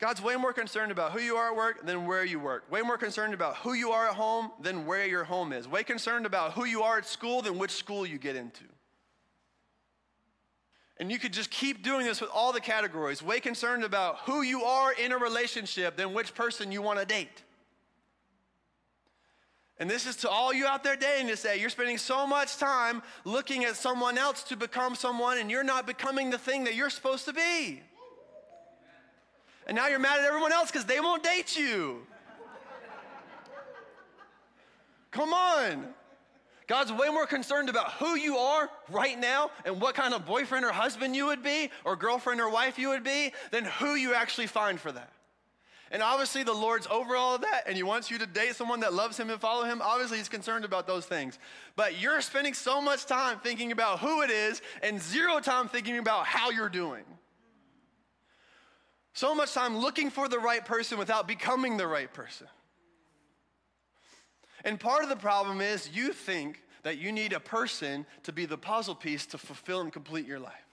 God's 0.00 0.22
way 0.22 0.34
more 0.36 0.54
concerned 0.54 0.90
about 0.90 1.12
who 1.12 1.20
you 1.20 1.36
are 1.36 1.50
at 1.50 1.56
work 1.56 1.84
than 1.84 2.06
where 2.06 2.24
you 2.24 2.40
work. 2.40 2.70
Way 2.72 2.80
more 2.80 2.96
concerned 2.96 3.34
about 3.34 3.56
who 3.58 3.74
you 3.74 3.90
are 3.90 4.08
at 4.08 4.14
home 4.14 4.50
than 4.62 4.86
where 4.86 5.06
your 5.06 5.24
home 5.24 5.52
is. 5.52 5.68
Way 5.68 5.84
concerned 5.84 6.24
about 6.24 6.54
who 6.54 6.64
you 6.64 6.82
are 6.82 6.96
at 6.96 7.06
school 7.06 7.42
than 7.42 7.58
which 7.58 7.72
school 7.72 8.06
you 8.06 8.16
get 8.16 8.34
into. 8.34 8.64
And 10.98 11.12
you 11.12 11.18
could 11.18 11.34
just 11.34 11.50
keep 11.50 11.82
doing 11.82 12.06
this 12.06 12.22
with 12.22 12.30
all 12.32 12.50
the 12.52 12.60
categories. 12.60 13.22
Way 13.22 13.40
concerned 13.40 13.84
about 13.84 14.20
who 14.20 14.40
you 14.40 14.64
are 14.64 14.94
in 14.94 15.12
a 15.12 15.18
relationship 15.18 15.98
than 15.98 16.14
which 16.14 16.34
person 16.34 16.72
you 16.72 16.80
want 16.80 16.98
to 16.98 17.04
date. 17.04 17.43
And 19.80 19.90
this 19.90 20.06
is 20.06 20.16
to 20.16 20.30
all 20.30 20.52
you 20.52 20.66
out 20.66 20.84
there 20.84 20.94
dating 20.94 21.26
to 21.28 21.36
say, 21.36 21.58
you're 21.58 21.68
spending 21.68 21.98
so 21.98 22.26
much 22.26 22.58
time 22.58 23.02
looking 23.24 23.64
at 23.64 23.74
someone 23.74 24.16
else 24.16 24.44
to 24.44 24.56
become 24.56 24.94
someone, 24.94 25.38
and 25.38 25.50
you're 25.50 25.64
not 25.64 25.84
becoming 25.86 26.30
the 26.30 26.38
thing 26.38 26.64
that 26.64 26.74
you're 26.74 26.90
supposed 26.90 27.24
to 27.24 27.32
be. 27.32 27.82
And 29.66 29.74
now 29.74 29.88
you're 29.88 29.98
mad 29.98 30.20
at 30.20 30.26
everyone 30.26 30.52
else 30.52 30.70
because 30.70 30.84
they 30.84 31.00
won't 31.00 31.24
date 31.24 31.56
you. 31.56 32.06
Come 35.10 35.32
on. 35.32 35.86
God's 36.66 36.92
way 36.92 37.08
more 37.08 37.26
concerned 37.26 37.68
about 37.68 37.92
who 37.92 38.14
you 38.14 38.36
are 38.36 38.70
right 38.90 39.18
now 39.18 39.50
and 39.64 39.80
what 39.80 39.94
kind 39.94 40.14
of 40.14 40.24
boyfriend 40.24 40.64
or 40.64 40.72
husband 40.72 41.14
you 41.14 41.26
would 41.26 41.42
be, 41.42 41.70
or 41.84 41.96
girlfriend 41.96 42.40
or 42.40 42.48
wife 42.48 42.78
you 42.78 42.88
would 42.90 43.04
be, 43.04 43.32
than 43.50 43.64
who 43.64 43.94
you 43.94 44.14
actually 44.14 44.46
find 44.46 44.80
for 44.80 44.92
that. 44.92 45.10
And 45.94 46.02
obviously, 46.02 46.42
the 46.42 46.52
Lord's 46.52 46.88
over 46.88 47.14
all 47.14 47.36
of 47.36 47.42
that, 47.42 47.62
and 47.68 47.76
He 47.76 47.84
wants 47.84 48.10
you 48.10 48.18
to 48.18 48.26
date 48.26 48.56
someone 48.56 48.80
that 48.80 48.92
loves 48.92 49.16
Him 49.16 49.30
and 49.30 49.40
follow 49.40 49.62
Him. 49.62 49.80
Obviously, 49.80 50.18
He's 50.18 50.28
concerned 50.28 50.64
about 50.64 50.88
those 50.88 51.06
things. 51.06 51.38
But 51.76 52.00
you're 52.00 52.20
spending 52.20 52.52
so 52.52 52.82
much 52.82 53.06
time 53.06 53.38
thinking 53.38 53.70
about 53.70 54.00
who 54.00 54.22
it 54.22 54.30
is 54.30 54.60
and 54.82 55.00
zero 55.00 55.38
time 55.38 55.68
thinking 55.68 55.98
about 55.98 56.26
how 56.26 56.50
you're 56.50 56.68
doing. 56.68 57.04
So 59.12 59.36
much 59.36 59.54
time 59.54 59.78
looking 59.78 60.10
for 60.10 60.28
the 60.28 60.40
right 60.40 60.64
person 60.64 60.98
without 60.98 61.28
becoming 61.28 61.76
the 61.76 61.86
right 61.86 62.12
person. 62.12 62.48
And 64.64 64.80
part 64.80 65.04
of 65.04 65.08
the 65.08 65.16
problem 65.16 65.60
is 65.60 65.88
you 65.94 66.12
think 66.12 66.60
that 66.82 66.98
you 66.98 67.12
need 67.12 67.32
a 67.32 67.38
person 67.38 68.04
to 68.24 68.32
be 68.32 68.46
the 68.46 68.58
puzzle 68.58 68.96
piece 68.96 69.26
to 69.26 69.38
fulfill 69.38 69.82
and 69.82 69.92
complete 69.92 70.26
your 70.26 70.40
life. 70.40 70.63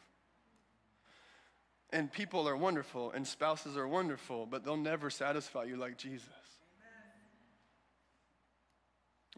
And 1.94 2.12
people 2.12 2.48
are 2.48 2.56
wonderful 2.56 3.12
and 3.12 3.28
spouses 3.28 3.76
are 3.76 3.88
wonderful, 3.88 4.46
but 4.46 4.64
they'll 4.64 4.78
never 4.78 5.10
satisfy 5.10 5.66
you 5.66 5.76
like 5.76 5.98
Jesus. 5.98 6.30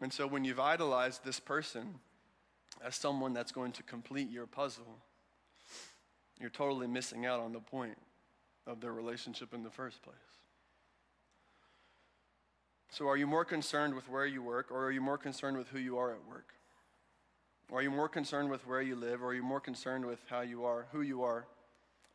And 0.00 0.12
so 0.12 0.26
when 0.26 0.44
you've 0.44 0.60
idolized 0.60 1.24
this 1.24 1.40
person 1.40 1.94
as 2.84 2.96
someone 2.96 3.32
that's 3.32 3.52
going 3.52 3.72
to 3.72 3.82
complete 3.82 4.30
your 4.30 4.46
puzzle, 4.46 4.98
you're 6.40 6.50
totally 6.50 6.86
missing 6.86 7.26
out 7.26 7.40
on 7.40 7.52
the 7.52 7.60
point 7.60 7.96
of 8.66 8.80
their 8.80 8.92
relationship 8.92 9.54
in 9.54 9.62
the 9.62 9.70
first 9.70 10.02
place. 10.02 10.16
So, 12.90 13.08
are 13.08 13.16
you 13.16 13.26
more 13.26 13.44
concerned 13.44 13.94
with 13.94 14.08
where 14.08 14.26
you 14.26 14.42
work, 14.42 14.70
or 14.70 14.84
are 14.84 14.92
you 14.92 15.00
more 15.00 15.18
concerned 15.18 15.56
with 15.56 15.68
who 15.68 15.78
you 15.78 15.98
are 15.98 16.12
at 16.12 16.28
work? 16.28 16.54
Or 17.68 17.80
are 17.80 17.82
you 17.82 17.90
more 17.90 18.08
concerned 18.08 18.50
with 18.50 18.66
where 18.66 18.82
you 18.82 18.94
live, 18.94 19.22
or 19.22 19.28
are 19.28 19.34
you 19.34 19.42
more 19.42 19.60
concerned 19.60 20.06
with 20.06 20.20
how 20.28 20.42
you 20.42 20.64
are, 20.64 20.86
who 20.92 21.00
you 21.00 21.22
are 21.24 21.46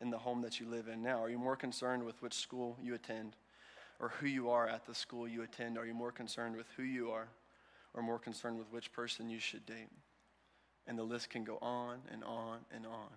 in 0.02 0.10
the 0.10 0.18
home 0.18 0.42
that 0.42 0.60
you 0.60 0.68
live 0.68 0.88
in 0.88 1.02
now? 1.02 1.22
Are 1.22 1.30
you 1.30 1.38
more 1.38 1.56
concerned 1.56 2.04
with 2.04 2.22
which 2.22 2.34
school 2.34 2.78
you 2.82 2.94
attend, 2.96 3.36
or 4.00 4.10
who 4.10 4.28
you 4.28 4.50
are 4.50 4.68
at 4.68 4.86
the 4.86 4.96
school 4.96 5.28
you 5.28 5.44
attend? 5.44 5.78
Are 5.78 5.86
you 5.86 5.94
more 5.94 6.12
concerned 6.12 6.56
with 6.56 6.68
who 6.78 6.84
you 6.84 7.12
are, 7.12 7.28
or 7.94 8.02
more 8.02 8.20
concerned 8.20 8.58
with 8.58 8.72
which 8.72 8.92
person 8.94 9.30
you 9.30 9.40
should 9.40 9.66
date? 9.66 9.90
And 10.88 10.98
the 10.98 11.04
list 11.04 11.30
can 11.30 11.44
go 11.44 11.58
on 11.62 12.00
and 12.12 12.24
on 12.24 12.60
and 12.74 12.86
on. 12.86 13.10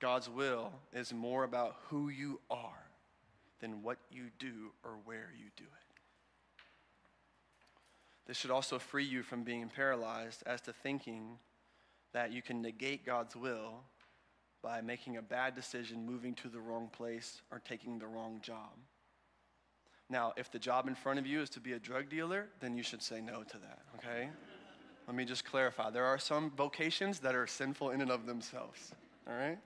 God's 0.00 0.28
will 0.28 0.72
is 0.92 1.12
more 1.12 1.44
about 1.44 1.76
who 1.88 2.08
you 2.08 2.40
are 2.50 2.88
than 3.60 3.82
what 3.82 3.98
you 4.10 4.24
do 4.38 4.72
or 4.82 4.92
where 5.04 5.30
you 5.38 5.46
do 5.56 5.64
it. 5.64 5.94
This 8.26 8.36
should 8.36 8.50
also 8.50 8.78
free 8.78 9.04
you 9.04 9.22
from 9.22 9.44
being 9.44 9.68
paralyzed 9.68 10.42
as 10.46 10.60
to 10.62 10.72
thinking 10.72 11.38
that 12.12 12.32
you 12.32 12.42
can 12.42 12.62
negate 12.62 13.04
God's 13.06 13.36
will 13.36 13.80
by 14.64 14.80
making 14.80 15.18
a 15.18 15.22
bad 15.22 15.54
decision, 15.54 16.06
moving 16.06 16.34
to 16.36 16.48
the 16.48 16.58
wrong 16.58 16.88
place, 16.90 17.42
or 17.52 17.60
taking 17.68 17.98
the 17.98 18.06
wrong 18.06 18.40
job. 18.42 18.72
Now, 20.08 20.32
if 20.38 20.50
the 20.50 20.58
job 20.58 20.88
in 20.88 20.94
front 20.94 21.18
of 21.18 21.26
you 21.26 21.42
is 21.42 21.50
to 21.50 21.60
be 21.60 21.74
a 21.74 21.78
drug 21.78 22.08
dealer, 22.08 22.46
then 22.60 22.74
you 22.74 22.82
should 22.82 23.02
say 23.02 23.20
no 23.20 23.42
to 23.42 23.58
that, 23.58 23.80
okay? 23.98 24.30
Let 25.06 25.16
me 25.16 25.26
just 25.26 25.44
clarify. 25.44 25.90
There 25.90 26.06
are 26.06 26.18
some 26.18 26.50
vocations 26.56 27.18
that 27.20 27.34
are 27.34 27.46
sinful 27.46 27.90
in 27.90 28.00
and 28.00 28.10
of 28.10 28.24
themselves, 28.24 28.92
all 29.28 29.36
right? 29.36 29.58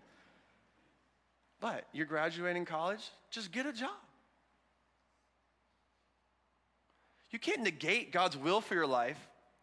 But 1.61 1.85
you're 1.93 2.07
graduating 2.07 2.65
college, 2.65 3.11
just 3.31 3.53
get 3.53 3.67
a 3.67 3.73
job. 3.73 3.91
You 7.31 7.39
can't 7.39 7.63
negate 7.63 8.11
God's 8.11 8.37
will 8.37 8.61
for 8.61 8.75
your 8.75 8.87
life 8.87 9.19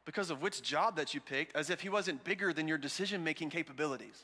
because 0.06 0.30
of 0.30 0.42
which 0.42 0.62
job 0.62 0.96
that 0.96 1.14
you 1.14 1.20
picked 1.20 1.58
as 1.58 1.70
if 1.70 1.82
He 1.82 1.90
wasn't 1.90 2.24
bigger 2.24 2.54
than 2.54 2.70
your 2.70 2.78
decision 2.78 3.22
making 3.24 3.50
capabilities. 3.50 4.24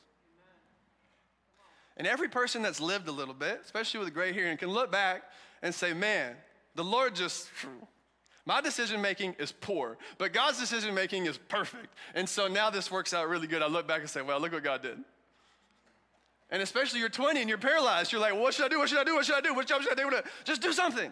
And 1.98 2.08
every 2.08 2.30
person 2.30 2.62
that's 2.62 2.80
lived 2.80 3.08
a 3.08 3.12
little 3.12 3.34
bit, 3.34 3.62
especially 3.64 4.00
with 4.00 4.08
a 4.08 4.12
gray 4.12 4.34
hair, 4.34 4.56
can 4.58 4.70
look 4.70 4.92
back 4.92 5.24
and 5.62 5.74
say, 5.74 5.94
man, 5.94 6.36
the 6.76 6.84
Lord 6.84 7.16
just, 7.16 7.50
my 8.46 8.62
decision 8.62 9.02
making 9.02 9.36
is 9.40 9.52
poor, 9.52 9.98
but 10.18 10.34
God's 10.34 10.60
decision 10.60 10.96
making 10.96 11.26
is 11.26 11.38
perfect. 11.38 11.94
And 12.16 12.28
so 12.28 12.48
now 12.48 12.70
this 12.70 12.90
works 12.90 13.14
out 13.14 13.28
really 13.28 13.48
good. 13.48 13.62
I 13.62 13.68
look 13.68 13.88
back 13.88 14.02
and 14.02 14.10
say, 14.10 14.22
well, 14.22 14.40
look 14.40 14.54
what 14.54 14.64
God 14.64 14.82
did. 14.82 14.98
And 16.50 16.62
especially 16.62 17.00
you're 17.00 17.10
20 17.10 17.40
and 17.40 17.48
you're 17.48 17.58
paralyzed. 17.58 18.12
You're 18.12 18.22
like, 18.22 18.36
what 18.36 18.54
should 18.54 18.66
I 18.66 18.70
do? 18.70 18.80
What 18.80 18.90
should 18.90 19.00
I 19.00 19.04
do? 19.04 19.16
What 19.16 19.26
should 19.26 19.36
I 19.36 19.42
do? 19.42 19.54
What 19.54 19.68
job 19.68 19.82
should 19.84 19.98
I 19.98 20.10
do? 20.10 20.22
Just 20.44 20.62
do 20.62 20.74
something. 20.74 21.12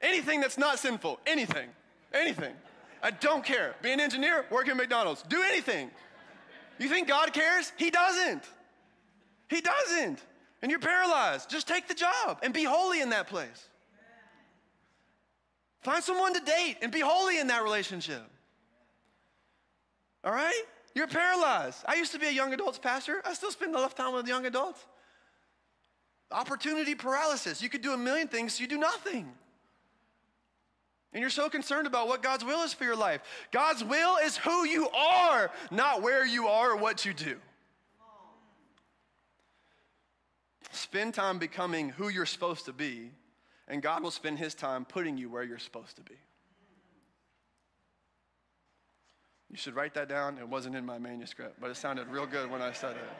Anything 0.00 0.40
that's 0.40 0.56
not 0.56 0.78
sinful. 0.78 1.20
Anything. 1.26 1.68
Anything. 2.14 2.54
I 3.02 3.10
don't 3.10 3.44
care. 3.44 3.74
Be 3.82 3.92
an 3.92 4.00
engineer, 4.00 4.46
work 4.50 4.68
at 4.68 4.76
McDonald's. 4.76 5.22
Do 5.22 5.42
anything. 5.42 5.90
You 6.78 6.88
think 6.88 7.08
God 7.08 7.32
cares? 7.32 7.72
He 7.76 7.90
doesn't. 7.90 8.42
He 9.52 9.60
doesn't. 9.60 10.18
And 10.62 10.70
you're 10.70 10.80
paralyzed. 10.80 11.50
Just 11.50 11.68
take 11.68 11.86
the 11.86 11.94
job 11.94 12.38
and 12.42 12.54
be 12.54 12.64
holy 12.64 13.02
in 13.02 13.10
that 13.10 13.26
place. 13.26 13.68
Find 15.82 16.02
someone 16.02 16.32
to 16.32 16.40
date 16.40 16.78
and 16.80 16.90
be 16.90 17.00
holy 17.00 17.38
in 17.38 17.48
that 17.48 17.62
relationship. 17.62 18.22
All 20.24 20.32
right? 20.32 20.62
You're 20.94 21.08
paralyzed. 21.08 21.78
I 21.86 21.96
used 21.96 22.12
to 22.12 22.18
be 22.18 22.26
a 22.26 22.30
young 22.30 22.54
adults 22.54 22.78
pastor. 22.78 23.20
I 23.26 23.34
still 23.34 23.50
spend 23.50 23.74
enough 23.74 23.94
time 23.94 24.14
with 24.14 24.26
young 24.26 24.46
adults. 24.46 24.86
Opportunity 26.30 26.94
paralysis. 26.94 27.60
You 27.60 27.68
could 27.68 27.82
do 27.82 27.92
a 27.92 27.98
million 27.98 28.28
things, 28.28 28.58
you 28.58 28.66
do 28.66 28.78
nothing. 28.78 29.30
And 31.12 31.20
you're 31.20 31.28
so 31.28 31.50
concerned 31.50 31.86
about 31.86 32.08
what 32.08 32.22
God's 32.22 32.44
will 32.44 32.62
is 32.62 32.72
for 32.72 32.84
your 32.84 32.96
life. 32.96 33.20
God's 33.50 33.84
will 33.84 34.16
is 34.16 34.38
who 34.38 34.64
you 34.64 34.88
are, 34.88 35.50
not 35.70 36.00
where 36.00 36.24
you 36.24 36.46
are 36.46 36.72
or 36.72 36.76
what 36.76 37.04
you 37.04 37.12
do. 37.12 37.36
Spend 40.72 41.12
time 41.12 41.38
becoming 41.38 41.90
who 41.90 42.08
you're 42.08 42.26
supposed 42.26 42.64
to 42.64 42.72
be, 42.72 43.10
and 43.68 43.82
God 43.82 44.02
will 44.02 44.10
spend 44.10 44.38
his 44.38 44.54
time 44.54 44.84
putting 44.84 45.18
you 45.18 45.28
where 45.28 45.42
you're 45.42 45.58
supposed 45.58 45.96
to 45.96 46.02
be. 46.02 46.16
You 49.50 49.58
should 49.58 49.74
write 49.74 49.92
that 49.94 50.08
down. 50.08 50.38
It 50.38 50.48
wasn't 50.48 50.74
in 50.74 50.86
my 50.86 50.98
manuscript, 50.98 51.60
but 51.60 51.70
it 51.70 51.76
sounded 51.76 52.08
real 52.08 52.24
good 52.24 52.50
when 52.50 52.62
I 52.62 52.72
said 52.72 52.92
it. 52.92 53.10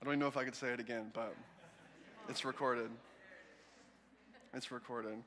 I 0.00 0.04
don't 0.04 0.14
even 0.14 0.20
know 0.20 0.26
if 0.26 0.36
I 0.36 0.44
could 0.44 0.56
say 0.56 0.68
it 0.68 0.80
again, 0.80 1.12
but 1.14 1.34
it's 2.28 2.44
recorded. 2.44 2.90
It's 4.52 4.72
recorded. 4.72 5.22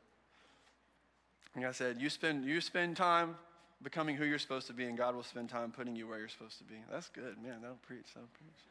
Like 1.55 1.65
I 1.65 1.71
said, 1.71 2.01
you 2.01 2.09
spend, 2.09 2.43
you 2.43 2.59
spend 2.59 2.97
time 2.97 3.35
becoming 3.83 4.17
who 4.17 4.25
you're 4.25 4.39
supposed 4.39 4.67
to 4.67 4.73
be, 4.73 4.85
and 4.85 4.97
God 4.97 5.15
will 5.15 5.23
spend 5.23 5.49
time 5.49 5.71
putting 5.71 5.95
you 5.95 6.07
where 6.07 6.19
you're 6.19 6.27
supposed 6.27 6.57
to 6.57 6.65
be. 6.65 6.75
That's 6.91 7.07
good, 7.07 7.41
man. 7.41 7.61
That'll 7.61 7.77
preach. 7.77 8.07
That'll 8.13 8.29
preach. 8.37 8.70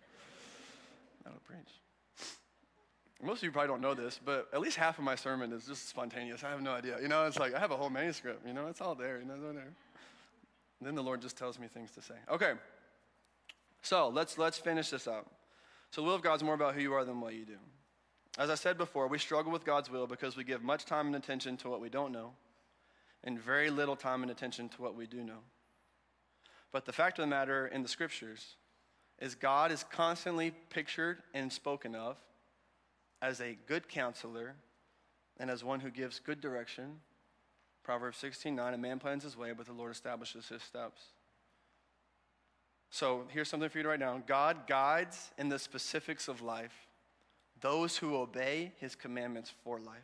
That'll 1.24 1.40
preach. 1.40 1.58
Most 3.22 3.38
of 3.38 3.42
you 3.44 3.52
probably 3.52 3.68
don't 3.68 3.82
know 3.82 3.94
this, 3.94 4.18
but 4.24 4.48
at 4.52 4.60
least 4.60 4.76
half 4.76 4.98
of 4.98 5.04
my 5.04 5.14
sermon 5.14 5.52
is 5.52 5.66
just 5.66 5.88
spontaneous. 5.88 6.42
I 6.42 6.50
have 6.50 6.62
no 6.62 6.72
idea. 6.72 6.96
You 7.02 7.08
know, 7.08 7.26
it's 7.26 7.38
like 7.38 7.54
I 7.54 7.58
have 7.58 7.70
a 7.70 7.76
whole 7.76 7.90
manuscript. 7.90 8.46
You 8.46 8.54
know, 8.54 8.68
it's 8.68 8.80
all 8.80 8.94
there. 8.94 9.18
You 9.18 9.26
know, 9.26 9.34
it's 9.34 9.42
there. 9.42 9.72
And 10.80 10.86
then 10.86 10.94
the 10.94 11.02
Lord 11.02 11.20
just 11.20 11.36
tells 11.36 11.58
me 11.58 11.66
things 11.66 11.90
to 11.92 12.02
say. 12.02 12.14
Okay. 12.30 12.52
So 13.82 14.08
let's, 14.08 14.38
let's 14.38 14.58
finish 14.58 14.88
this 14.88 15.06
up. 15.06 15.26
So 15.90 16.00
the 16.00 16.06
will 16.06 16.14
of 16.14 16.22
God 16.22 16.34
is 16.34 16.42
more 16.42 16.54
about 16.54 16.74
who 16.74 16.80
you 16.80 16.94
are 16.94 17.04
than 17.04 17.20
what 17.20 17.34
you 17.34 17.44
do. 17.44 17.58
As 18.38 18.48
I 18.48 18.54
said 18.54 18.78
before, 18.78 19.06
we 19.06 19.18
struggle 19.18 19.52
with 19.52 19.64
God's 19.64 19.90
will 19.90 20.06
because 20.06 20.36
we 20.36 20.44
give 20.44 20.62
much 20.62 20.86
time 20.86 21.06
and 21.06 21.16
attention 21.16 21.56
to 21.58 21.68
what 21.68 21.80
we 21.80 21.90
don't 21.90 22.12
know 22.12 22.32
and 23.24 23.38
very 23.38 23.70
little 23.70 23.96
time 23.96 24.22
and 24.22 24.30
attention 24.30 24.68
to 24.70 24.82
what 24.82 24.94
we 24.94 25.06
do 25.06 25.22
know. 25.22 25.40
But 26.72 26.86
the 26.86 26.92
fact 26.92 27.18
of 27.18 27.24
the 27.24 27.26
matter 27.26 27.66
in 27.66 27.82
the 27.82 27.88
scriptures 27.88 28.54
is 29.20 29.34
God 29.34 29.70
is 29.70 29.84
constantly 29.84 30.52
pictured 30.70 31.18
and 31.34 31.52
spoken 31.52 31.94
of 31.94 32.16
as 33.20 33.40
a 33.40 33.56
good 33.66 33.88
counselor 33.88 34.54
and 35.38 35.50
as 35.50 35.62
one 35.62 35.80
who 35.80 35.90
gives 35.90 36.18
good 36.18 36.40
direction. 36.40 37.00
Proverbs 37.82 38.18
16 38.18 38.54
9, 38.54 38.74
a 38.74 38.78
man 38.78 38.98
plans 38.98 39.24
his 39.24 39.36
way, 39.36 39.52
but 39.56 39.66
the 39.66 39.72
Lord 39.72 39.92
establishes 39.92 40.48
his 40.48 40.62
steps. 40.62 41.02
So 42.90 43.24
here's 43.28 43.48
something 43.48 43.68
for 43.68 43.78
you 43.78 43.84
to 43.84 43.88
write 43.90 44.00
down 44.00 44.24
God 44.26 44.66
guides 44.66 45.30
in 45.38 45.48
the 45.48 45.58
specifics 45.58 46.28
of 46.28 46.42
life 46.42 46.86
those 47.60 47.96
who 47.98 48.16
obey 48.16 48.72
his 48.78 48.94
commandments 48.94 49.52
for 49.62 49.78
life. 49.78 49.98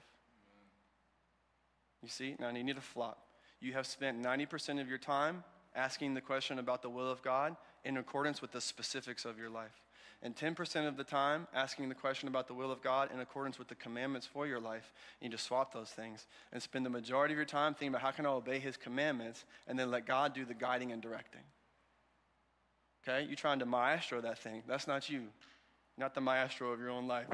You 2.02 2.08
see? 2.08 2.36
Now 2.38 2.50
you 2.50 2.62
need 2.62 2.76
to 2.76 2.82
flop. 2.82 3.18
You 3.60 3.72
have 3.72 3.86
spent 3.86 4.22
90% 4.22 4.80
of 4.80 4.88
your 4.88 4.98
time 4.98 5.42
asking 5.76 6.14
the 6.14 6.20
question 6.20 6.58
about 6.58 6.82
the 6.82 6.90
will 6.90 7.10
of 7.10 7.22
God 7.22 7.56
in 7.84 7.98
accordance 7.98 8.42
with 8.42 8.52
the 8.52 8.60
specifics 8.60 9.24
of 9.24 9.38
your 9.38 9.50
life. 9.50 9.82
And 10.22 10.34
10% 10.34 10.88
of 10.88 10.96
the 10.96 11.04
time 11.04 11.46
asking 11.54 11.88
the 11.88 11.94
question 11.94 12.26
about 12.26 12.48
the 12.48 12.54
will 12.54 12.72
of 12.72 12.82
God 12.82 13.10
in 13.12 13.20
accordance 13.20 13.58
with 13.58 13.68
the 13.68 13.74
commandments 13.74 14.26
for 14.26 14.46
your 14.46 14.58
life. 14.58 14.92
You 15.20 15.28
need 15.28 15.36
to 15.36 15.42
swap 15.42 15.74
those 15.74 15.90
things 15.90 16.26
and 16.52 16.62
spend 16.62 16.86
the 16.86 16.90
majority 16.90 17.34
of 17.34 17.36
your 17.36 17.44
time 17.44 17.74
thinking 17.74 17.88
about 17.88 18.00
how 18.00 18.10
can 18.10 18.24
I 18.24 18.30
obey 18.30 18.58
his 18.58 18.76
commandments 18.76 19.44
and 19.68 19.78
then 19.78 19.90
let 19.90 20.06
God 20.06 20.34
do 20.34 20.44
the 20.44 20.54
guiding 20.54 20.90
and 20.90 21.02
directing. 21.02 21.42
Okay? 23.06 23.26
You're 23.26 23.36
trying 23.36 23.58
to 23.58 23.66
maestro 23.66 24.20
that 24.22 24.38
thing. 24.38 24.62
That's 24.66 24.86
not 24.86 25.10
you. 25.10 25.24
Not 25.98 26.14
the 26.14 26.20
maestro 26.22 26.72
of 26.72 26.80
your 26.80 26.90
own 26.90 27.06
life. 27.06 27.28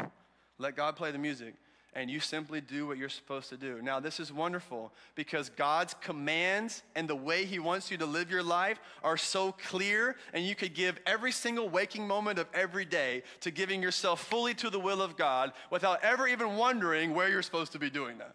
Let 0.59 0.76
God 0.76 0.97
play 0.97 1.12
the 1.12 1.18
music 1.18 1.55
and 1.95 2.11
you 2.11 2.20
simply 2.20 2.61
do 2.61 2.86
what 2.86 2.97
you're 2.97 3.09
supposed 3.09 3.49
to 3.51 3.57
do. 3.57 3.80
Now, 3.82 4.01
this 4.01 4.18
is 4.18 4.32
wonderful 4.32 4.93
because 5.14 5.51
God's 5.51 5.95
commands 5.95 6.82
and 6.95 7.09
the 7.09 7.16
way 7.16 7.45
He 7.45 7.59
wants 7.59 7.90
you 7.90 7.99
to 7.99 8.07
live 8.07 8.30
your 8.30 8.43
life 8.43 8.80
are 9.03 9.16
so 9.16 9.53
clear, 9.53 10.16
and 10.32 10.45
you 10.45 10.55
could 10.55 10.74
give 10.74 10.99
every 11.07 11.32
single 11.32 11.68
waking 11.68 12.07
moment 12.07 12.38
of 12.38 12.47
every 12.55 12.84
day 12.84 13.22
to 13.40 13.51
giving 13.51 13.82
yourself 13.82 14.24
fully 14.24 14.55
to 14.55 14.70
the 14.70 14.80
will 14.80 15.03
of 15.03 15.16
God 15.16 15.53
without 15.70 16.03
ever 16.03 16.26
even 16.26 16.57
wondering 16.57 17.14
where 17.14 17.28
you're 17.28 17.43
supposed 17.43 17.72
to 17.72 17.78
be 17.78 17.90
doing 17.90 18.18
that. 18.18 18.34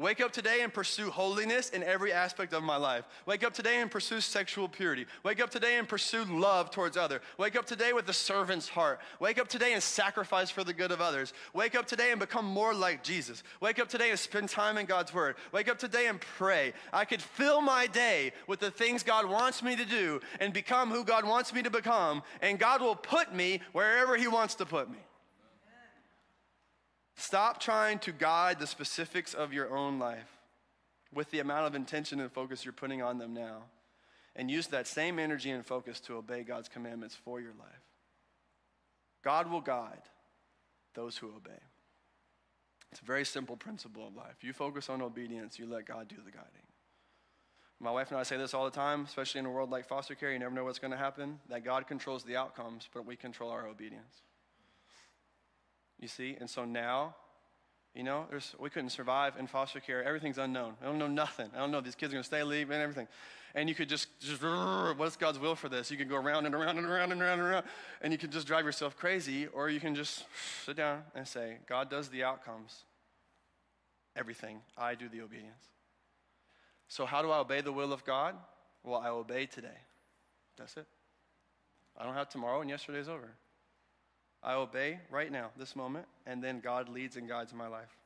Wake 0.00 0.20
up 0.20 0.30
today 0.30 0.60
and 0.60 0.72
pursue 0.72 1.10
holiness 1.10 1.70
in 1.70 1.82
every 1.82 2.12
aspect 2.12 2.52
of 2.52 2.62
my 2.62 2.76
life. 2.76 3.04
Wake 3.26 3.42
up 3.42 3.52
today 3.52 3.80
and 3.80 3.90
pursue 3.90 4.20
sexual 4.20 4.68
purity. 4.68 5.06
Wake 5.24 5.40
up 5.40 5.50
today 5.50 5.76
and 5.76 5.88
pursue 5.88 6.22
love 6.24 6.70
towards 6.70 6.96
other. 6.96 7.20
Wake 7.36 7.56
up 7.56 7.66
today 7.66 7.92
with 7.92 8.06
the 8.06 8.12
servant's 8.12 8.68
heart. 8.68 9.00
Wake 9.18 9.40
up 9.40 9.48
today 9.48 9.72
and 9.72 9.82
sacrifice 9.82 10.50
for 10.50 10.62
the 10.62 10.72
good 10.72 10.92
of 10.92 11.00
others. 11.00 11.32
Wake 11.52 11.74
up 11.74 11.84
today 11.84 12.12
and 12.12 12.20
become 12.20 12.44
more 12.44 12.72
like 12.72 13.02
Jesus. 13.02 13.42
Wake 13.60 13.80
up 13.80 13.88
today 13.88 14.10
and 14.10 14.18
spend 14.20 14.48
time 14.48 14.78
in 14.78 14.86
God's 14.86 15.12
word. 15.12 15.34
Wake 15.50 15.68
up 15.68 15.80
today 15.80 16.06
and 16.06 16.20
pray. 16.20 16.74
I 16.92 17.04
could 17.04 17.20
fill 17.20 17.60
my 17.60 17.88
day 17.88 18.30
with 18.46 18.60
the 18.60 18.70
things 18.70 19.02
God 19.02 19.28
wants 19.28 19.64
me 19.64 19.74
to 19.74 19.84
do 19.84 20.20
and 20.38 20.52
become 20.52 20.90
who 20.90 21.02
God 21.02 21.24
wants 21.24 21.52
me 21.52 21.60
to 21.62 21.70
become, 21.70 22.22
and 22.40 22.56
God 22.56 22.80
will 22.82 22.94
put 22.94 23.34
me 23.34 23.62
wherever 23.72 24.16
he 24.16 24.28
wants 24.28 24.54
to 24.56 24.64
put 24.64 24.88
me. 24.88 24.98
Stop 27.18 27.58
trying 27.58 27.98
to 27.98 28.12
guide 28.12 28.60
the 28.60 28.66
specifics 28.66 29.34
of 29.34 29.52
your 29.52 29.76
own 29.76 29.98
life 29.98 30.38
with 31.12 31.28
the 31.32 31.40
amount 31.40 31.66
of 31.66 31.74
intention 31.74 32.20
and 32.20 32.30
focus 32.30 32.64
you're 32.64 32.72
putting 32.72 33.02
on 33.02 33.18
them 33.18 33.34
now. 33.34 33.64
And 34.36 34.48
use 34.48 34.68
that 34.68 34.86
same 34.86 35.18
energy 35.18 35.50
and 35.50 35.66
focus 35.66 35.98
to 36.02 36.14
obey 36.14 36.44
God's 36.44 36.68
commandments 36.68 37.16
for 37.16 37.40
your 37.40 37.54
life. 37.58 37.82
God 39.24 39.50
will 39.50 39.60
guide 39.60 40.02
those 40.94 41.16
who 41.16 41.26
obey. 41.30 41.58
It's 42.92 43.00
a 43.00 43.04
very 43.04 43.24
simple 43.24 43.56
principle 43.56 44.06
of 44.06 44.14
life. 44.14 44.36
You 44.42 44.52
focus 44.52 44.88
on 44.88 45.02
obedience, 45.02 45.58
you 45.58 45.66
let 45.66 45.86
God 45.86 46.06
do 46.06 46.16
the 46.24 46.30
guiding. 46.30 46.68
My 47.80 47.90
wife 47.90 48.12
and 48.12 48.20
I 48.20 48.22
say 48.22 48.36
this 48.36 48.54
all 48.54 48.64
the 48.64 48.70
time, 48.70 49.04
especially 49.04 49.40
in 49.40 49.46
a 49.46 49.50
world 49.50 49.70
like 49.70 49.88
foster 49.88 50.14
care, 50.14 50.32
you 50.32 50.38
never 50.38 50.54
know 50.54 50.64
what's 50.64 50.78
going 50.78 50.92
to 50.92 50.96
happen, 50.96 51.40
that 51.48 51.64
God 51.64 51.88
controls 51.88 52.22
the 52.22 52.36
outcomes, 52.36 52.88
but 52.94 53.04
we 53.04 53.16
control 53.16 53.50
our 53.50 53.66
obedience. 53.66 54.22
You 55.98 56.08
see? 56.08 56.36
And 56.38 56.48
so 56.48 56.64
now, 56.64 57.14
you 57.94 58.02
know, 58.02 58.26
there's, 58.30 58.54
we 58.58 58.70
couldn't 58.70 58.90
survive 58.90 59.34
in 59.38 59.46
foster 59.46 59.80
care. 59.80 60.04
Everything's 60.04 60.38
unknown. 60.38 60.74
I 60.80 60.86
don't 60.86 60.98
know 60.98 61.08
nothing. 61.08 61.50
I 61.54 61.58
don't 61.58 61.70
know 61.70 61.80
these 61.80 61.94
kids 61.94 62.12
are 62.12 62.14
going 62.14 62.22
to 62.22 62.26
stay, 62.26 62.42
leave, 62.42 62.70
and 62.70 62.80
everything. 62.80 63.08
And 63.54 63.68
you 63.68 63.74
could 63.74 63.88
just, 63.88 64.08
just, 64.20 64.42
what's 64.42 65.16
God's 65.16 65.38
will 65.38 65.56
for 65.56 65.68
this? 65.68 65.90
You 65.90 65.96
could 65.96 66.08
go 66.08 66.16
around 66.16 66.46
and 66.46 66.54
around 66.54 66.78
and 66.78 66.86
around 66.86 67.12
and 67.12 67.20
around 67.20 67.40
and 67.40 67.48
around, 67.48 67.66
and 68.02 68.12
you 68.12 68.18
could 68.18 68.30
just 68.30 68.46
drive 68.46 68.64
yourself 68.64 68.96
crazy, 68.96 69.46
or 69.48 69.70
you 69.70 69.80
can 69.80 69.94
just 69.94 70.24
sit 70.64 70.76
down 70.76 71.02
and 71.14 71.26
say, 71.26 71.56
God 71.66 71.88
does 71.90 72.08
the 72.08 72.22
outcomes. 72.24 72.84
Everything. 74.14 74.60
I 74.76 74.94
do 74.94 75.08
the 75.08 75.22
obedience. 75.22 75.64
So, 76.88 77.06
how 77.06 77.22
do 77.22 77.30
I 77.30 77.38
obey 77.38 77.60
the 77.60 77.72
will 77.72 77.92
of 77.92 78.04
God? 78.04 78.34
Well, 78.84 79.00
I 79.00 79.08
obey 79.08 79.46
today. 79.46 79.78
That's 80.56 80.76
it. 80.76 80.86
I 81.96 82.04
don't 82.04 82.14
have 82.14 82.28
tomorrow, 82.28 82.60
and 82.60 82.70
yesterday's 82.70 83.08
over. 83.08 83.30
I 84.42 84.54
obey 84.54 85.00
right 85.10 85.30
now, 85.30 85.50
this 85.56 85.74
moment, 85.74 86.06
and 86.26 86.42
then 86.42 86.60
God 86.60 86.88
leads 86.88 87.16
and 87.16 87.28
guides 87.28 87.52
my 87.52 87.66
life. 87.66 87.96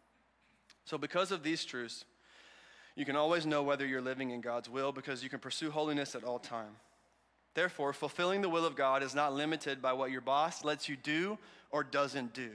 So, 0.85 0.99
because 0.99 1.30
of 1.30 1.43
these 1.43 1.64
truths, 1.64 2.05
you 2.97 3.05
can 3.05 3.16
always 3.16 3.47
know 3.47 3.62
whether 3.62 3.87
you're 3.87 4.01
living 4.01 4.30
in 4.30 4.41
God's 4.41 4.68
will 4.68 4.93
because 4.93 5.22
you 5.22 5.30
can 5.30 5.39
pursue 5.39 5.70
holiness 5.70 6.14
at 6.14 6.24
all 6.24 6.39
time. 6.39 6.76
Therefore, 7.55 7.93
fulfilling 7.93 8.41
the 8.41 8.49
will 8.49 8.64
of 8.64 8.76
God 8.76 9.03
is 9.03 9.14
not 9.14 9.35
limited 9.35 9.83
by 9.83 9.93
what 9.93 10.11
your 10.11 10.20
boss 10.20 10.64
lets 10.64 10.89
you 10.89 10.97
do 10.97 11.39
or 11.70 11.85
doesn't 11.85 12.33
do. 12.33 12.51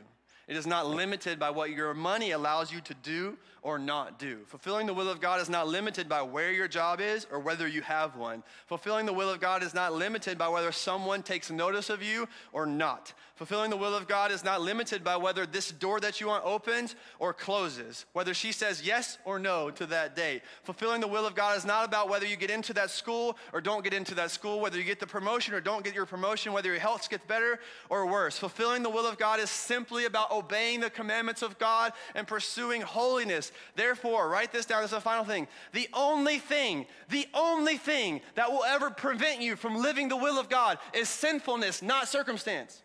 It 0.47 0.55
is 0.55 0.65
not 0.65 0.87
limited 0.87 1.39
by 1.39 1.49
what 1.49 1.71
your 1.71 1.93
money 1.93 2.31
allows 2.31 2.71
you 2.71 2.79
to 2.81 2.93
do 2.93 3.37
or 3.61 3.77
not 3.77 4.17
do. 4.17 4.39
Fulfilling 4.47 4.87
the 4.87 4.93
will 4.93 5.09
of 5.09 5.19
God 5.19 5.41
is 5.41 5.49
not 5.49 5.67
limited 5.67 6.07
by 6.07 6.21
where 6.21 6.53
your 6.53 6.69
job 6.69 7.01
is 7.01 7.27
or 7.29 7.39
whether 7.39 7.67
you 7.67 7.81
have 7.81 8.15
one. 8.15 8.41
Fulfilling 8.65 9.05
the 9.05 9.11
will 9.11 9.29
of 9.29 9.41
God 9.41 9.61
is 9.61 9.73
not 9.73 9.93
limited 9.93 10.37
by 10.37 10.47
whether 10.47 10.71
someone 10.71 11.21
takes 11.21 11.51
notice 11.51 11.89
of 11.89 12.01
you 12.01 12.29
or 12.53 12.65
not. 12.65 13.13
Fulfilling 13.35 13.69
the 13.69 13.77
will 13.77 13.93
of 13.93 14.07
God 14.07 14.31
is 14.31 14.43
not 14.43 14.61
limited 14.61 15.03
by 15.03 15.17
whether 15.17 15.45
this 15.45 15.69
door 15.71 15.99
that 15.99 16.21
you 16.21 16.27
want 16.27 16.45
opens 16.45 16.95
or 17.19 17.33
closes, 17.33 18.05
whether 18.13 18.33
she 18.33 18.53
says 18.53 18.81
yes 18.81 19.17
or 19.25 19.37
no 19.37 19.69
to 19.69 19.85
that 19.87 20.15
date. 20.15 20.43
Fulfilling 20.63 21.01
the 21.01 21.07
will 21.07 21.27
of 21.27 21.35
God 21.35 21.57
is 21.57 21.65
not 21.65 21.85
about 21.85 22.09
whether 22.09 22.25
you 22.25 22.37
get 22.37 22.49
into 22.49 22.73
that 22.73 22.89
school 22.89 23.37
or 23.51 23.59
don't 23.59 23.83
get 23.83 23.93
into 23.93 24.15
that 24.15 24.31
school, 24.31 24.61
whether 24.61 24.77
you 24.77 24.83
get 24.85 24.99
the 24.99 25.05
promotion 25.05 25.53
or 25.53 25.59
don't 25.59 25.83
get 25.83 25.93
your 25.93 26.05
promotion, 26.05 26.53
whether 26.53 26.69
your 26.69 26.79
health 26.79 27.09
gets 27.09 27.25
better 27.27 27.59
or 27.89 28.07
worse. 28.07 28.39
Fulfilling 28.39 28.81
the 28.81 28.89
will 28.89 29.05
of 29.05 29.17
God 29.17 29.41
is 29.41 29.49
simply 29.49 30.05
about 30.05 30.31
obeying 30.37 30.79
the 30.79 30.89
commandments 30.89 31.41
of 31.41 31.57
God 31.59 31.93
and 32.15 32.27
pursuing 32.27 32.81
holiness. 32.81 33.51
Therefore, 33.75 34.29
write 34.29 34.51
this 34.51 34.65
down 34.65 34.83
as 34.83 34.93
a 34.93 35.01
final 35.01 35.23
thing. 35.23 35.47
The 35.73 35.89
only 35.93 36.39
thing, 36.39 36.85
the 37.09 37.27
only 37.33 37.77
thing 37.77 38.21
that 38.35 38.51
will 38.51 38.63
ever 38.63 38.89
prevent 38.89 39.41
you 39.41 39.55
from 39.55 39.75
living 39.75 40.09
the 40.09 40.17
will 40.17 40.39
of 40.39 40.49
God 40.49 40.77
is 40.93 41.09
sinfulness, 41.09 41.81
not 41.81 42.07
circumstance 42.07 42.81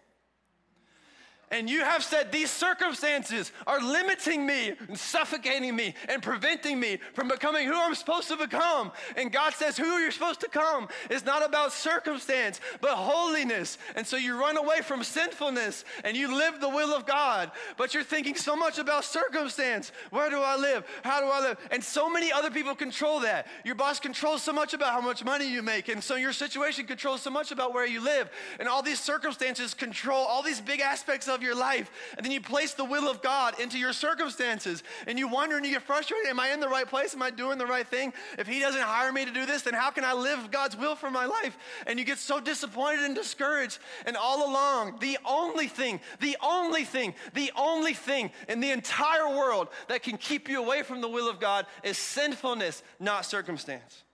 and 1.52 1.68
you 1.68 1.84
have 1.84 2.02
said 2.02 2.32
these 2.32 2.50
circumstances 2.50 3.52
are 3.66 3.80
limiting 3.80 4.46
me 4.46 4.72
and 4.88 4.98
suffocating 4.98 5.76
me 5.76 5.94
and 6.08 6.22
preventing 6.22 6.80
me 6.80 6.98
from 7.12 7.28
becoming 7.28 7.66
who 7.66 7.78
I'm 7.78 7.94
supposed 7.94 8.28
to 8.28 8.36
become. 8.36 8.90
And 9.16 9.30
God 9.30 9.52
says, 9.52 9.76
Who 9.76 9.98
you're 9.98 10.10
supposed 10.10 10.40
to 10.40 10.48
come 10.48 10.88
is 11.10 11.26
not 11.26 11.44
about 11.44 11.72
circumstance, 11.72 12.58
but 12.80 12.94
holiness. 12.94 13.76
And 13.94 14.06
so 14.06 14.16
you 14.16 14.40
run 14.40 14.56
away 14.56 14.80
from 14.80 15.04
sinfulness 15.04 15.84
and 16.04 16.16
you 16.16 16.34
live 16.34 16.60
the 16.60 16.70
will 16.70 16.94
of 16.94 17.04
God, 17.04 17.50
but 17.76 17.92
you're 17.92 18.02
thinking 18.02 18.34
so 18.34 18.56
much 18.56 18.78
about 18.78 19.04
circumstance. 19.04 19.92
Where 20.10 20.30
do 20.30 20.40
I 20.40 20.56
live? 20.56 20.84
How 21.04 21.20
do 21.20 21.26
I 21.26 21.40
live? 21.40 21.58
And 21.70 21.84
so 21.84 22.08
many 22.08 22.32
other 22.32 22.50
people 22.50 22.74
control 22.74 23.20
that. 23.20 23.46
Your 23.64 23.74
boss 23.74 24.00
controls 24.00 24.42
so 24.42 24.54
much 24.54 24.72
about 24.72 24.92
how 24.92 25.02
much 25.02 25.22
money 25.22 25.46
you 25.46 25.62
make, 25.62 25.88
and 25.88 26.02
so 26.02 26.14
your 26.14 26.32
situation 26.32 26.86
controls 26.86 27.20
so 27.20 27.30
much 27.30 27.52
about 27.52 27.74
where 27.74 27.86
you 27.86 28.02
live. 28.02 28.30
And 28.58 28.68
all 28.68 28.82
these 28.82 29.00
circumstances 29.00 29.74
control 29.74 30.24
all 30.24 30.42
these 30.42 30.60
big 30.60 30.80
aspects 30.80 31.28
of 31.28 31.41
your 31.42 31.54
life. 31.54 31.90
And 32.16 32.24
then 32.24 32.32
you 32.32 32.40
place 32.40 32.74
the 32.74 32.84
will 32.84 33.08
of 33.08 33.22
God 33.22 33.58
into 33.60 33.78
your 33.78 33.92
circumstances. 33.92 34.82
And 35.06 35.18
you 35.18 35.28
wonder 35.28 35.56
and 35.56 35.66
you 35.66 35.72
get 35.72 35.82
frustrated 35.82 36.28
Am 36.28 36.40
I 36.40 36.52
in 36.52 36.60
the 36.60 36.68
right 36.68 36.86
place? 36.86 37.14
Am 37.14 37.22
I 37.22 37.30
doing 37.30 37.58
the 37.58 37.66
right 37.66 37.86
thing? 37.86 38.12
If 38.38 38.46
He 38.46 38.60
doesn't 38.60 38.80
hire 38.80 39.12
me 39.12 39.24
to 39.24 39.30
do 39.30 39.46
this, 39.46 39.62
then 39.62 39.74
how 39.74 39.90
can 39.90 40.04
I 40.04 40.12
live 40.12 40.50
God's 40.50 40.76
will 40.76 40.94
for 40.94 41.10
my 41.10 41.26
life? 41.26 41.56
And 41.86 41.98
you 41.98 42.04
get 42.04 42.18
so 42.18 42.40
disappointed 42.40 43.04
and 43.04 43.14
discouraged. 43.14 43.78
And 44.06 44.16
all 44.16 44.50
along, 44.50 44.98
the 45.00 45.18
only 45.24 45.66
thing, 45.66 46.00
the 46.20 46.36
only 46.42 46.84
thing, 46.84 47.14
the 47.34 47.52
only 47.56 47.94
thing 47.94 48.30
in 48.48 48.60
the 48.60 48.70
entire 48.70 49.28
world 49.28 49.68
that 49.88 50.02
can 50.02 50.16
keep 50.16 50.48
you 50.48 50.62
away 50.62 50.82
from 50.82 51.00
the 51.00 51.08
will 51.08 51.28
of 51.28 51.40
God 51.40 51.66
is 51.82 51.98
sinfulness, 51.98 52.82
not 53.00 53.26
circumstance. 53.26 54.04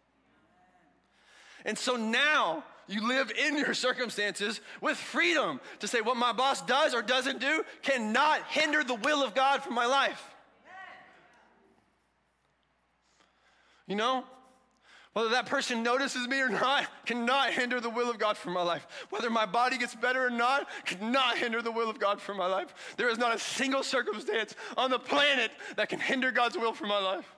And 1.65 1.77
so 1.77 1.97
now, 1.97 2.65
you 2.89 3.07
live 3.07 3.31
in 3.31 3.57
your 3.59 3.75
circumstances 3.75 4.61
with 4.81 4.97
freedom 4.97 5.61
to 5.81 5.89
say 5.89 6.01
what 6.01 6.17
my 6.17 6.33
boss 6.33 6.63
does 6.63 6.95
or 6.95 7.03
doesn't 7.03 7.41
do 7.41 7.63
cannot 7.83 8.43
hinder 8.49 8.83
the 8.83 8.95
will 8.95 9.23
of 9.23 9.35
God 9.35 9.63
for 9.63 9.71
my 9.71 9.87
life. 9.87 10.25
You 13.87 13.97
know, 13.97 14.25
Whether 15.19 15.31
that 15.31 15.47
person 15.47 15.83
notices 15.83 16.29
me 16.29 16.41
or 16.41 16.49
not 16.49 16.87
cannot 17.05 17.51
hinder 17.51 17.81
the 17.81 17.91
will 17.91 18.09
of 18.09 18.19
God 18.19 18.37
for 18.37 18.51
my 18.51 18.63
life. 18.63 18.87
Whether 19.11 19.31
my 19.31 19.47
body 19.47 19.77
gets 19.77 19.95
better 19.95 20.27
or 20.27 20.31
not 20.31 20.69
cannot 20.85 21.39
hinder 21.39 21.61
the 21.61 21.73
will 21.73 21.91
of 21.91 21.99
God 21.99 22.21
for 22.21 22.35
my 22.35 22.47
life. 22.47 22.95
There 22.97 23.09
is 23.09 23.19
not 23.19 23.35
a 23.35 23.39
single 23.39 23.83
circumstance 23.83 24.55
on 24.77 24.91
the 24.91 24.99
planet 24.99 25.51
that 25.77 25.89
can 25.89 25.99
hinder 25.99 26.31
God's 26.31 26.57
will 26.57 26.73
for 26.73 26.87
my 26.87 27.01
life. 27.01 27.35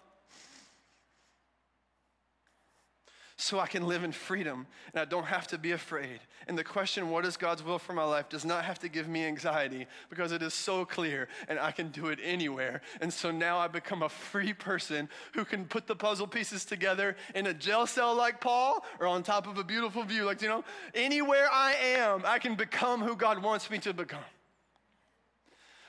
So 3.40 3.58
I 3.58 3.66
can 3.66 3.86
live 3.86 4.04
in 4.04 4.12
freedom 4.12 4.66
and 4.92 5.00
I 5.00 5.06
don't 5.06 5.24
have 5.24 5.46
to 5.48 5.58
be 5.58 5.72
afraid. 5.72 6.20
And 6.46 6.58
the 6.58 6.64
question, 6.64 7.08
what 7.08 7.24
is 7.24 7.38
God's 7.38 7.62
will 7.62 7.78
for 7.78 7.94
my 7.94 8.04
life, 8.04 8.28
does 8.28 8.44
not 8.44 8.64
have 8.64 8.78
to 8.80 8.88
give 8.88 9.08
me 9.08 9.24
anxiety 9.24 9.86
because 10.10 10.30
it 10.30 10.42
is 10.42 10.52
so 10.52 10.84
clear 10.84 11.26
and 11.48 11.58
I 11.58 11.70
can 11.70 11.88
do 11.88 12.08
it 12.08 12.18
anywhere. 12.22 12.82
And 13.00 13.10
so 13.10 13.30
now 13.30 13.58
I 13.58 13.66
become 13.66 14.02
a 14.02 14.10
free 14.10 14.52
person 14.52 15.08
who 15.32 15.46
can 15.46 15.64
put 15.64 15.86
the 15.86 15.96
puzzle 15.96 16.26
pieces 16.26 16.66
together 16.66 17.16
in 17.34 17.46
a 17.46 17.54
jail 17.54 17.86
cell 17.86 18.14
like 18.14 18.42
Paul 18.42 18.84
or 18.98 19.06
on 19.06 19.22
top 19.22 19.46
of 19.46 19.56
a 19.56 19.64
beautiful 19.64 20.02
view. 20.02 20.24
Like, 20.24 20.42
you 20.42 20.48
know, 20.48 20.62
anywhere 20.94 21.48
I 21.50 21.72
am, 21.72 22.22
I 22.26 22.38
can 22.38 22.56
become 22.56 23.00
who 23.00 23.16
God 23.16 23.42
wants 23.42 23.70
me 23.70 23.78
to 23.78 23.94
become. 23.94 24.20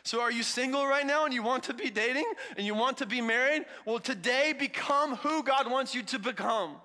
So, 0.03 0.21
are 0.21 0.31
you 0.31 0.41
single 0.41 0.87
right 0.87 1.05
now 1.05 1.25
and 1.25 1.33
you 1.33 1.43
want 1.43 1.63
to 1.65 1.73
be 1.73 1.89
dating 1.89 2.31
and 2.55 2.65
you 2.65 2.73
want 2.73 2.97
to 2.99 3.05
be 3.05 3.19
married? 3.19 3.65
Well, 3.85 3.99
today 3.99 4.53
become 4.57 5.17
who 5.17 5.43
God 5.43 5.69
wants 5.69 5.93
you 5.93 6.01
to 6.03 6.17
become. 6.17 6.77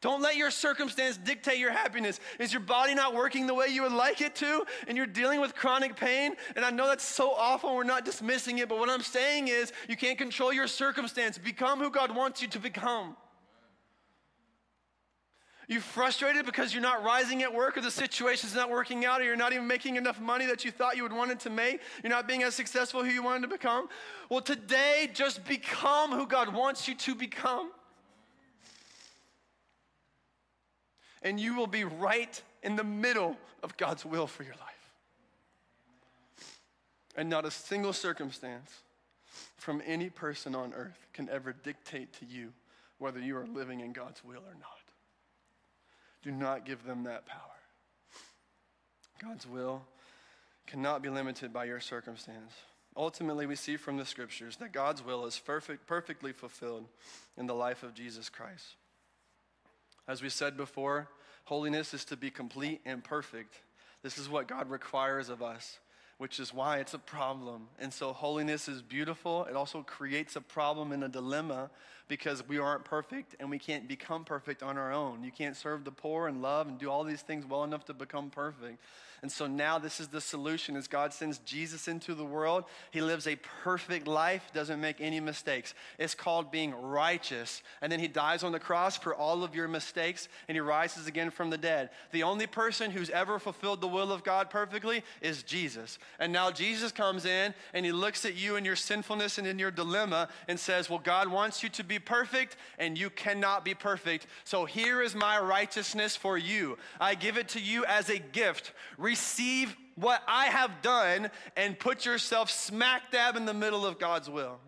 Don't 0.00 0.22
let 0.22 0.36
your 0.36 0.52
circumstance 0.52 1.16
dictate 1.16 1.58
your 1.58 1.72
happiness. 1.72 2.20
Is 2.38 2.52
your 2.52 2.60
body 2.60 2.94
not 2.94 3.14
working 3.14 3.48
the 3.48 3.54
way 3.54 3.66
you 3.68 3.82
would 3.82 3.92
like 3.92 4.20
it 4.20 4.36
to? 4.36 4.64
And 4.86 4.96
you're 4.96 5.06
dealing 5.06 5.40
with 5.40 5.56
chronic 5.56 5.96
pain? 5.96 6.36
And 6.54 6.64
I 6.64 6.70
know 6.70 6.86
that's 6.86 7.04
so 7.04 7.32
awful, 7.32 7.74
we're 7.74 7.82
not 7.82 8.04
dismissing 8.04 8.58
it, 8.58 8.68
but 8.68 8.78
what 8.78 8.88
I'm 8.88 9.02
saying 9.02 9.48
is 9.48 9.72
you 9.88 9.96
can't 9.96 10.16
control 10.16 10.52
your 10.52 10.68
circumstance. 10.68 11.36
Become 11.36 11.80
who 11.80 11.90
God 11.90 12.14
wants 12.14 12.40
you 12.40 12.48
to 12.48 12.60
become. 12.60 13.16
You 15.66 15.80
frustrated 15.80 16.46
because 16.46 16.72
you're 16.72 16.82
not 16.82 17.04
rising 17.04 17.42
at 17.42 17.52
work 17.52 17.76
or 17.76 17.82
the 17.82 17.90
situation's 17.90 18.54
not 18.54 18.70
working 18.70 19.04
out 19.04 19.20
or 19.20 19.24
you're 19.24 19.36
not 19.36 19.52
even 19.52 19.66
making 19.66 19.96
enough 19.96 20.18
money 20.18 20.46
that 20.46 20.64
you 20.64 20.70
thought 20.70 20.96
you 20.96 21.02
would 21.02 21.12
want 21.12 21.30
it 21.30 21.40
to 21.40 21.50
make. 21.50 21.80
You're 22.02 22.10
not 22.10 22.26
being 22.26 22.42
as 22.42 22.54
successful 22.54 23.04
who 23.04 23.10
you 23.10 23.22
wanted 23.22 23.42
to 23.42 23.48
become. 23.48 23.88
Well, 24.30 24.40
today, 24.40 25.10
just 25.12 25.44
become 25.44 26.12
who 26.12 26.26
God 26.26 26.54
wants 26.54 26.88
you 26.88 26.94
to 26.94 27.14
become. 27.14 27.70
And 31.22 31.38
you 31.38 31.54
will 31.56 31.66
be 31.66 31.84
right 31.84 32.40
in 32.62 32.76
the 32.76 32.84
middle 32.84 33.36
of 33.62 33.76
God's 33.76 34.04
will 34.04 34.26
for 34.26 34.42
your 34.42 34.54
life. 34.54 34.62
And 37.16 37.28
not 37.28 37.44
a 37.44 37.50
single 37.50 37.92
circumstance 37.92 38.70
from 39.56 39.82
any 39.84 40.08
person 40.08 40.54
on 40.54 40.72
earth 40.72 41.06
can 41.12 41.28
ever 41.28 41.52
dictate 41.52 42.12
to 42.14 42.26
you 42.26 42.52
whether 42.98 43.20
you 43.20 43.36
are 43.36 43.46
living 43.46 43.80
in 43.80 43.92
God's 43.92 44.22
will 44.24 44.42
or 44.46 44.54
not. 44.54 44.78
Do 46.22 46.30
not 46.30 46.64
give 46.64 46.84
them 46.84 47.04
that 47.04 47.26
power. 47.26 47.40
God's 49.22 49.46
will 49.46 49.82
cannot 50.66 51.02
be 51.02 51.08
limited 51.08 51.52
by 51.52 51.64
your 51.64 51.80
circumstance. 51.80 52.52
Ultimately, 52.96 53.46
we 53.46 53.56
see 53.56 53.76
from 53.76 53.96
the 53.96 54.04
scriptures 54.04 54.56
that 54.56 54.72
God's 54.72 55.04
will 55.04 55.24
is 55.26 55.38
perfect, 55.38 55.86
perfectly 55.86 56.32
fulfilled 56.32 56.86
in 57.36 57.46
the 57.46 57.54
life 57.54 57.82
of 57.82 57.94
Jesus 57.94 58.28
Christ. 58.28 58.76
As 60.08 60.22
we 60.22 60.30
said 60.30 60.56
before, 60.56 61.06
holiness 61.44 61.92
is 61.92 62.06
to 62.06 62.16
be 62.16 62.30
complete 62.30 62.80
and 62.86 63.04
perfect. 63.04 63.60
This 64.02 64.16
is 64.16 64.26
what 64.28 64.48
God 64.48 64.70
requires 64.70 65.28
of 65.28 65.42
us, 65.42 65.78
which 66.16 66.40
is 66.40 66.54
why 66.54 66.78
it's 66.78 66.94
a 66.94 66.98
problem. 66.98 67.68
And 67.78 67.92
so, 67.92 68.14
holiness 68.14 68.68
is 68.68 68.80
beautiful. 68.80 69.44
It 69.44 69.54
also 69.54 69.82
creates 69.82 70.34
a 70.34 70.40
problem 70.40 70.92
and 70.92 71.04
a 71.04 71.08
dilemma 71.08 71.70
because 72.08 72.46
we 72.48 72.58
aren't 72.58 72.84
perfect 72.84 73.36
and 73.38 73.50
we 73.50 73.58
can't 73.58 73.86
become 73.86 74.24
perfect 74.24 74.62
on 74.62 74.76
our 74.76 74.92
own. 74.92 75.22
You 75.22 75.30
can't 75.30 75.56
serve 75.56 75.84
the 75.84 75.92
poor 75.92 76.26
and 76.26 76.42
love 76.42 76.66
and 76.66 76.78
do 76.78 76.90
all 76.90 77.04
these 77.04 77.22
things 77.22 77.44
well 77.46 77.64
enough 77.64 77.84
to 77.86 77.94
become 77.94 78.30
perfect. 78.30 78.78
And 79.20 79.32
so 79.32 79.48
now 79.48 79.78
this 79.78 79.98
is 79.98 80.08
the 80.08 80.20
solution 80.20 80.76
as 80.76 80.86
God 80.86 81.12
sends 81.12 81.38
Jesus 81.38 81.88
into 81.88 82.14
the 82.14 82.24
world. 82.24 82.64
He 82.92 83.00
lives 83.00 83.26
a 83.26 83.36
perfect 83.64 84.06
life, 84.06 84.50
doesn't 84.54 84.80
make 84.80 85.00
any 85.00 85.18
mistakes. 85.18 85.74
It's 85.98 86.14
called 86.14 86.52
being 86.52 86.72
righteous. 86.72 87.62
And 87.82 87.90
then 87.90 87.98
he 87.98 88.06
dies 88.06 88.44
on 88.44 88.52
the 88.52 88.60
cross 88.60 88.96
for 88.96 89.14
all 89.14 89.42
of 89.42 89.56
your 89.56 89.66
mistakes 89.66 90.28
and 90.46 90.54
he 90.54 90.60
rises 90.60 91.08
again 91.08 91.30
from 91.30 91.50
the 91.50 91.58
dead. 91.58 91.90
The 92.12 92.22
only 92.22 92.46
person 92.46 92.92
who's 92.92 93.10
ever 93.10 93.40
fulfilled 93.40 93.80
the 93.80 93.88
will 93.88 94.12
of 94.12 94.22
God 94.22 94.50
perfectly 94.50 95.02
is 95.20 95.42
Jesus. 95.42 95.98
And 96.20 96.32
now 96.32 96.52
Jesus 96.52 96.92
comes 96.92 97.24
in 97.24 97.54
and 97.74 97.84
he 97.84 97.92
looks 97.92 98.24
at 98.24 98.36
you 98.36 98.54
and 98.54 98.64
your 98.64 98.76
sinfulness 98.76 99.38
and 99.38 99.46
in 99.46 99.58
your 99.58 99.72
dilemma 99.72 100.28
and 100.46 100.60
says, 100.60 100.88
Well, 100.88 101.00
God 101.00 101.28
wants 101.28 101.62
you 101.62 101.68
to 101.70 101.82
perfect 101.98 102.56
and 102.78 102.98
you 102.98 103.10
cannot 103.10 103.64
be 103.64 103.74
perfect. 103.74 104.26
So 104.44 104.64
here 104.64 105.02
is 105.02 105.14
my 105.14 105.38
righteousness 105.38 106.16
for 106.16 106.38
you. 106.38 106.78
I 107.00 107.14
give 107.14 107.36
it 107.36 107.48
to 107.50 107.60
you 107.60 107.84
as 107.84 108.08
a 108.08 108.18
gift 108.18 108.72
receive 108.96 109.76
what 109.96 110.22
I 110.28 110.46
have 110.46 110.82
done 110.82 111.30
and 111.56 111.78
put 111.78 112.04
yourself 112.04 112.50
smack 112.50 113.10
dab 113.10 113.36
in 113.36 113.46
the 113.46 113.54
middle 113.54 113.84
of 113.84 113.98
God's 113.98 114.30
will. 114.30 114.58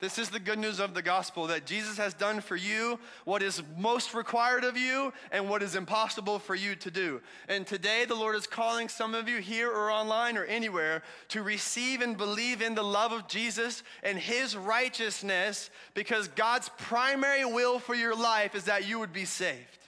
This 0.00 0.18
is 0.18 0.30
the 0.30 0.40
good 0.40 0.58
news 0.58 0.80
of 0.80 0.94
the 0.94 1.02
gospel 1.02 1.46
that 1.48 1.66
Jesus 1.66 1.98
has 1.98 2.14
done 2.14 2.40
for 2.40 2.56
you 2.56 2.98
what 3.26 3.42
is 3.42 3.62
most 3.76 4.14
required 4.14 4.64
of 4.64 4.74
you 4.74 5.12
and 5.30 5.46
what 5.46 5.62
is 5.62 5.76
impossible 5.76 6.38
for 6.38 6.54
you 6.54 6.74
to 6.76 6.90
do. 6.90 7.20
And 7.50 7.66
today, 7.66 8.06
the 8.06 8.14
Lord 8.14 8.34
is 8.34 8.46
calling 8.46 8.88
some 8.88 9.14
of 9.14 9.28
you 9.28 9.38
here 9.42 9.70
or 9.70 9.90
online 9.90 10.38
or 10.38 10.44
anywhere 10.44 11.02
to 11.28 11.42
receive 11.42 12.00
and 12.00 12.16
believe 12.16 12.62
in 12.62 12.74
the 12.74 12.82
love 12.82 13.12
of 13.12 13.28
Jesus 13.28 13.82
and 14.02 14.18
his 14.18 14.56
righteousness 14.56 15.68
because 15.92 16.28
God's 16.28 16.70
primary 16.78 17.44
will 17.44 17.78
for 17.78 17.94
your 17.94 18.16
life 18.16 18.54
is 18.54 18.64
that 18.64 18.88
you 18.88 18.98
would 19.00 19.12
be 19.12 19.26
saved. 19.26 19.79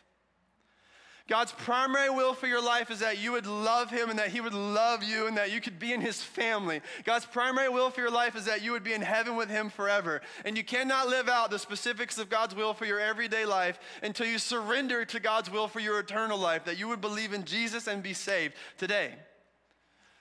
God's 1.28 1.52
primary 1.52 2.10
will 2.10 2.34
for 2.34 2.46
your 2.46 2.62
life 2.62 2.90
is 2.90 2.98
that 2.98 3.18
you 3.18 3.32
would 3.32 3.46
love 3.46 3.90
Him 3.90 4.10
and 4.10 4.18
that 4.18 4.28
He 4.28 4.40
would 4.40 4.54
love 4.54 5.02
you 5.02 5.26
and 5.26 5.36
that 5.36 5.52
you 5.52 5.60
could 5.60 5.78
be 5.78 5.92
in 5.92 6.00
His 6.00 6.22
family. 6.22 6.80
God's 7.04 7.26
primary 7.26 7.68
will 7.68 7.90
for 7.90 8.00
your 8.00 8.10
life 8.10 8.34
is 8.34 8.44
that 8.46 8.62
you 8.62 8.72
would 8.72 8.82
be 8.82 8.92
in 8.92 9.02
heaven 9.02 9.36
with 9.36 9.48
Him 9.48 9.70
forever. 9.70 10.20
And 10.44 10.56
you 10.56 10.64
cannot 10.64 11.08
live 11.08 11.28
out 11.28 11.50
the 11.50 11.58
specifics 11.58 12.18
of 12.18 12.28
God's 12.28 12.54
will 12.54 12.74
for 12.74 12.86
your 12.86 13.00
everyday 13.00 13.44
life 13.44 13.78
until 14.02 14.26
you 14.26 14.38
surrender 14.38 15.04
to 15.04 15.20
God's 15.20 15.50
will 15.50 15.68
for 15.68 15.80
your 15.80 16.00
eternal 16.00 16.38
life, 16.38 16.64
that 16.64 16.78
you 16.78 16.88
would 16.88 17.00
believe 17.00 17.32
in 17.32 17.44
Jesus 17.44 17.86
and 17.86 18.02
be 18.02 18.14
saved 18.14 18.54
today. 18.76 19.14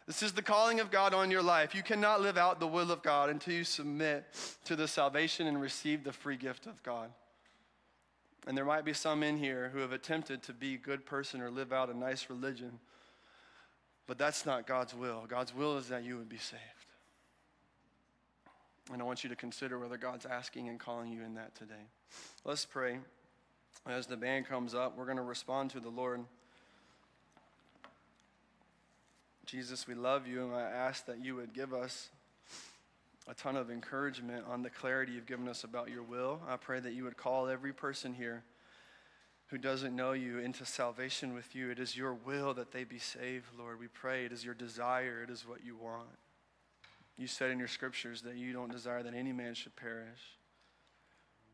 This 0.07 0.23
is 0.23 0.33
the 0.33 0.41
calling 0.41 0.79
of 0.79 0.91
God 0.91 1.13
on 1.13 1.31
your 1.31 1.43
life. 1.43 1.73
You 1.73 1.83
cannot 1.83 2.21
live 2.21 2.37
out 2.37 2.59
the 2.59 2.67
will 2.67 2.91
of 2.91 3.01
God 3.01 3.29
until 3.29 3.53
you 3.53 3.63
submit 3.63 4.25
to 4.65 4.75
the 4.75 4.87
salvation 4.87 5.47
and 5.47 5.61
receive 5.61 6.03
the 6.03 6.11
free 6.11 6.37
gift 6.37 6.65
of 6.65 6.81
God. 6.83 7.11
And 8.47 8.57
there 8.57 8.65
might 8.65 8.85
be 8.85 8.93
some 8.93 9.21
in 9.23 9.37
here 9.37 9.69
who 9.71 9.79
have 9.79 9.91
attempted 9.91 10.41
to 10.43 10.53
be 10.53 10.75
a 10.75 10.77
good 10.77 11.05
person 11.05 11.41
or 11.41 11.51
live 11.51 11.71
out 11.71 11.89
a 11.89 11.97
nice 11.97 12.29
religion, 12.29 12.79
but 14.07 14.17
that's 14.17 14.45
not 14.45 14.65
God's 14.65 14.95
will. 14.95 15.25
God's 15.27 15.53
will 15.53 15.77
is 15.77 15.89
that 15.89 16.03
you 16.03 16.17
would 16.17 16.29
be 16.29 16.37
saved. 16.37 16.61
And 18.91 19.01
I 19.01 19.05
want 19.05 19.23
you 19.23 19.29
to 19.29 19.35
consider 19.35 19.77
whether 19.79 19.95
God's 19.95 20.25
asking 20.25 20.69
and 20.69 20.79
calling 20.79 21.11
you 21.11 21.23
in 21.23 21.35
that 21.35 21.55
today. 21.55 21.85
Let's 22.43 22.65
pray. 22.65 22.97
As 23.87 24.07
the 24.07 24.17
band 24.17 24.47
comes 24.47 24.73
up, 24.73 24.97
we're 24.97 25.05
going 25.05 25.17
to 25.17 25.23
respond 25.23 25.69
to 25.71 25.79
the 25.79 25.89
Lord. 25.89 26.21
Jesus, 29.45 29.87
we 29.87 29.95
love 29.95 30.27
you, 30.27 30.43
and 30.43 30.53
I 30.53 30.61
ask 30.61 31.05
that 31.05 31.23
you 31.23 31.35
would 31.35 31.53
give 31.53 31.73
us 31.73 32.09
a 33.31 33.33
ton 33.33 33.55
of 33.55 33.71
encouragement 33.71 34.43
on 34.45 34.61
the 34.61 34.69
clarity 34.69 35.13
you've 35.13 35.25
given 35.25 35.47
us 35.47 35.63
about 35.63 35.89
your 35.89 36.03
will. 36.03 36.41
I 36.49 36.57
pray 36.57 36.81
that 36.81 36.91
you 36.91 37.05
would 37.05 37.15
call 37.15 37.47
every 37.47 37.71
person 37.71 38.13
here 38.13 38.43
who 39.47 39.57
doesn't 39.57 39.95
know 39.95 40.11
you 40.11 40.39
into 40.39 40.65
salvation 40.65 41.33
with 41.33 41.55
you. 41.55 41.69
It 41.69 41.79
is 41.79 41.95
your 41.95 42.13
will 42.13 42.53
that 42.55 42.73
they 42.73 42.83
be 42.83 42.99
saved, 42.99 43.45
Lord. 43.57 43.79
We 43.79 43.87
pray 43.87 44.25
it 44.25 44.33
is 44.33 44.43
your 44.43 44.53
desire, 44.53 45.23
it 45.23 45.29
is 45.29 45.47
what 45.47 45.63
you 45.63 45.77
want. 45.77 46.09
You 47.17 47.25
said 47.25 47.51
in 47.51 47.57
your 47.57 47.69
scriptures 47.69 48.21
that 48.23 48.35
you 48.35 48.51
don't 48.51 48.71
desire 48.71 49.01
that 49.01 49.13
any 49.13 49.31
man 49.31 49.53
should 49.53 49.77
perish. 49.77 50.37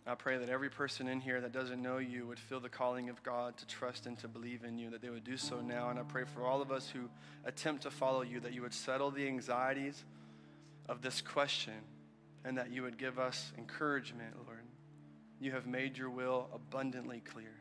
I 0.08 0.16
pray 0.16 0.38
that 0.38 0.50
every 0.50 0.70
person 0.72 1.08
in 1.08 1.22
here 1.22 1.42
that 1.42 1.52
doesn't 1.52 1.82
know 1.82 2.00
you 2.00 2.26
would 2.26 2.40
feel 2.40 2.60
the 2.60 2.70
calling 2.70 3.10
of 3.10 3.22
God 3.22 3.56
to 3.58 3.68
trust 3.68 4.08
and 4.08 4.18
to 4.20 4.28
believe 4.28 4.64
in 4.64 4.80
you, 4.80 4.90
that 4.90 5.02
they 5.02 5.10
would 5.10 5.26
do 5.26 5.38
so 5.38 5.62
now. 5.62 5.90
And 5.90 6.00
I 6.00 6.04
pray 6.04 6.24
for 6.24 6.44
all 6.44 6.62
of 6.62 6.72
us 6.72 6.90
who 6.90 7.02
attempt 7.46 7.84
to 7.84 7.92
follow 7.92 8.22
you, 8.22 8.40
that 8.40 8.54
you 8.54 8.64
would 8.64 8.74
settle 8.74 9.12
the 9.12 9.28
anxieties 9.28 10.06
of 10.88 11.02
this 11.02 11.22
question 11.22 11.74
and 12.46 12.58
that 12.58 12.72
you 12.72 12.84
would 12.84 12.98
give 12.98 13.20
us 13.20 13.52
encouragement, 13.58 14.34
Lord. 14.46 14.66
You 15.40 15.52
have 15.52 15.68
made 15.68 15.98
your 15.98 16.10
will 16.10 16.50
abundantly 16.54 17.22
clear. 17.22 17.54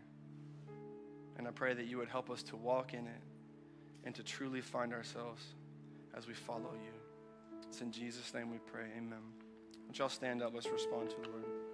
And 1.36 1.46
I 1.46 1.50
pray 1.50 1.74
that 1.74 1.86
you 1.86 1.98
would 1.98 2.08
help 2.08 2.30
us 2.30 2.42
to 2.44 2.56
walk 2.56 2.94
in 2.94 3.06
it 3.06 3.22
and 4.04 4.14
to 4.14 4.22
truly 4.22 4.60
find 4.60 4.92
ourselves 4.92 5.42
as 6.16 6.26
we 6.26 6.34
follow 6.34 6.72
you. 6.72 7.66
It's 7.68 7.80
in 7.80 7.92
Jesus' 7.92 8.32
name 8.32 8.50
we 8.50 8.58
pray. 8.58 8.86
Amen. 8.96 9.18
Would 9.86 9.98
y'all 9.98 10.08
stand 10.08 10.42
up? 10.42 10.52
Let's 10.54 10.68
respond 10.68 11.10
to 11.10 11.16
the 11.16 11.28
Lord. 11.28 11.65